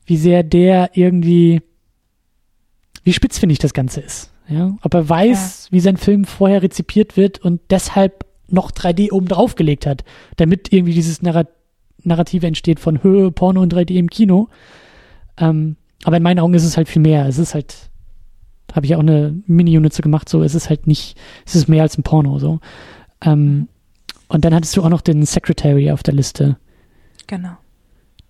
[0.05, 1.62] wie sehr der irgendwie,
[3.05, 4.32] wie spitzfindig das Ganze ist.
[4.48, 9.27] Ja, ob er weiß, wie sein Film vorher rezipiert wird und deshalb noch 3D oben
[9.27, 10.05] drauf gelegt hat,
[10.36, 11.48] damit irgendwie dieses Narrat
[12.05, 14.48] Narrative entsteht von Höhe, Porno und 3D im Kino.
[15.36, 17.27] Ähm, aber in meinen Augen ist es halt viel mehr.
[17.27, 17.90] Es ist halt,
[18.73, 21.82] habe ich auch eine Mini-Unit zu gemacht, so, es ist halt nicht, es ist mehr
[21.82, 22.60] als ein Porno, so.
[23.23, 23.68] Ähm,
[24.28, 26.56] und dann hattest du auch noch den Secretary auf der Liste,
[27.26, 27.56] Genau.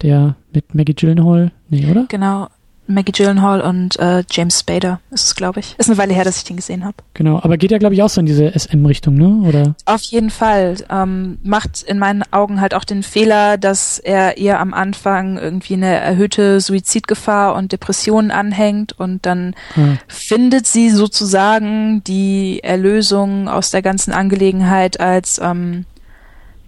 [0.03, 2.07] der mit Maggie Gyllenhaal, nee, oder?
[2.09, 2.49] Genau.
[2.89, 5.75] Maggie Gyllenhaal und äh, James Spader ist es, glaube ich.
[5.79, 6.97] Ist eine Weile her, dass ich den gesehen habe.
[7.15, 9.49] Genau, aber geht ja, glaube ich, auch so in diese SM-Richtung, ne?
[9.49, 9.75] Oder?
[9.85, 10.77] Auf jeden Fall.
[10.91, 15.75] Ähm, macht in meinen Augen halt auch den Fehler, dass er ihr am Anfang irgendwie
[15.75, 23.71] eine erhöhte Suizidgefahr und Depressionen anhängt und dann Ah, findet sie sozusagen die Erlösung aus
[23.71, 25.87] der ganzen Angelegenheit als ähm,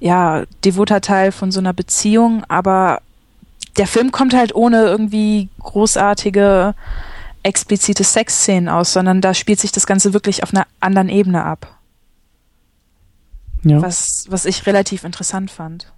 [0.01, 3.01] ja devoter Teil von so einer Beziehung, aber
[3.79, 6.75] der Film kommt halt ohne irgendwie großartige
[7.43, 11.79] explizite Sexszenen aus, sondern da spielt sich das Ganze wirklich auf einer anderen Ebene ab,
[13.65, 13.81] ja.
[13.81, 15.93] was was ich relativ interessant fand.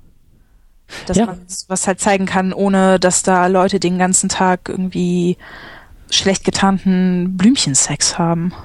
[1.06, 1.26] Dass Ja.
[1.26, 5.36] man was halt zeigen kann, ohne dass da Leute den ganzen Tag irgendwie
[6.10, 8.52] schlecht getarnten Blümchensex haben.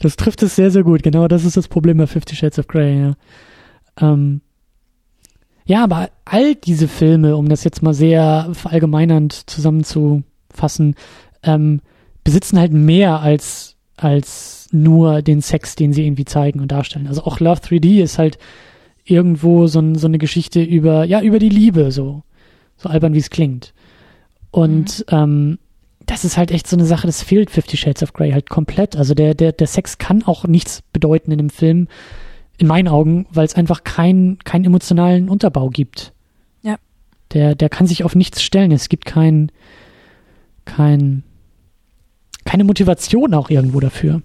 [0.00, 1.02] Das trifft es sehr, sehr gut.
[1.02, 3.12] Genau das ist das Problem bei Fifty Shades of Grey, ja.
[3.98, 4.40] Ähm,
[5.70, 10.96] ja, aber all diese Filme, um das jetzt mal sehr verallgemeinernd zusammenzufassen,
[11.44, 11.80] ähm,
[12.24, 17.06] besitzen halt mehr als, als nur den Sex, den sie irgendwie zeigen und darstellen.
[17.06, 18.38] Also auch Love 3D ist halt
[19.04, 22.24] irgendwo so, ein, so eine Geschichte über, ja, über die Liebe, so.
[22.76, 23.72] So albern wie es klingt.
[24.50, 25.60] Und ähm,
[26.04, 28.96] das ist halt echt so eine Sache, das fehlt Fifty Shades of Grey halt komplett.
[28.96, 31.86] Also der, der, der Sex kann auch nichts bedeuten in dem Film,
[32.60, 36.12] in meinen Augen, weil es einfach keinen keinen emotionalen Unterbau gibt.
[36.60, 36.76] Ja.
[37.32, 38.70] Der, der kann sich auf nichts stellen.
[38.70, 39.50] Es gibt kein,
[40.66, 41.22] kein,
[42.44, 44.20] keine Motivation auch irgendwo dafür.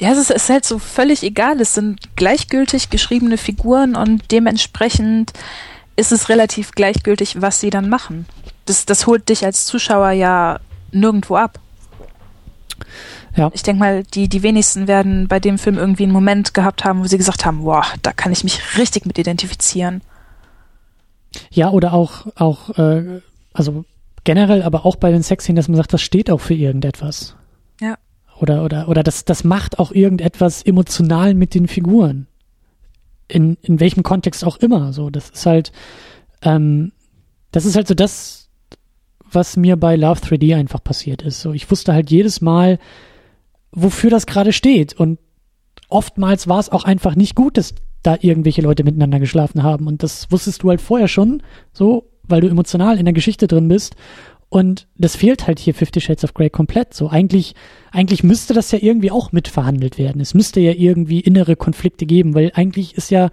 [0.00, 1.60] Ja, es ist, es ist halt so völlig egal.
[1.60, 5.32] Es sind gleichgültig geschriebene Figuren und dementsprechend
[5.96, 8.26] ist es relativ gleichgültig, was sie dann machen.
[8.64, 10.60] Das, das holt dich als Zuschauer ja
[10.92, 11.58] nirgendwo ab.
[13.36, 13.50] Ja.
[13.52, 17.00] Ich denke mal, die, die wenigsten werden bei dem Film irgendwie einen Moment gehabt haben,
[17.00, 20.02] wo sie gesagt haben, wow, da kann ich mich richtig mit identifizieren.
[21.50, 23.20] Ja, oder auch, auch, äh,
[23.52, 23.84] also
[24.24, 27.36] generell, aber auch bei den Sexszenen, dass man sagt, das steht auch für irgendetwas.
[27.80, 27.96] Ja.
[28.40, 32.26] Oder, oder, oder das, das macht auch irgendetwas emotional mit den Figuren.
[33.26, 34.92] In, in welchem Kontext auch immer.
[34.92, 35.72] So, das ist halt,
[36.42, 36.92] ähm,
[37.52, 38.48] das ist halt so das,
[39.30, 41.42] was mir bei Love 3D einfach passiert ist.
[41.42, 42.78] So, ich wusste halt jedes Mal,
[43.72, 44.94] wofür das gerade steht.
[44.94, 45.18] Und
[45.88, 49.86] oftmals war es auch einfach nicht gut, dass da irgendwelche Leute miteinander geschlafen haben.
[49.86, 51.42] Und das wusstest du halt vorher schon,
[51.72, 53.96] so, weil du emotional in der Geschichte drin bist.
[54.50, 56.94] Und das fehlt halt hier Fifty Shades of Grey komplett.
[56.94, 57.54] So eigentlich,
[57.92, 60.22] eigentlich müsste das ja irgendwie auch mitverhandelt werden.
[60.22, 63.30] Es müsste ja irgendwie innere Konflikte geben, weil eigentlich ist ja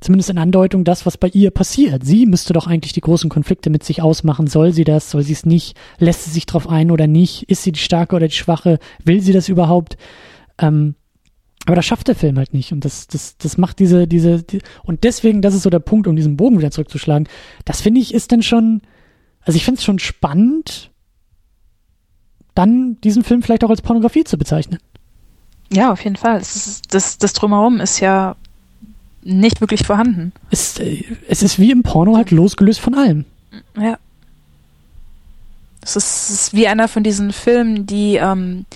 [0.00, 2.04] zumindest in Andeutung das, was bei ihr passiert.
[2.04, 4.46] Sie müsste doch eigentlich die großen Konflikte mit sich ausmachen.
[4.46, 5.10] Soll sie das?
[5.10, 5.76] Soll sie es nicht?
[5.98, 7.44] Lässt sie sich drauf ein oder nicht?
[7.44, 8.78] Ist sie die Starke oder die Schwache?
[9.04, 9.96] Will sie das überhaupt?
[10.58, 10.94] Ähm,
[11.66, 12.72] aber das schafft der Film halt nicht.
[12.72, 16.06] Und das, das, das macht diese, diese, die, und deswegen, das ist so der Punkt,
[16.06, 17.28] um diesen Bogen wieder zurückzuschlagen.
[17.64, 18.82] Das finde ich ist dann schon,
[19.40, 20.90] also ich finde es schon spannend,
[22.54, 24.78] dann diesen Film vielleicht auch als Pornografie zu bezeichnen.
[25.72, 26.40] Ja, auf jeden Fall.
[26.40, 28.36] Ist, das, das Drumherum ist ja
[29.26, 30.32] nicht wirklich vorhanden.
[30.50, 33.24] Es, äh, es ist wie im Porno halt losgelöst von allem.
[33.78, 33.98] Ja.
[35.82, 38.66] Es ist, es ist wie einer von diesen Filmen, die, ähm,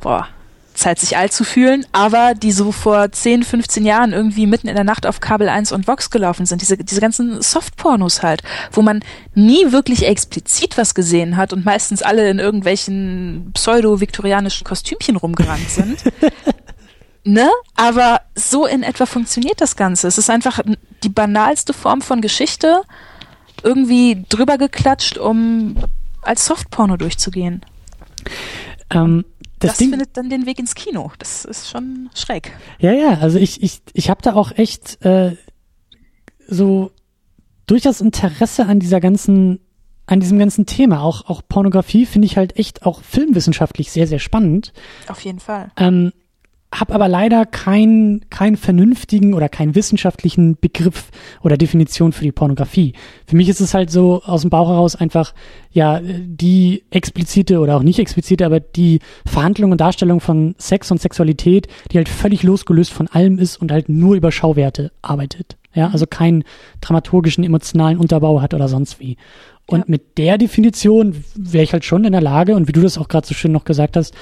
[0.00, 0.28] boah,
[0.74, 4.74] Zeit sich alt zu fühlen, aber die so vor 10, 15 Jahren irgendwie mitten in
[4.74, 6.62] der Nacht auf Kabel 1 und Vox gelaufen sind.
[6.62, 8.42] Diese, diese ganzen Softpornos halt,
[8.72, 9.00] wo man
[9.34, 15.98] nie wirklich explizit was gesehen hat und meistens alle in irgendwelchen pseudo-viktorianischen Kostümchen rumgerannt sind.
[17.24, 17.50] ne?
[17.74, 20.08] Aber so in etwa funktioniert das Ganze.
[20.08, 20.60] Es ist einfach
[21.02, 22.82] die banalste Form von Geschichte,
[23.62, 25.76] irgendwie drüber geklatscht, um
[26.22, 27.62] als Softporno durchzugehen.
[28.90, 29.24] Ähm,
[29.58, 31.12] das, das Ding, findet dann den Weg ins Kino.
[31.18, 32.52] Das ist schon schräg.
[32.78, 35.36] Ja, ja, also ich, ich, ich habe da auch echt äh,
[36.48, 36.92] so
[37.66, 39.60] durchaus Interesse an dieser ganzen,
[40.06, 41.02] an diesem ganzen Thema.
[41.02, 44.72] Auch, auch Pornografie finde ich halt echt auch filmwissenschaftlich sehr, sehr spannend.
[45.08, 45.70] Auf jeden Fall.
[45.76, 46.12] Ähm,
[46.72, 51.10] habe aber leider keinen keinen vernünftigen oder keinen wissenschaftlichen Begriff
[51.42, 52.92] oder Definition für die Pornografie.
[53.26, 55.34] Für mich ist es halt so aus dem Bauch heraus einfach
[55.72, 61.00] ja die explizite oder auch nicht explizite, aber die Verhandlung und Darstellung von Sex und
[61.00, 65.56] Sexualität, die halt völlig losgelöst von allem ist und halt nur über Schauwerte arbeitet.
[65.74, 66.44] Ja, also keinen
[66.80, 69.16] dramaturgischen, emotionalen Unterbau hat oder sonst wie.
[69.66, 69.84] Und ja.
[69.86, 73.06] mit der Definition wäre ich halt schon in der Lage, und wie du das auch
[73.06, 74.14] gerade so schön noch gesagt hast,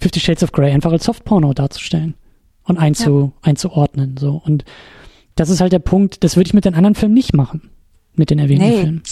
[0.00, 2.14] Fifty Shades of Grey einfach als Softporno darzustellen
[2.64, 3.48] und einzu, ja.
[3.48, 4.16] einzuordnen.
[4.16, 4.42] So.
[4.44, 4.64] Und
[5.36, 7.70] das ist halt der Punkt, das würde ich mit den anderen Filmen nicht machen.
[8.14, 9.02] Mit den erwähnten nee, Filmen.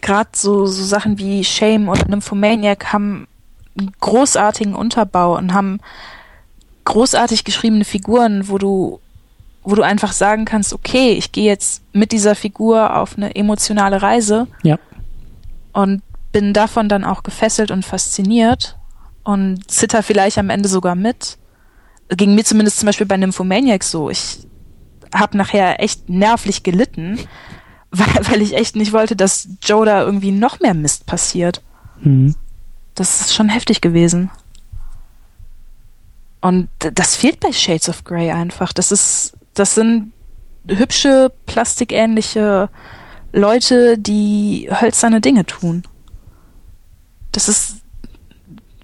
[0.00, 3.26] Gerade so, so Sachen wie Shame und Nymphomaniac haben
[3.78, 5.78] einen großartigen Unterbau und haben
[6.84, 9.00] großartig geschriebene Figuren, wo du,
[9.62, 14.00] wo du einfach sagen kannst, okay, ich gehe jetzt mit dieser Figur auf eine emotionale
[14.00, 14.46] Reise.
[14.62, 14.78] Ja.
[15.72, 16.02] Und
[16.32, 18.79] bin davon dann auch gefesselt und fasziniert
[19.30, 21.38] und zitter vielleicht am Ende sogar mit.
[22.08, 24.10] Ging mir zumindest zum Beispiel bei Nymphomaniac so.
[24.10, 24.40] Ich
[25.14, 27.18] habe nachher echt nervlich gelitten,
[27.92, 31.62] weil, weil ich echt nicht wollte, dass Joe da irgendwie noch mehr Mist passiert.
[32.00, 32.34] Mhm.
[32.96, 34.30] Das ist schon heftig gewesen.
[36.40, 38.72] Und das fehlt bei Shades of Grey einfach.
[38.72, 40.12] Das ist, das sind
[40.66, 42.68] hübsche, plastikähnliche
[43.32, 45.84] Leute, die hölzerne Dinge tun.
[47.30, 47.79] Das ist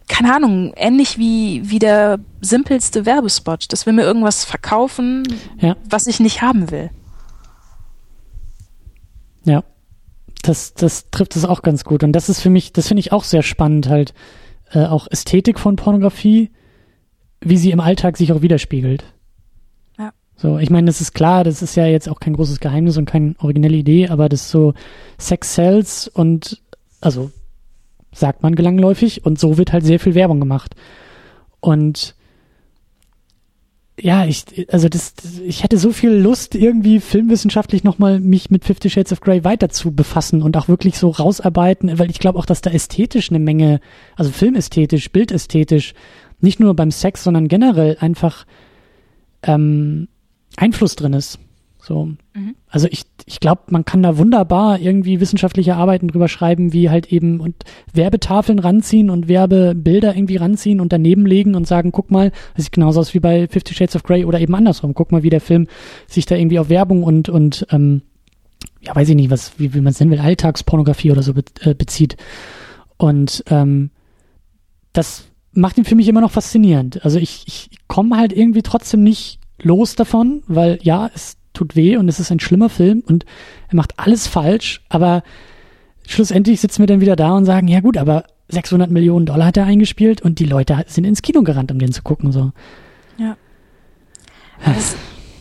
[0.09, 3.73] keine Ahnung, ähnlich wie, wie der simpelste Werbespot.
[3.73, 5.24] Das will mir irgendwas verkaufen,
[5.59, 5.77] ja.
[5.89, 6.91] was ich nicht haben will.
[9.45, 9.65] Ja.
[10.43, 12.05] Das, das trifft es auch ganz gut.
[12.05, 14.15] Und das ist für mich, das finde ich auch sehr spannend, halt,
[14.70, 16.51] äh, auch Ästhetik von Pornografie,
[17.41, 19.05] wie sie im Alltag sich auch widerspiegelt.
[19.99, 20.12] Ja.
[20.37, 23.07] So, ich meine, das ist klar, das ist ja jetzt auch kein großes Geheimnis und
[23.07, 24.74] keine originelle Idee, aber das so
[25.19, 26.62] Sex Cells und
[27.01, 27.31] also
[28.16, 30.74] sagt man gelangläufig, und so wird halt sehr viel Werbung gemacht.
[31.60, 32.14] Und
[33.98, 35.14] ja, ich, also das,
[35.44, 39.70] ich hätte so viel Lust, irgendwie filmwissenschaftlich nochmal mich mit Fifty Shades of Grey weiter
[39.70, 43.38] zu befassen und auch wirklich so rausarbeiten, weil ich glaube auch, dass da ästhetisch eine
[43.38, 43.80] Menge,
[44.14, 45.94] also filmästhetisch, bildästhetisch,
[46.40, 48.44] nicht nur beim Sex, sondern generell einfach
[49.43, 50.09] ähm,
[50.56, 51.38] Einfluss drin ist.
[51.87, 52.07] So.
[52.35, 52.57] Mhm.
[52.69, 57.13] Also ich, ich glaube, man kann da wunderbar irgendwie wissenschaftliche Arbeiten drüber schreiben, wie halt
[57.13, 57.55] eben und
[57.93, 62.73] Werbetafeln ranziehen und Werbebilder irgendwie ranziehen und daneben legen und sagen, guck mal, das sieht
[62.73, 64.95] genauso aus wie bei Fifty Shades of Grey oder eben andersrum.
[64.95, 65.69] Guck mal, wie der Film
[66.09, 68.03] sich da irgendwie auf Werbung und, und ähm,
[68.81, 71.45] ja, weiß ich nicht, was, wie, wie man es nennen will, Alltagspornografie oder so be
[71.61, 72.17] äh, bezieht.
[72.97, 73.91] Und ähm,
[74.93, 77.05] das macht ihn für mich immer noch faszinierend.
[77.05, 81.97] Also ich, ich komme halt irgendwie trotzdem nicht los davon, weil ja, es tut weh
[81.97, 83.24] und es ist ein schlimmer Film und
[83.69, 85.23] er macht alles falsch, aber
[86.07, 89.57] schlussendlich sitzen wir dann wieder da und sagen, ja gut, aber 600 Millionen Dollar hat
[89.57, 92.53] er eingespielt und die Leute sind ins Kino gerannt, um den zu gucken, so.
[93.19, 93.37] Ja.
[94.65, 94.95] Das,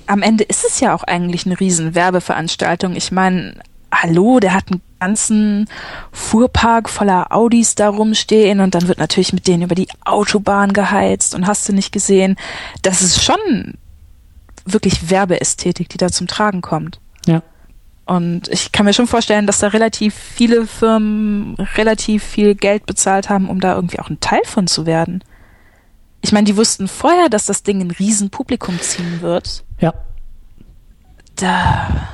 [0.07, 2.95] am Ende ist es ja auch eigentlich eine riesen Werbeveranstaltung.
[2.95, 3.55] Ich meine,
[3.91, 5.69] hallo, der hat einen ganzen
[6.11, 11.35] Fuhrpark voller Audis da rumstehen und dann wird natürlich mit denen über die Autobahn geheizt
[11.35, 12.35] und hast du nicht gesehen.
[12.81, 13.75] Das ist schon
[14.65, 16.99] wirklich Werbeästhetik, die da zum Tragen kommt.
[17.25, 17.41] Ja.
[18.05, 23.29] Und ich kann mir schon vorstellen, dass da relativ viele Firmen relativ viel Geld bezahlt
[23.29, 25.23] haben, um da irgendwie auch ein Teil von zu werden.
[26.21, 29.63] Ich meine, die wussten vorher, dass das Ding ein Riesenpublikum ziehen wird.
[29.79, 29.93] Ja.
[31.35, 32.07] Da.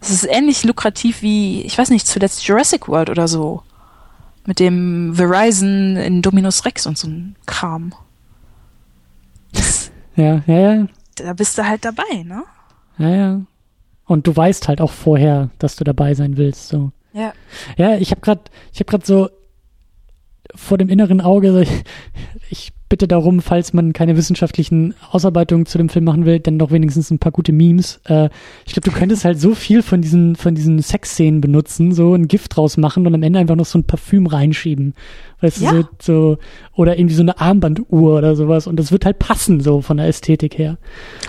[0.00, 3.62] Es ist ähnlich lukrativ wie, ich weiß nicht, zuletzt Jurassic World oder so.
[4.46, 7.94] Mit dem Verizon in Dominus Rex und so ein Kram.
[10.20, 10.86] Ja, ja, ja.
[11.16, 12.44] Da bist du halt dabei, ne?
[12.98, 13.40] Ja, ja.
[14.04, 16.92] Und du weißt halt auch vorher, dass du dabei sein willst, so.
[17.12, 17.32] Ja.
[17.76, 18.42] Ja, ich habe gerade,
[18.72, 19.30] ich habe gerade so
[20.54, 21.84] vor dem inneren Auge, ich,
[22.50, 26.72] ich bitte darum, falls man keine wissenschaftlichen Ausarbeitungen zu dem Film machen will, dann doch
[26.72, 28.00] wenigstens ein paar gute Memes.
[28.04, 28.28] Äh,
[28.66, 32.28] ich glaube, du könntest halt so viel von diesen, von diesen Sexszenen benutzen, so ein
[32.28, 34.94] Gift draus machen und am Ende einfach noch so ein Parfüm reinschieben.
[35.40, 35.70] Weißt ja.
[35.70, 36.38] du, so, so,
[36.74, 38.66] oder irgendwie so eine Armbanduhr oder sowas.
[38.66, 40.76] Und das wird halt passen, so von der Ästhetik her.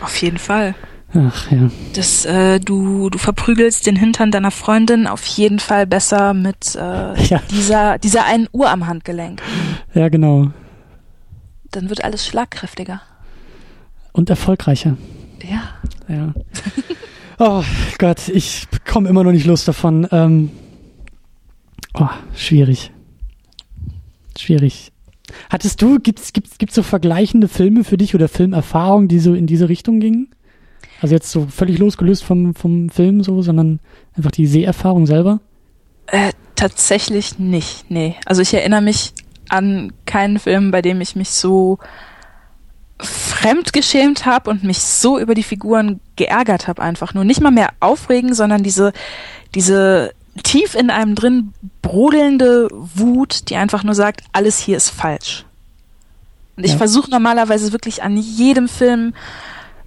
[0.03, 0.73] Auf jeden Fall.
[1.13, 1.69] Ach ja.
[1.93, 7.23] Das, äh, du, du verprügelst den Hintern deiner Freundin auf jeden Fall besser mit äh,
[7.23, 7.39] ja.
[7.51, 9.43] dieser, dieser einen Uhr am Handgelenk.
[9.93, 10.51] Ja, genau.
[11.71, 13.01] Dann wird alles schlagkräftiger.
[14.11, 14.97] Und erfolgreicher.
[15.49, 15.63] Ja.
[16.07, 16.33] Ja.
[17.39, 17.63] oh
[17.97, 20.07] Gott, ich komme immer noch nicht los davon.
[20.11, 20.51] Ähm,
[21.93, 22.91] oh, schwierig.
[24.37, 24.91] Schwierig.
[25.49, 29.47] Hattest du, gibt's, gibt's, gibt's so vergleichende Filme für dich oder Filmerfahrungen, die so in
[29.47, 30.29] diese Richtung gingen?
[31.01, 33.79] Also jetzt so völlig losgelöst vom, vom Film so, sondern
[34.15, 35.39] einfach die Seherfahrung selber?
[36.07, 38.15] Äh, tatsächlich nicht, nee.
[38.25, 39.13] Also ich erinnere mich
[39.51, 41.79] an keinen Film, bei dem ich mich so
[42.99, 47.13] fremdgeschämt habe und mich so über die Figuren geärgert habe einfach.
[47.13, 48.93] Nur nicht mal mehr aufregen, sondern diese,
[49.55, 50.13] diese
[50.43, 55.45] tief in einem drin brodelnde Wut, die einfach nur sagt, alles hier ist falsch.
[56.55, 56.77] Und ich ja.
[56.77, 59.13] versuche normalerweise wirklich an jedem Film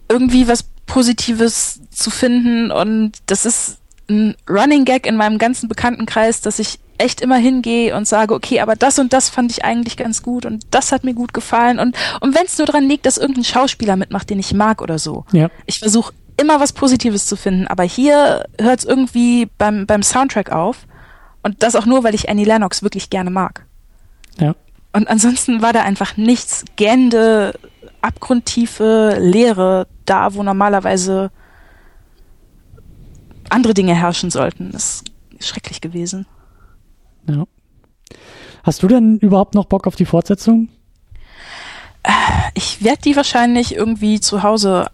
[0.08, 3.78] irgendwie was Positives zu finden und das ist
[4.08, 8.60] ein Running Gag in meinem ganzen Bekanntenkreis, dass ich echt immer hingehe und sage, okay,
[8.60, 11.78] aber das und das fand ich eigentlich ganz gut und das hat mir gut gefallen
[11.78, 14.98] und, und wenn es nur dran liegt, dass irgendein Schauspieler mitmacht, den ich mag oder
[14.98, 15.24] so.
[15.32, 15.50] Ja.
[15.66, 20.52] Ich versuche immer was Positives zu finden, aber hier hört es irgendwie beim, beim Soundtrack
[20.52, 20.86] auf
[21.42, 23.66] und das auch nur, weil ich Annie Lennox wirklich gerne mag.
[24.38, 24.54] Ja.
[24.92, 27.58] Und ansonsten war da einfach nichts gähnende,
[28.00, 31.30] abgrundtiefe Leere da, wo normalerweise
[33.54, 34.70] andere Dinge herrschen sollten.
[34.72, 35.04] Das
[35.38, 36.26] ist schrecklich gewesen.
[37.28, 37.44] Ja.
[38.62, 40.68] Hast du denn überhaupt noch Bock auf die Fortsetzung?
[42.54, 44.90] Ich werde die wahrscheinlich irgendwie zu Hause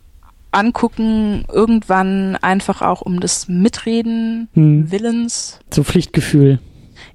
[0.53, 4.91] angucken, irgendwann einfach auch um des Mitreden hm.
[4.91, 5.61] Willens.
[5.71, 6.59] So Pflichtgefühl.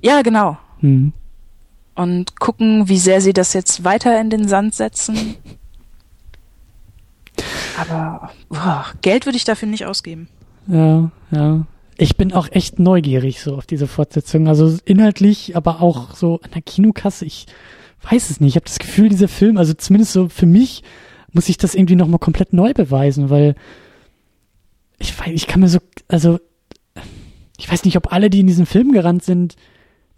[0.02, 0.58] Ja, genau.
[0.80, 1.14] Hm.
[1.96, 5.36] Und gucken, wie sehr sie das jetzt weiter in den Sand setzen.
[7.78, 10.30] Aber boah, Geld würde ich dafür nicht ausgeben.
[10.68, 11.66] Ja, ja.
[11.98, 14.48] Ich bin auch echt neugierig so auf diese Fortsetzung.
[14.48, 17.26] Also inhaltlich, aber auch so an der Kinokasse.
[17.26, 17.46] Ich
[18.10, 18.52] weiß es nicht.
[18.52, 20.84] Ich habe das Gefühl, dieser Film, also zumindest so für mich,
[21.32, 23.56] muss ich das irgendwie nochmal komplett neu beweisen, weil
[25.00, 26.40] ich weiß, ich kann mir so, also
[27.58, 29.56] ich weiß nicht, ob alle, die in diesen Film gerannt sind,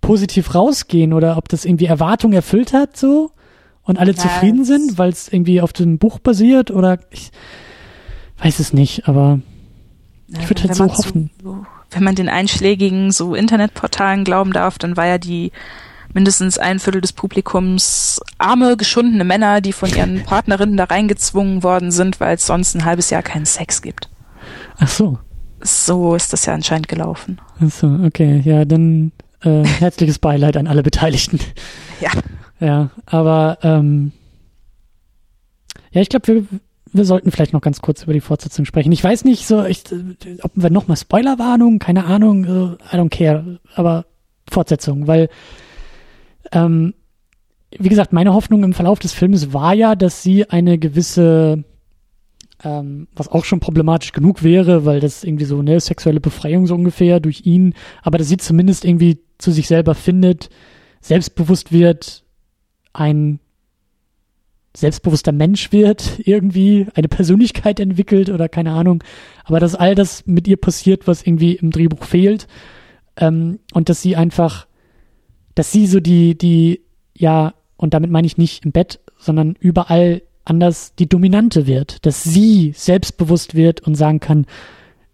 [0.02, 3.32] positiv rausgehen oder ob das irgendwie Erwartungen erfüllt hat so
[3.84, 7.32] und alle ja, zufrieden sind, weil es irgendwie auf dem Buch basiert oder ich
[8.40, 9.40] weiß es nicht, aber
[10.28, 11.30] ich würde halt so hoffen.
[11.42, 15.52] So, wenn man den einschlägigen so Internetportalen glauben darf, dann war ja die
[16.14, 21.92] mindestens ein Viertel des Publikums arme, geschundene Männer, die von ihren Partnerinnen da reingezwungen worden
[21.92, 24.10] sind, weil es sonst ein halbes Jahr keinen Sex gibt.
[24.78, 25.20] Ach so.
[25.60, 27.40] So ist das ja anscheinend gelaufen.
[27.60, 28.42] Ach so, okay.
[28.46, 31.40] Ja, dann äh, herzliches Beileid an alle Beteiligten.
[32.00, 32.12] Ja.
[32.60, 34.12] Ja, aber ähm,
[35.92, 36.46] ja, ich glaube, wir,
[36.94, 38.92] wir sollten vielleicht noch ganz kurz über die Fortsetzung sprechen.
[38.92, 39.84] Ich weiß nicht, so, ich,
[40.42, 44.06] ob wir nochmal Spoilerwarnung, keine Ahnung, I don't care, aber
[44.50, 45.30] Fortsetzung, weil,
[46.52, 46.94] ähm,
[47.78, 51.64] wie gesagt, meine Hoffnung im Verlauf des Films war ja, dass sie eine gewisse,
[52.64, 56.76] ähm, was auch schon problematisch genug wäre, weil das irgendwie so eine sexuelle Befreiung so
[56.76, 60.50] ungefähr durch ihn, aber dass sie zumindest irgendwie zu sich selber findet,
[61.02, 62.24] selbstbewusst wird,
[62.94, 63.40] ein
[64.78, 69.04] selbstbewusster Mensch wird, irgendwie eine Persönlichkeit entwickelt oder keine Ahnung.
[69.44, 72.48] Aber dass all das mit ihr passiert, was irgendwie im Drehbuch fehlt.
[73.18, 74.68] Ähm, und dass sie einfach,
[75.56, 76.82] dass sie so die, die,
[77.16, 82.06] ja, und damit meine ich nicht im Bett, sondern überall anders die Dominante wird.
[82.06, 84.46] Dass sie selbstbewusst wird und sagen kann,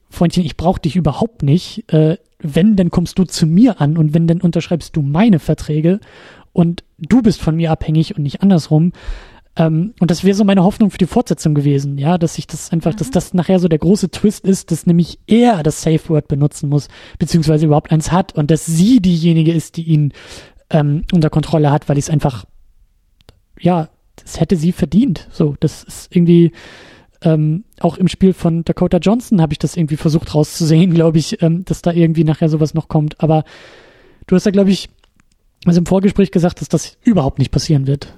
[0.10, 1.92] Freundchen, ich brauche dich überhaupt nicht.
[1.92, 6.02] Äh, wenn, dann kommst du zu mir an und wenn, dann unterschreibst du meine Verträge
[6.52, 8.92] und du bist von mir abhängig und nicht andersrum.
[9.56, 12.72] Ähm, und das wäre so meine Hoffnung für die Fortsetzung gewesen, ja, dass ich das
[12.72, 12.98] einfach, mhm.
[12.98, 16.70] dass das nachher so der große Twist ist, dass nämlich er das Safe Word benutzen
[16.70, 16.88] muss,
[17.20, 20.14] beziehungsweise überhaupt eins hat und dass sie diejenige ist, die ihn
[20.70, 22.46] ähm, unter Kontrolle hat, weil ich es einfach,
[23.60, 25.28] ja, das hätte sie verdient.
[25.32, 26.52] So, das ist irgendwie,
[27.22, 31.42] ähm, auch im Spiel von Dakota Johnson habe ich das irgendwie versucht rauszusehen, glaube ich,
[31.42, 33.22] ähm, dass da irgendwie nachher sowas noch kommt.
[33.22, 33.44] Aber
[34.26, 34.90] du hast da, glaube ich,
[35.66, 38.14] also im Vorgespräch gesagt, dass das überhaupt nicht passieren wird.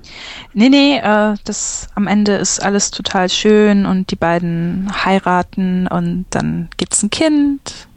[0.54, 6.26] Nee, nee, äh, das am Ende ist alles total schön und die beiden heiraten und
[6.32, 7.88] dann gibt's ein Kind.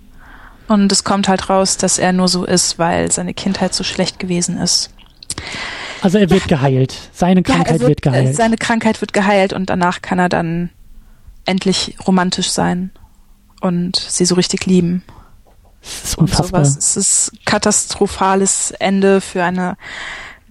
[0.68, 4.18] Und es kommt halt raus, dass er nur so ist, weil seine Kindheit so schlecht
[4.18, 4.90] gewesen ist.
[6.02, 6.56] Also er wird ja.
[6.56, 6.94] geheilt.
[7.12, 8.36] Seine Krankheit ja, wird, wird, geheilt.
[8.36, 10.70] Seine Krankheit wird geheilt und danach kann er dann
[11.46, 12.90] endlich romantisch sein
[13.60, 15.02] und sie so richtig lieben.
[16.02, 16.64] Das ist unfassbar.
[16.64, 16.76] sowas.
[16.76, 19.76] Es ist katastrophales Ende für eine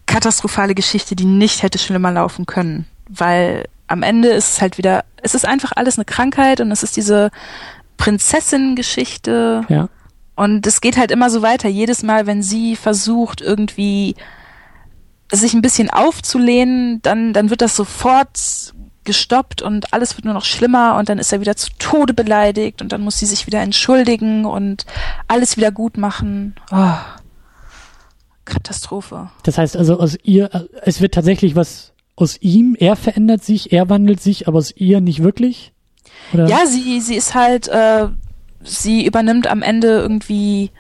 [0.06, 2.86] katastrophale Geschichte, die nicht hätte schlimmer laufen können.
[3.10, 6.84] Weil am Ende ist es halt wieder, es ist einfach alles eine Krankheit und es
[6.84, 7.30] ist diese
[7.98, 9.66] Prinzessin-Geschichte.
[9.70, 9.90] Ja.
[10.36, 11.68] Und es geht halt immer so weiter.
[11.68, 14.16] Jedes Mal, wenn sie versucht, irgendwie
[15.32, 18.74] sich ein bisschen aufzulehnen, dann, dann wird das sofort
[19.08, 22.82] gestoppt und alles wird nur noch schlimmer und dann ist er wieder zu Tode beleidigt
[22.84, 24.86] und dann muss sie sich wieder entschuldigen und
[25.28, 26.56] alles wieder gut machen.
[26.72, 26.94] Oh.
[28.46, 29.32] Katastrophe.
[29.44, 33.90] Das heißt also aus ihr, es wird tatsächlich was aus ihm, er verändert sich, er
[33.90, 35.72] wandelt sich, aber aus ihr nicht wirklich?
[36.34, 36.48] Oder?
[36.48, 38.08] Ja, sie, sie ist halt, äh,
[38.64, 40.72] sie übernimmt am Ende irgendwie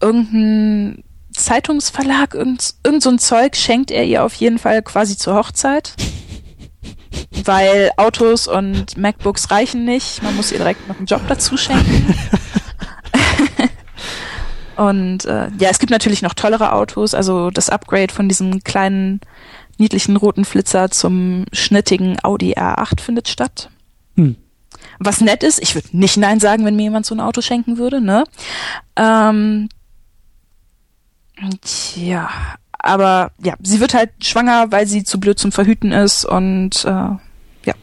[0.00, 5.36] irgendein Zeitungsverlag, irgend, irgend so ein Zeug schenkt er ihr auf jeden Fall quasi zur
[5.36, 5.94] Hochzeit
[7.44, 10.22] weil Autos und MacBooks reichen nicht.
[10.22, 12.14] Man muss ihr direkt noch einen Job dazu schenken.
[14.76, 17.14] und äh, ja, es gibt natürlich noch tollere Autos.
[17.14, 19.20] Also das Upgrade von diesem kleinen
[19.78, 23.70] niedlichen roten Flitzer zum schnittigen Audi R8 findet statt.
[24.16, 24.36] Hm.
[24.98, 27.78] Was nett ist, ich würde nicht Nein sagen, wenn mir jemand so ein Auto schenken
[27.78, 28.24] würde, ne?
[28.96, 29.68] Ähm,
[31.62, 32.28] tja,
[32.78, 36.88] aber ja, sie wird halt schwanger, weil sie zu blöd zum Verhüten ist und äh,
[36.88, 37.74] ja.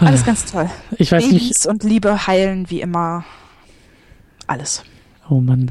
[0.00, 0.68] Alles ganz toll.
[0.98, 1.66] Ich weiß Babys nicht.
[1.66, 3.24] und Liebe heilen wie immer
[4.46, 4.82] alles.
[5.30, 5.70] Oh Mann.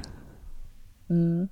[1.09, 1.49] Mhm.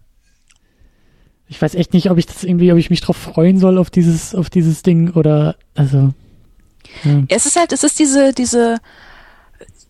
[1.48, 3.90] Ich weiß echt nicht, ob ich das irgendwie, ob ich mich drauf freuen soll auf
[3.90, 6.14] dieses, auf dieses Ding oder also.
[7.03, 7.23] Ja.
[7.27, 8.77] Es ist halt, es ist diese, diese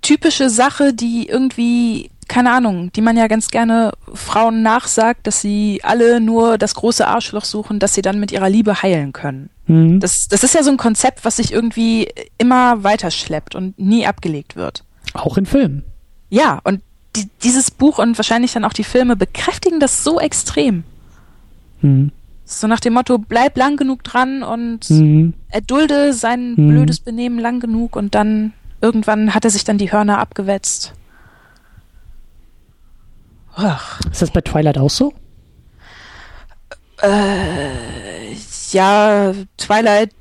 [0.02, 5.82] typische Sache, die irgendwie keine Ahnung, die man ja ganz gerne Frauen nachsagt, dass sie
[5.84, 9.50] alle nur das große Arschloch suchen, dass sie dann mit ihrer Liebe heilen können.
[9.66, 10.00] Mhm.
[10.00, 12.08] Das, das ist ja so ein Konzept, was sich irgendwie
[12.38, 14.86] immer weiterschleppt und nie abgelegt wird.
[15.14, 15.84] Auch in Filmen.
[16.30, 16.82] Ja, und
[17.16, 20.84] die, dieses Buch und wahrscheinlich dann auch die Filme bekräftigen das so extrem.
[21.82, 22.12] Mhm.
[22.46, 25.34] So nach dem Motto, bleib lang genug dran und mhm.
[25.50, 26.70] erdulde sein mhm.
[26.70, 30.94] blödes Benehmen lang genug und dann irgendwann hat er sich dann die Hörner abgewetzt.
[33.62, 34.00] Ach.
[34.12, 35.14] Ist das bei Twilight auch so?
[37.02, 38.34] Äh,
[38.72, 40.12] ja, Twilight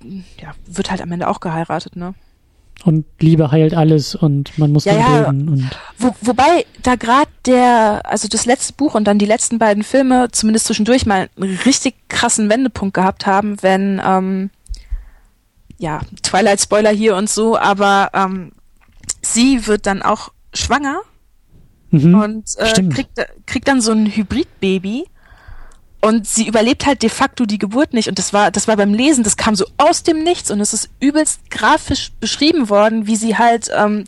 [0.41, 2.15] ja, wird halt am Ende auch geheiratet, ne?
[2.85, 5.29] Und Liebe heilt alles und man muss ja, ja.
[5.29, 9.83] Und Wo, wobei da gerade der, also das letzte Buch und dann die letzten beiden
[9.83, 14.51] Filme zumindest zwischendurch mal einen richtig krassen Wendepunkt gehabt haben, wenn, ähm,
[15.79, 18.53] ja, Twilight-Spoiler hier und so, aber ähm,
[19.23, 21.01] sie wird dann auch schwanger
[21.91, 22.15] Mhm.
[22.21, 23.11] und äh, kriegt,
[23.47, 25.07] kriegt dann so ein Hybridbaby.
[26.01, 28.09] Und sie überlebt halt de facto die Geburt nicht.
[28.09, 30.73] Und das war, das war beim Lesen, das kam so aus dem Nichts und es
[30.73, 34.05] ist übelst grafisch beschrieben worden, wie sie halt ähm,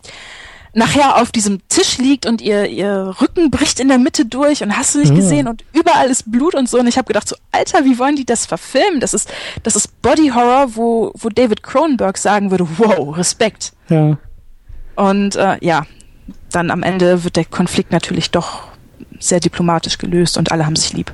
[0.73, 4.77] nachher auf diesem Tisch liegt und ihr, ihr Rücken bricht in der Mitte durch und
[4.77, 5.17] hast du nicht Ja.
[5.17, 6.79] gesehen und überall ist Blut und so.
[6.79, 9.01] Und ich habe gedacht, so, Alter, wie wollen die das verfilmen?
[9.01, 9.29] Das ist,
[9.65, 13.73] das ist Body Horror, wo, wo David Cronenberg sagen würde, wow, Respekt.
[13.89, 14.17] Ja.
[14.95, 15.87] Und äh, ja,
[16.51, 18.69] dann am Ende wird der Konflikt natürlich doch
[19.19, 21.13] sehr diplomatisch gelöst und alle haben sich lieb.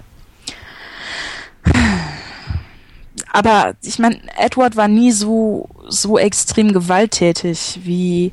[3.33, 8.33] Aber ich meine, Edward war nie so so extrem gewalttätig wie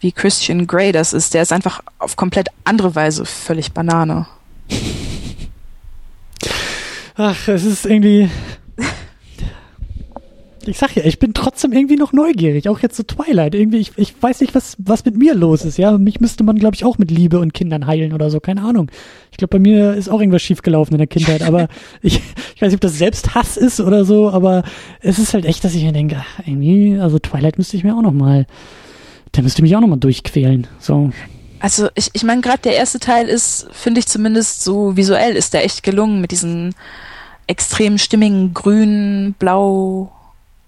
[0.00, 1.34] wie Christian Grey das ist.
[1.34, 4.26] Der ist einfach auf komplett andere Weise völlig Banane.
[7.16, 8.30] Ach, es ist irgendwie.
[10.68, 13.54] Ich sag ja, ich bin trotzdem irgendwie noch neugierig, auch jetzt zu Twilight.
[13.54, 15.96] Irgendwie, ich, ich weiß nicht, was, was mit mir los ist, ja.
[15.98, 18.90] Mich müsste man, glaube ich, auch mit Liebe und Kindern heilen oder so, keine Ahnung.
[19.30, 21.68] Ich glaube, bei mir ist auch irgendwas schiefgelaufen in der Kindheit, aber
[22.02, 22.20] ich,
[22.54, 24.62] ich weiß nicht, ob das Selbsthass ist oder so, aber
[25.00, 27.96] es ist halt echt, dass ich mir denke, ach, irgendwie, also Twilight müsste ich mir
[27.96, 28.46] auch noch mal,
[29.34, 30.66] der müsste mich auch noch mal durchquälen.
[30.78, 31.10] So,
[31.60, 35.54] Also ich, ich meine, gerade der erste Teil ist, finde ich zumindest so visuell, ist
[35.54, 36.74] der echt gelungen mit diesen
[37.46, 40.10] extrem stimmigen Grün, Blau,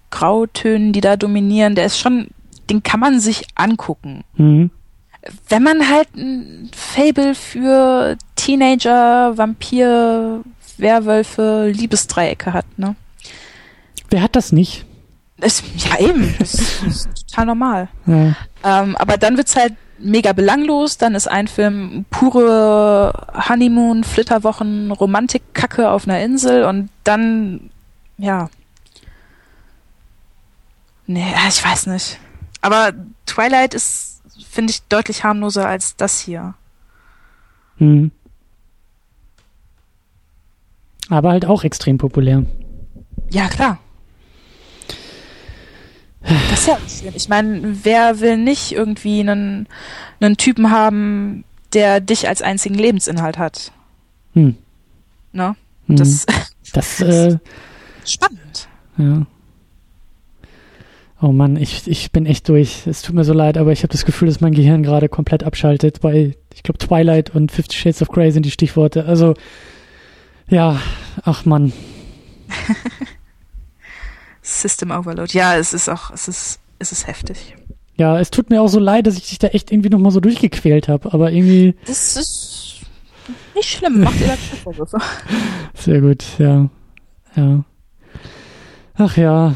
[0.09, 1.75] Grautönen, die da dominieren.
[1.75, 2.27] Der ist schon,
[2.69, 4.23] den kann man sich angucken.
[4.35, 4.71] mhm.
[5.49, 10.41] Wenn man halt ein Fable für Teenager, Vampir,
[10.77, 12.95] Werwölfe, Liebesdreiecke hat, ne?
[14.09, 14.85] Wer hat das nicht?
[15.37, 16.33] Das, ja, eben.
[16.39, 17.89] Das ist, total normal.
[18.05, 18.35] Ja.
[18.63, 20.97] Ähm, aber dann wird's halt mega belanglos.
[20.97, 23.13] Dann ist ein Film pure
[23.49, 27.69] Honeymoon, Flitterwochen, Romantik-Kacke auf einer Insel und dann,
[28.17, 28.49] ja.
[31.09, 32.19] Nee, ich weiß nicht.
[32.61, 32.93] Aber
[33.25, 36.53] Twilight ist, finde ich, deutlich harmloser als das hier.
[37.79, 38.11] Mhm.
[41.09, 42.45] Aber halt auch extrem populär.
[43.31, 43.79] Ja, klar.
[46.21, 47.13] Das ist ja schlimm.
[47.15, 49.67] Ich meine, wer will nicht irgendwie einen,
[50.19, 53.71] einen Typen haben, der dich als einzigen Lebensinhalt hat?
[54.33, 54.55] Hm.
[55.31, 55.55] Ne?
[55.87, 55.95] Mhm.
[55.95, 56.27] Das
[56.71, 57.39] Das, äh,
[58.05, 58.67] spannend.
[58.97, 59.25] ja.
[61.21, 62.87] Oh Mann, ich, ich bin echt durch.
[62.87, 65.43] Es tut mir so leid, aber ich habe das Gefühl, dass mein Gehirn gerade komplett
[65.43, 65.99] abschaltet.
[65.99, 69.05] Bei, ich glaube, Twilight und Fifty Shades of Grey sind die Stichworte.
[69.05, 69.33] Also,
[70.47, 70.79] ja,
[71.23, 71.73] ach Mann.
[74.41, 75.37] System Overload.
[75.37, 77.55] Ja, es ist auch, es ist, es ist heftig.
[77.97, 80.21] Ja, es tut mir auch so leid, dass ich dich da echt irgendwie nochmal so
[80.21, 81.13] durchgequält habe.
[81.13, 82.79] Aber irgendwie, Das ist
[83.53, 84.01] nicht schlimm.
[84.01, 84.97] Macht ihr da keine Vorwürfe.
[85.73, 86.69] sehr gut, ja.
[87.35, 87.65] Ja.
[88.95, 89.55] Ach ja,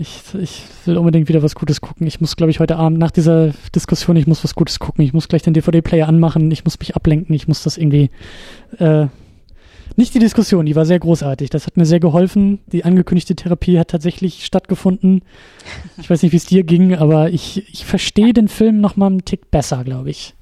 [0.00, 2.06] ich, ich will unbedingt wieder was Gutes gucken.
[2.06, 5.04] Ich muss, glaube ich, heute Abend nach dieser Diskussion, ich muss was Gutes gucken.
[5.04, 6.50] Ich muss gleich den DVD-Player anmachen.
[6.50, 7.34] Ich muss mich ablenken.
[7.34, 8.10] Ich muss das irgendwie.
[8.78, 9.06] Äh,
[9.96, 11.50] nicht die Diskussion, die war sehr großartig.
[11.50, 12.58] Das hat mir sehr geholfen.
[12.66, 15.22] Die angekündigte Therapie hat tatsächlich stattgefunden.
[15.98, 19.06] Ich weiß nicht, wie es dir ging, aber ich, ich verstehe den Film noch mal
[19.06, 20.34] einen Tick besser, glaube ich.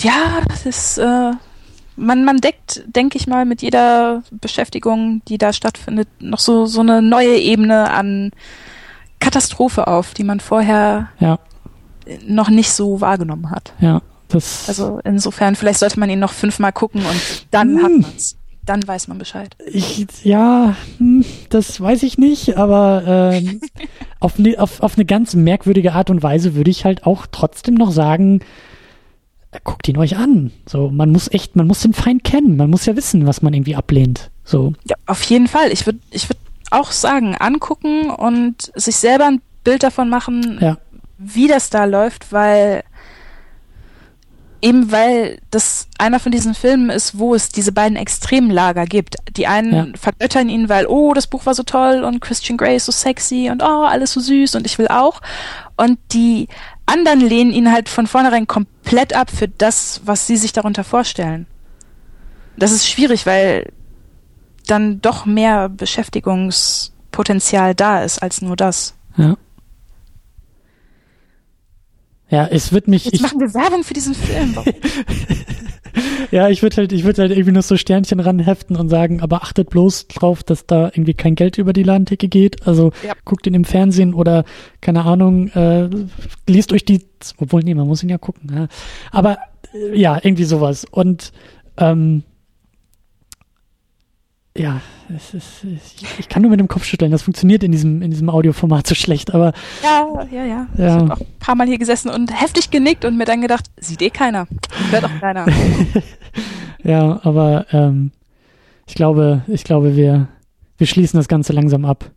[0.00, 1.32] Ja, das ist, äh,
[1.96, 6.80] man, man deckt, denke ich mal, mit jeder Beschäftigung, die da stattfindet, noch so, so
[6.80, 8.30] eine neue Ebene an
[9.24, 11.38] Katastrophe auf, die man vorher Ja,
[12.26, 13.72] noch nicht so wahrgenommen hat.
[13.80, 14.00] ja.
[14.28, 18.00] Das, Also insofern, vielleicht sollte man ihn noch fünfmal gucken und dann hat Hm.
[18.00, 18.36] man's.
[18.66, 19.54] Dann weiß man Bescheid.
[19.70, 23.02] Ich, ja, hm, das weiß ich nicht, aber
[23.34, 23.60] ähm,
[24.20, 27.74] auf, ne, auf, auf eine ganz merkwürdige Art und Weise würde ich halt auch trotzdem
[27.74, 28.40] noch sagen,
[29.62, 30.50] guckt ihn euch an.
[30.66, 33.52] So, man muss echt, man muss den Feind kennen, man muss ja wissen, was man
[33.54, 34.30] irgendwie ablehnt.
[34.44, 35.70] So, Ja, auf jeden Fall.
[35.70, 36.38] Ich würde ich würd
[36.74, 40.76] auch sagen, angucken und sich selber ein Bild davon machen, ja,
[41.18, 42.82] wie das da läuft, weil
[44.60, 49.16] eben weil das einer von diesen Filmen ist, wo es diese beiden Extremlager gibt.
[49.36, 49.86] Die einen Ja.
[49.94, 53.50] vergöttern ihn, weil, oh, das Buch war so toll und Christian Grey ist so sexy
[53.50, 55.20] und oh, alles so süß und ich will auch.
[55.76, 56.48] Und die
[56.86, 61.46] anderen lehnen ihn halt von vornherein komplett ab für das, was sie sich darunter vorstellen.
[62.56, 63.70] Das ist schwierig, weil
[64.66, 68.94] dann doch mehr Beschäftigungspotenzial da ist als nur das.
[69.16, 69.36] ja.
[72.30, 74.56] Ja, es wird mich, Jetzt ich, machen wir Werbung für diesen Film.
[76.32, 79.44] Ja, ich würde halt, ich würde halt irgendwie noch so Sternchen ranheften und sagen, aber
[79.44, 82.66] achtet bloß drauf, dass da irgendwie kein Geld über die Ladentheke geht.
[82.66, 83.12] Also Ja.
[83.24, 84.44] guckt ihn im Fernsehen oder
[84.80, 85.88] keine Ahnung, äh,
[86.48, 88.50] liest euch die, obwohl nee, man muss ihn ja gucken.
[88.52, 88.66] Ja.
[89.12, 89.38] Aber
[89.72, 90.84] äh, ja, irgendwie sowas.
[90.90, 91.30] Und
[91.76, 92.24] ähm,
[94.56, 94.80] ja,
[95.14, 95.64] es ist,
[96.18, 97.10] ich, kann nur mit dem Kopf schütteln.
[97.10, 99.52] Das funktioniert in diesem, in diesem Audioformat so schlecht, aber.
[99.82, 100.66] Ja, ja, ja.
[100.76, 100.86] Ja.
[100.86, 103.66] Ich habe auch ein paar Mal hier gesessen und heftig genickt und mir dann gedacht,
[103.78, 104.46] sieht eh keiner.
[104.90, 105.46] Hört auch keiner.
[106.84, 108.12] Ja, aber ähm,
[108.86, 110.28] ich glaube, ich glaube, wir,
[110.76, 112.10] wir schließen das Ganze langsam ab.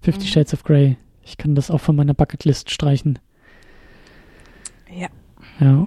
[0.00, 0.28] Fifty Mhm.
[0.28, 0.96] Shades of Grey.
[1.24, 3.18] Ich kann das auch von meiner Bucketlist streichen.
[4.96, 5.08] Ja.
[5.58, 5.86] Ja.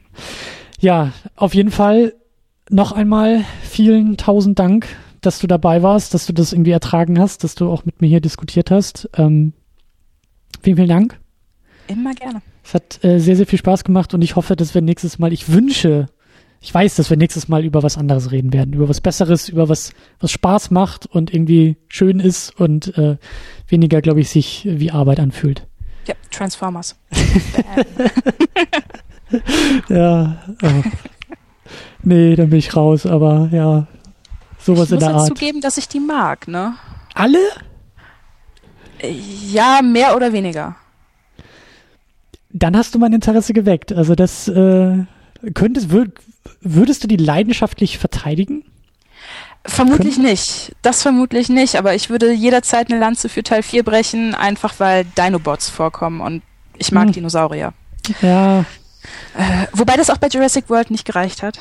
[0.82, 2.14] Ja, auf jeden Fall
[2.70, 4.88] noch einmal vielen tausend Dank,
[5.22, 8.08] dass du dabei warst, dass du das irgendwie ertragen hast, dass du auch mit mir
[8.08, 9.10] hier diskutiert hast.
[9.16, 9.54] Ähm,
[10.62, 11.20] vielen, vielen Dank.
[11.88, 12.41] Immer gerne.
[12.64, 15.34] Es hat äh, sehr, sehr viel Spaß gemacht und ich hoffe, dass wir nächstes Mal,
[15.34, 16.08] ich wünsche,
[16.62, 19.70] ich weiß, dass wir nächstes Mal über was anderes reden werden, über was Besseres, über
[19.70, 23.18] was, was Spaß macht und irgendwie schön ist und äh,
[23.68, 25.68] weniger, glaube ich, sich wie Arbeit anfühlt.
[26.08, 26.96] Ja, Transformers.
[29.90, 30.41] Ja.
[30.64, 30.84] Oh.
[32.04, 33.88] nee, dann bin ich raus, aber ja,
[34.76, 35.28] sowas ich in muss der Art.
[35.28, 36.76] zugeben, dass ich die mag, ne?
[37.14, 37.40] Alle?
[39.00, 39.12] Äh,
[39.52, 40.76] Ja, mehr oder weniger.
[42.52, 43.91] Dann hast du mein Interesse geweckt.
[43.94, 44.98] Also das äh,
[45.54, 46.12] könntest, würd,
[46.62, 48.66] würdest du die leidenschaftlich verteidigen?
[49.66, 50.74] Vermutlich nicht.
[50.82, 55.04] Das vermutlich nicht, aber ich würde jederzeit eine Lanze für Teil 4 brechen, einfach weil
[55.06, 56.41] Dinobots vorkommen und
[56.78, 57.12] ich mag Hm.
[57.14, 57.74] Dinosaurier.
[58.22, 58.62] Ja,
[59.38, 61.60] Äh, wobei das auch bei Jurassic World nicht gereicht hat.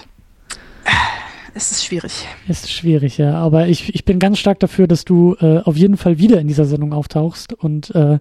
[1.58, 2.24] Es ist schwierig.
[2.46, 3.34] ist schwierig, ja.
[3.34, 6.46] Aber ich, ich bin ganz stark dafür, dass du äh, auf jeden Fall wieder in
[6.46, 8.20] dieser Sendung auftauchst und äh,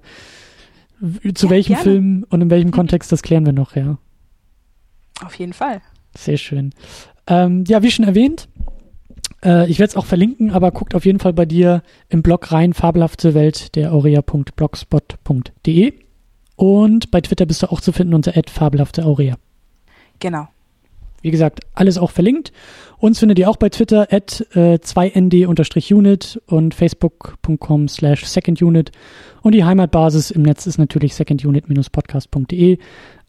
[1.36, 1.84] zu Ja, welchem gerne.
[1.84, 2.72] Film und in welchem Mhm.
[2.72, 4.00] Kontext, das klären wir noch, ja.
[5.24, 5.84] Auf jeden Fall.
[6.18, 6.72] Sehr schön.
[7.28, 8.50] Ähm, ja, wie schon erwähnt,
[9.46, 12.52] äh, ich werde es auch verlinken, aber guckt auf jeden Fall bei dir im Blog
[12.52, 15.94] rein, fabelhafte Welt der aurea.blogspot.de.
[16.56, 19.36] Und bei Twitter bist du auch zu finden unter fabelhafteaurea.
[20.20, 20.48] Genau.
[21.22, 22.52] Wie gesagt, alles auch verlinkt.
[23.00, 28.92] Uns findet ihr auch bei Twitter at äh, 2nd-unit und facebook.com slash secondunit.
[29.42, 32.78] Und die Heimatbasis im Netz ist natürlich secondunit-podcast.de.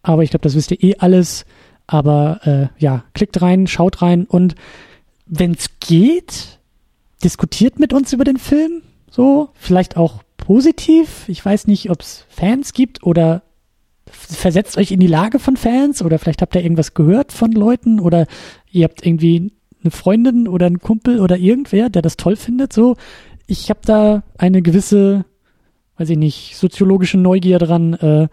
[0.02, 1.44] Aber ich glaube, das wisst ihr eh alles.
[1.86, 4.54] Aber äh, ja, klickt rein, schaut rein und
[5.26, 6.58] wenn es geht,
[7.22, 8.82] diskutiert mit uns über den Film.
[9.10, 11.28] So, vielleicht auch positiv.
[11.28, 13.42] Ich weiß nicht, ob es Fans gibt oder
[14.36, 18.00] versetzt euch in die Lage von Fans oder vielleicht habt ihr irgendwas gehört von Leuten
[18.00, 18.26] oder
[18.70, 19.52] ihr habt irgendwie
[19.82, 22.72] eine Freundin oder einen Kumpel oder irgendwer, der das toll findet.
[22.72, 22.96] So,
[23.46, 25.24] ich habe da eine gewisse,
[25.96, 27.94] weiß ich nicht, soziologische Neugier dran.
[27.94, 28.28] Äh,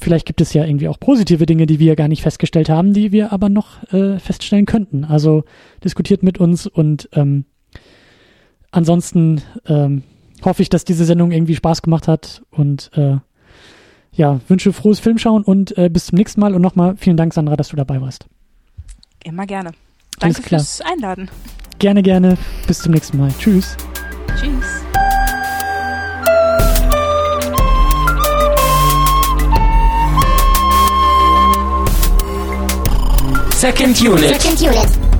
[0.00, 3.12] vielleicht gibt es ja irgendwie auch positive Dinge, die wir gar nicht festgestellt haben, die
[3.12, 5.04] wir aber noch äh, feststellen könnten.
[5.04, 5.44] Also
[5.82, 7.44] diskutiert mit uns und ähm,
[8.70, 10.02] ansonsten ähm,
[10.44, 13.16] hoffe ich, dass diese Sendung irgendwie Spaß gemacht hat und äh,
[14.14, 17.56] ja, wünsche frohes Filmschauen und äh, bis zum nächsten Mal und nochmal vielen Dank, Sandra,
[17.56, 18.26] dass du dabei warst.
[19.24, 19.70] Immer gerne.
[20.20, 20.60] Alles Danke klar.
[20.60, 21.30] fürs Einladen.
[21.78, 22.36] Gerne, gerne.
[22.66, 23.30] Bis zum nächsten Mal.
[23.38, 23.76] Tschüss.
[24.38, 24.82] Tschüss.
[33.62, 34.40] Second Unit.
[34.40, 35.11] Second unit.